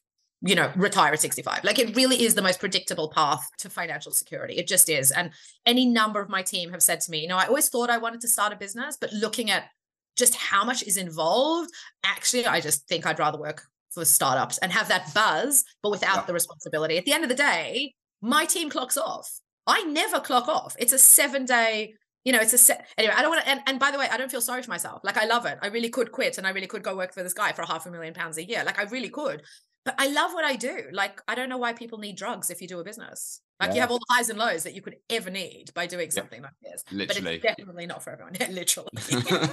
you 0.42 0.56
know, 0.56 0.72
retire 0.76 1.14
at 1.14 1.20
65. 1.20 1.64
Like 1.64 1.80
it 1.80 1.96
really 1.96 2.24
is 2.24 2.36
the 2.36 2.42
most 2.42 2.60
predictable 2.60 3.10
path 3.10 3.50
to 3.60 3.70
financial 3.70 4.12
security. 4.12 4.56
It 4.56 4.68
just 4.68 4.90
is. 4.90 5.12
And 5.12 5.32
any 5.66 5.86
number 5.86 6.22
of 6.22 6.30
my 6.30 6.44
team 6.44 6.72
have 6.72 6.84
said 6.84 7.02
to 7.02 7.12
me, 7.12 7.20
you 7.20 7.28
know, 7.28 7.38
I 7.38 7.46
always 7.46 7.70
thought 7.70 7.90
I 7.90 7.98
wanted 7.98 8.22
to 8.22 8.28
start 8.28 8.54
a 8.54 8.56
business, 8.56 8.98
but 9.00 9.14
looking 9.14 9.50
at 9.50 9.66
just 10.18 10.36
how 10.36 10.64
much 10.64 10.84
is 10.84 10.98
involved, 10.98 11.72
actually, 12.04 12.46
I 12.46 12.62
just 12.62 12.88
think 12.88 13.06
I'd 13.06 13.20
rather 13.20 13.40
work 13.40 13.64
for 13.92 14.06
startups 14.06 14.58
and 14.60 14.72
have 14.72 14.90
that 14.90 15.14
buzz, 15.14 15.64
but 15.82 15.90
without 15.90 16.18
yeah. 16.18 16.26
the 16.26 16.34
responsibility. 16.34 16.98
At 16.98 17.06
the 17.06 17.14
end 17.14 17.24
of 17.24 17.30
the 17.30 17.36
day, 17.36 17.94
my 18.22 18.46
team 18.46 18.70
clocks 18.70 18.98
off. 18.98 19.40
I 19.68 19.84
never 19.84 20.20
clock 20.20 20.48
off. 20.48 20.76
It's 20.78 20.94
a 20.94 21.00
seven 21.00 21.46
day 21.46 21.96
you 22.26 22.32
know, 22.32 22.40
it's 22.40 22.54
a 22.54 22.58
set. 22.58 22.88
Anyway, 22.98 23.14
I 23.16 23.22
don't 23.22 23.30
want 23.30 23.44
to. 23.44 23.50
And, 23.50 23.62
and 23.68 23.80
by 23.80 23.92
the 23.92 24.00
way, 24.00 24.08
I 24.12 24.18
don't 24.18 24.32
feel 24.32 24.42
sorry 24.42 24.64
for 24.64 24.72
myself. 24.72 25.02
Like 25.04 25.16
I 25.16 25.26
love 25.26 25.46
it. 25.46 25.60
I 25.62 25.68
really 25.68 25.90
could 25.90 26.12
quit, 26.12 26.40
and 26.40 26.48
I 26.48 26.50
really 26.50 26.66
could 26.66 26.82
go 26.82 26.98
work 26.98 27.14
for 27.14 27.22
this 27.22 27.34
guy 27.34 27.52
for 27.52 27.62
a 27.62 27.68
half 27.68 27.86
a 27.86 27.92
million 27.92 28.16
pounds 28.16 28.38
a 28.38 28.44
year. 28.44 28.64
Like 28.66 28.80
I 28.80 28.84
really 28.84 29.10
could. 29.10 29.44
But 29.86 29.96
I 29.98 30.08
love 30.08 30.34
what 30.34 30.44
I 30.44 30.56
do. 30.56 30.86
Like, 30.92 31.22
I 31.28 31.36
don't 31.36 31.48
know 31.50 31.58
why 31.58 31.74
people 31.74 31.98
need 32.00 32.18
drugs 32.18 32.50
if 32.50 32.62
you 32.62 32.68
do 32.68 32.80
a 32.80 32.84
business. 32.84 33.42
Like 33.60 33.70
Yeah. 33.70 33.76
you 33.76 33.82
have 33.82 33.92
all 33.92 34.00
the 34.00 34.06
highs 34.10 34.30
and 34.30 34.38
lows 34.38 34.64
that 34.64 34.74
you 34.74 34.82
could 34.82 34.98
ever 35.10 35.30
need 35.30 35.72
by 35.74 35.88
doing 35.88 36.12
something 36.12 36.42
like 36.42 36.52
this. 36.62 36.84
Literally. 36.92 37.38
But 37.38 37.50
it's 37.52 37.58
definitely 37.60 37.86
not 37.86 38.04
for 38.04 38.10
everyone. 38.12 38.34
literally. 38.52 38.90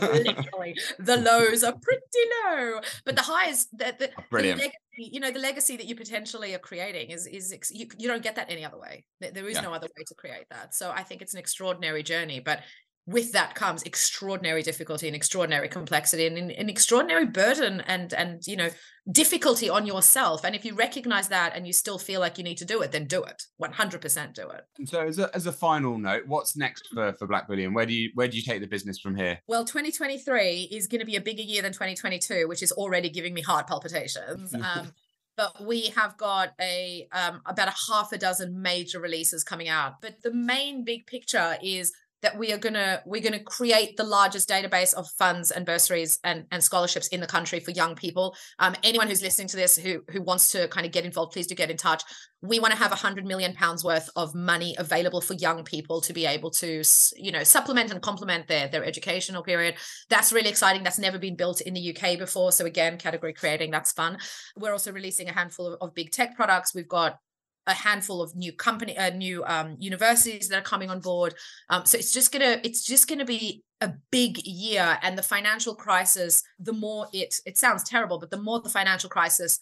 literally. 0.00 0.74
The 0.98 1.16
lows 1.18 1.62
are 1.62 1.74
pretty 1.80 2.02
low. 2.44 2.80
But 3.04 3.16
the 3.16 3.22
highs, 3.22 3.66
the, 3.72 3.94
the, 3.98 4.10
Oh, 4.18 4.24
Brilliant. 4.30 4.58
the 4.60 4.64
legacy, 4.66 5.10
you 5.14 5.20
know, 5.20 5.30
the 5.30 5.38
legacy 5.38 5.76
that 5.76 5.86
you 5.86 5.94
potentially 5.94 6.54
are 6.54 6.58
creating 6.58 7.10
is 7.10 7.26
is 7.26 7.54
you, 7.70 7.86
you 7.98 8.08
don't 8.08 8.22
get 8.22 8.36
that 8.36 8.50
any 8.50 8.64
other 8.64 8.78
way. 8.78 9.04
There, 9.20 9.30
there 9.30 9.48
is 9.48 9.54
Yeah. 9.56 9.62
no 9.62 9.72
other 9.74 9.88
way 9.96 10.04
to 10.06 10.14
create 10.14 10.46
that. 10.50 10.74
So 10.74 10.90
I 10.90 11.02
think 11.04 11.22
it's 11.22 11.34
an 11.34 11.40
extraordinary 11.40 12.02
journey. 12.02 12.40
But 12.40 12.60
with 13.06 13.32
that 13.32 13.54
comes 13.54 13.82
extraordinary 13.82 14.62
difficulty 14.62 15.08
and 15.08 15.16
extraordinary 15.16 15.68
complexity 15.68 16.26
and 16.26 16.38
an, 16.38 16.68
extraordinary 16.68 17.26
burden 17.26 17.80
and 17.86 18.14
and 18.14 18.46
you 18.46 18.56
know 18.56 18.68
difficulty 19.10 19.68
on 19.68 19.84
yourself. 19.84 20.44
And 20.44 20.54
if 20.54 20.64
you 20.64 20.74
recognize 20.74 21.28
that 21.28 21.56
and 21.56 21.66
you 21.66 21.72
still 21.72 21.98
feel 21.98 22.20
like 22.20 22.38
you 22.38 22.44
need 22.44 22.58
to 22.58 22.64
do 22.64 22.80
it 22.82 22.92
then 22.92 23.06
do 23.06 23.24
it. 23.24 23.42
100% 23.60 24.34
do 24.34 24.48
it. 24.48 24.60
And 24.78 24.88
so, 24.88 25.00
as 25.00 25.18
a, 25.18 25.34
as 25.34 25.46
a 25.46 25.52
final 25.52 25.98
note, 25.98 26.22
what's 26.28 26.56
next 26.56 26.86
for, 26.94 27.12
for 27.14 27.26
Black 27.26 27.48
Bullion? 27.48 27.74
Where 27.74 27.86
do 27.86 27.92
you 27.92 28.10
where 28.14 28.28
do 28.28 28.36
you 28.36 28.42
take 28.42 28.60
the 28.60 28.68
business 28.68 29.00
from 29.00 29.16
here? 29.16 29.40
well 29.48 29.64
2023 29.64 30.68
is 30.70 30.86
going 30.86 31.00
to 31.00 31.06
be 31.06 31.16
a 31.16 31.20
bigger 31.20 31.42
year 31.42 31.62
than 31.62 31.72
2022 31.72 32.46
which 32.46 32.62
is 32.62 32.70
already 32.72 33.08
giving 33.08 33.34
me 33.34 33.42
heart 33.42 33.66
palpitations. 33.66 34.54
Um, 34.62 34.92
but 35.36 35.66
we 35.66 35.88
have 35.96 36.16
got 36.18 36.52
a 36.60 37.08
um, 37.10 37.40
about 37.46 37.68
a 37.68 37.74
half 37.88 38.12
a 38.12 38.18
dozen 38.18 38.60
major 38.60 39.00
releases 39.00 39.42
coming 39.42 39.68
out. 39.68 39.94
But 40.00 40.22
the 40.22 40.32
main 40.32 40.84
big 40.84 41.06
picture 41.06 41.56
is 41.62 41.92
that 42.22 42.38
we 42.38 42.52
are 42.52 42.58
to 42.58 43.02
we're 43.04 43.20
to 43.32 43.40
create 43.40 43.96
the 43.96 44.04
largest 44.04 44.48
database 44.48 44.94
of 44.94 45.08
funds 45.18 45.50
and 45.50 45.66
bursaries 45.66 46.18
and, 46.24 46.46
and 46.50 46.62
scholarships 46.62 47.08
in 47.08 47.20
the 47.20 47.26
country 47.26 47.60
for 47.60 47.72
young 47.72 47.94
people. 47.94 48.34
Um, 48.58 48.74
anyone 48.82 49.08
who's 49.08 49.22
listening 49.22 49.48
to 49.48 49.56
this 49.56 49.76
who 49.76 50.02
who 50.10 50.22
wants 50.22 50.52
to 50.52 50.68
kind 50.68 50.86
of 50.86 50.92
get 50.92 51.04
involved 51.04 51.32
please 51.32 51.46
do 51.46 51.54
get 51.54 51.70
in 51.70 51.76
touch. 51.76 52.02
We 52.40 52.58
want 52.58 52.72
to 52.72 52.78
have 52.78 52.90
100 52.90 53.24
million 53.24 53.54
pounds 53.54 53.84
worth 53.84 54.08
of 54.16 54.34
money 54.34 54.74
available 54.78 55.20
for 55.20 55.34
young 55.34 55.64
people 55.64 56.00
to 56.02 56.12
be 56.12 56.26
able 56.26 56.50
to 56.52 56.82
you 57.16 57.32
know 57.32 57.44
supplement 57.44 57.90
and 57.90 58.00
complement 58.00 58.46
their 58.46 58.68
their 58.68 58.84
educational 58.84 59.42
period. 59.42 59.74
That's 60.08 60.32
really 60.32 60.50
exciting. 60.50 60.82
That's 60.82 60.98
never 60.98 61.18
been 61.18 61.36
built 61.36 61.60
in 61.60 61.74
the 61.74 61.94
uk 61.94 62.18
before. 62.18 62.52
So 62.52 62.64
again 62.64 62.98
category 62.98 63.32
creating 63.32 63.70
that's 63.70 63.92
fun. 63.92 64.18
We're 64.56 64.72
also 64.72 64.92
releasing 64.92 65.28
a 65.28 65.32
handful 65.32 65.74
of, 65.74 65.78
of 65.80 65.94
big 65.94 66.12
tech 66.12 66.36
products. 66.36 66.74
We've 66.74 66.88
got 66.88 67.18
a 67.66 67.74
handful 67.74 68.20
of 68.20 68.34
new 68.34 68.52
company 68.52 68.96
uh, 68.96 69.10
new 69.10 69.44
um, 69.44 69.76
universities 69.78 70.48
that 70.48 70.58
are 70.58 70.62
coming 70.62 70.90
on 70.90 71.00
board. 71.00 71.34
Um, 71.70 71.84
so 71.86 71.98
it's 71.98 72.12
just 72.12 72.32
gonna 72.32 72.60
it's 72.64 72.84
just 72.84 73.08
gonna 73.08 73.24
be 73.24 73.62
a 73.80 73.92
big 74.10 74.38
year 74.46 74.98
and 75.02 75.18
the 75.18 75.22
financial 75.22 75.74
crisis 75.74 76.42
the 76.60 76.72
more 76.72 77.08
it 77.12 77.34
it 77.44 77.58
sounds 77.58 77.82
terrible 77.82 78.16
but 78.16 78.30
the 78.30 78.40
more 78.40 78.60
the 78.60 78.68
financial 78.68 79.10
crisis 79.10 79.58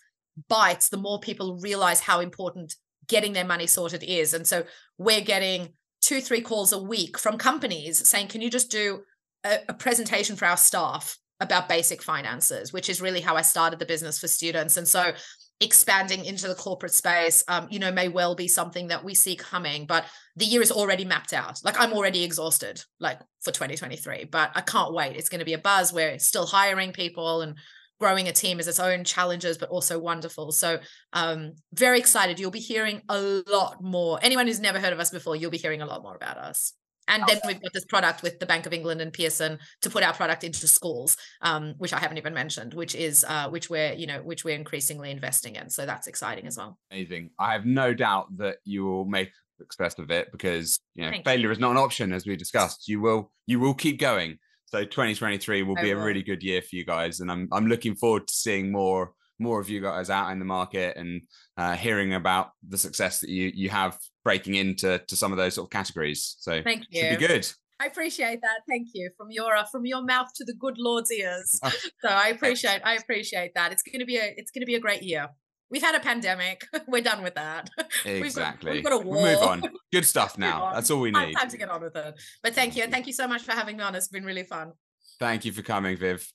bites 0.49 0.91
the 0.91 0.99
more 0.99 1.19
people 1.21 1.59
realize 1.63 2.01
how 2.01 2.21
important 2.21 2.75
getting 3.11 3.33
their 3.33 3.45
money 3.45 3.67
sorted 3.67 4.03
is. 4.05 4.33
And 4.33 4.47
so 4.47 4.65
we're 4.97 5.21
getting 5.21 5.71
two 6.01 6.21
three 6.21 6.41
calls 6.41 6.73
a 6.73 6.83
week 6.83 7.19
from 7.19 7.37
companies 7.37 8.07
saying 8.09 8.29
can 8.29 8.41
you 8.41 8.49
just 8.49 8.71
do 8.71 9.03
a, 9.45 9.59
a 9.69 9.75
presentation 9.75 10.37
for 10.37 10.47
our 10.47 10.57
staff 10.57 11.19
about 11.41 11.69
basic 11.69 12.03
finances? 12.03 12.73
which 12.73 12.89
is 12.89 13.01
really 13.01 13.21
how 13.21 13.37
i 13.37 13.43
started 13.43 13.79
the 13.79 13.87
business 13.87 14.19
for 14.19 14.29
students. 14.29 14.77
And 14.77 14.87
so 14.89 15.13
expanding 15.61 16.25
into 16.25 16.49
the 16.49 16.55
corporate 16.55 16.93
space 16.93 17.45
um, 17.49 17.69
you 17.71 17.79
know 17.79 17.93
may 17.93 18.09
well 18.09 18.35
be 18.35 18.49
something 18.49 18.89
that 18.89 19.05
we 19.05 19.15
see 19.15 19.37
coming 19.37 19.85
but 19.85 20.07
the 20.37 20.47
year 20.47 20.63
is 20.63 20.73
already 20.73 21.05
mapped 21.05 21.33
out. 21.33 21.61
Like 21.65 21.79
i'm 21.79 21.93
already 21.93 22.25
exhausted 22.25 22.83
like 22.99 23.19
for 23.41 23.51
2023 23.51 24.25
but 24.25 24.51
i 24.55 24.61
can't 24.63 24.95
wait. 24.95 25.17
It's 25.17 25.29
going 25.29 25.41
to 25.41 25.45
be 25.45 25.53
a 25.53 25.59
buzz. 25.59 25.93
We're 25.93 26.19
still 26.19 26.47
hiring 26.47 26.93
people 26.93 27.43
and 27.43 27.57
growing 27.99 28.29
a 28.29 28.33
team 28.33 28.59
is 28.59 28.67
its 28.67 28.81
own 28.81 29.05
challenges 29.05 29.59
but 29.59 29.69
also 29.69 29.99
wonderful. 29.99 30.53
So 30.53 30.79
um 31.13 31.53
very 31.75 31.99
excited. 31.99 32.41
You'll 32.41 32.51
be 32.51 32.61
hearing 32.61 33.03
a 33.09 33.43
lot 33.47 33.83
more. 33.83 34.19
Anyone 34.23 34.47
who's 34.47 34.61
never 34.61 34.81
heard 34.81 34.95
of 34.95 35.01
us 35.01 35.11
before 35.11 35.37
you'll 35.37 35.51
be 35.51 35.59
hearing 35.59 35.83
a 35.83 35.87
lot 35.87 36.03
more 36.03 36.17
about 36.17 36.39
us 36.39 36.73
and 37.11 37.25
then 37.27 37.41
we've 37.47 37.61
got 37.61 37.73
this 37.73 37.85
product 37.85 38.23
with 38.23 38.39
the 38.39 38.47
Bank 38.47 38.67
of 38.67 38.73
England 38.73 39.01
and 39.01 39.13
Pearson 39.13 39.59
to 39.83 39.91
put 39.91 40.03
our 40.03 40.15
product 40.15 40.45
into 40.45 40.67
schools, 40.69 41.17
um, 41.43 41.75
which 41.79 41.93
I 41.93 41.99
haven't 41.99 42.19
even 42.19 42.35
mentioned, 42.35 42.75
which 42.75 42.95
is 42.95 43.25
uh, 43.29 43.49
which 43.49 43.69
we're 43.69 43.93
you 43.93 44.07
know 44.07 44.23
which 44.23 44.45
we're 44.45 44.57
increasingly 44.57 45.11
investing 45.11 45.57
in. 45.57 45.69
So 45.71 45.87
that's 45.87 46.07
exciting 46.07 46.47
as 46.47 46.57
well. 46.57 46.79
Amazing. 46.91 47.31
I 47.39 47.53
have 47.53 47.67
no 47.67 47.93
doubt 47.93 48.37
that 48.39 48.59
you 48.65 48.85
will 48.85 49.05
make 49.05 49.31
success 49.59 49.99
of 49.99 50.11
it 50.11 50.33
because 50.33 50.79
you 50.95 51.05
know 51.05 51.11
Thank 51.11 51.27
you. 51.27 51.31
failure 51.31 51.51
is 51.51 51.59
not 51.59 51.73
an 51.73 51.77
option, 51.77 52.13
as 52.13 52.27
we 52.27 52.37
discussed. 52.37 52.89
You 52.89 53.01
will 53.01 53.33
you 53.47 53.61
will 53.61 53.75
keep 53.75 53.99
going. 53.99 54.39
So 54.67 54.85
2023 54.85 55.65
will 55.65 55.77
I 55.79 55.83
be 55.83 55.91
a 55.91 55.97
really 55.97 56.23
good 56.23 56.45
year 56.45 56.63
for 56.63 56.77
you 56.77 56.85
guys, 56.85 57.21
and 57.21 57.31
I'm 57.31 57.49
I'm 57.53 57.67
looking 57.67 57.95
forward 57.95 58.29
to 58.29 58.35
seeing 58.35 58.71
more 58.71 59.13
more 59.41 59.59
of 59.59 59.71
you 59.71 59.81
guys 59.81 60.11
out 60.11 60.31
in 60.31 60.39
the 60.39 60.45
market 60.45 60.97
and 60.97 61.23
uh, 61.57 61.75
hearing 61.75 62.15
about 62.15 62.51
the 62.69 62.79
success 62.79 63.21
that 63.21 63.31
you 63.31 63.51
you 63.55 63.69
have 63.71 63.99
breaking 64.25 64.55
into 64.55 64.99
to 65.07 65.17
some 65.17 65.33
of 65.33 65.39
those 65.39 65.55
sort 65.55 65.67
of 65.67 65.71
categories. 65.71 66.37
So 66.41 66.63
Thank 66.63 66.85
you. 66.91 67.01
should 67.03 67.19
be 67.19 67.27
good. 67.27 67.47
I 67.81 67.87
appreciate 67.87 68.43
that. 68.43 68.61
Thank 68.69 68.89
you 68.93 69.11
from 69.17 69.29
your 69.31 69.57
uh, 69.57 69.65
from 69.65 69.87
your 69.87 70.03
mouth 70.05 70.29
to 70.37 70.45
the 70.45 70.53
good 70.53 70.77
Lord's 70.79 71.11
ears. 71.11 71.59
so 72.03 72.09
I 72.09 72.29
appreciate 72.29 72.83
I 72.85 72.95
appreciate 72.97 73.53
that. 73.55 73.73
It's 73.73 73.83
going 73.83 74.01
to 74.01 74.05
be 74.07 74.17
a 74.19 74.35
it's 74.37 74.51
going 74.51 74.61
to 74.63 74.67
be 74.67 74.75
a 74.75 74.81
great 74.81 75.03
year. 75.03 75.29
We've 75.71 75.83
had 75.83 75.95
a 75.95 76.01
pandemic. 76.01 76.67
We're 76.89 77.01
done 77.01 77.23
with 77.23 77.37
that. 77.37 77.71
We've 78.05 78.21
got- 78.21 78.27
Exactly. 78.27 78.73
we've 78.73 78.85
got 78.85 78.93
a 78.93 78.99
We'll 78.99 79.23
move 79.23 79.39
on. 79.39 79.63
Good 79.93 80.05
stuff 80.05 80.37
now. 80.37 80.73
That's 80.75 80.91
all 80.91 81.01
we 81.01 81.11
need. 81.13 81.35
time 81.35 81.49
to 81.49 81.57
get 81.57 81.71
on 81.71 81.81
with 81.81 81.95
it. 81.97 82.15
But 82.43 82.55
thank 82.55 82.77
you. 82.77 82.83
And 82.83 82.93
thank 82.93 83.07
you 83.07 83.13
so 83.13 83.27
much 83.29 83.43
for 83.43 83.53
having 83.53 83.77
me 83.77 83.83
on. 83.85 83.95
It's 83.95 84.09
been 84.09 84.25
really 84.25 84.43
fun. 84.43 84.73
Thank 85.21 85.45
you 85.45 85.53
for 85.53 85.63
coming, 85.63 85.97
Viv. 85.97 86.31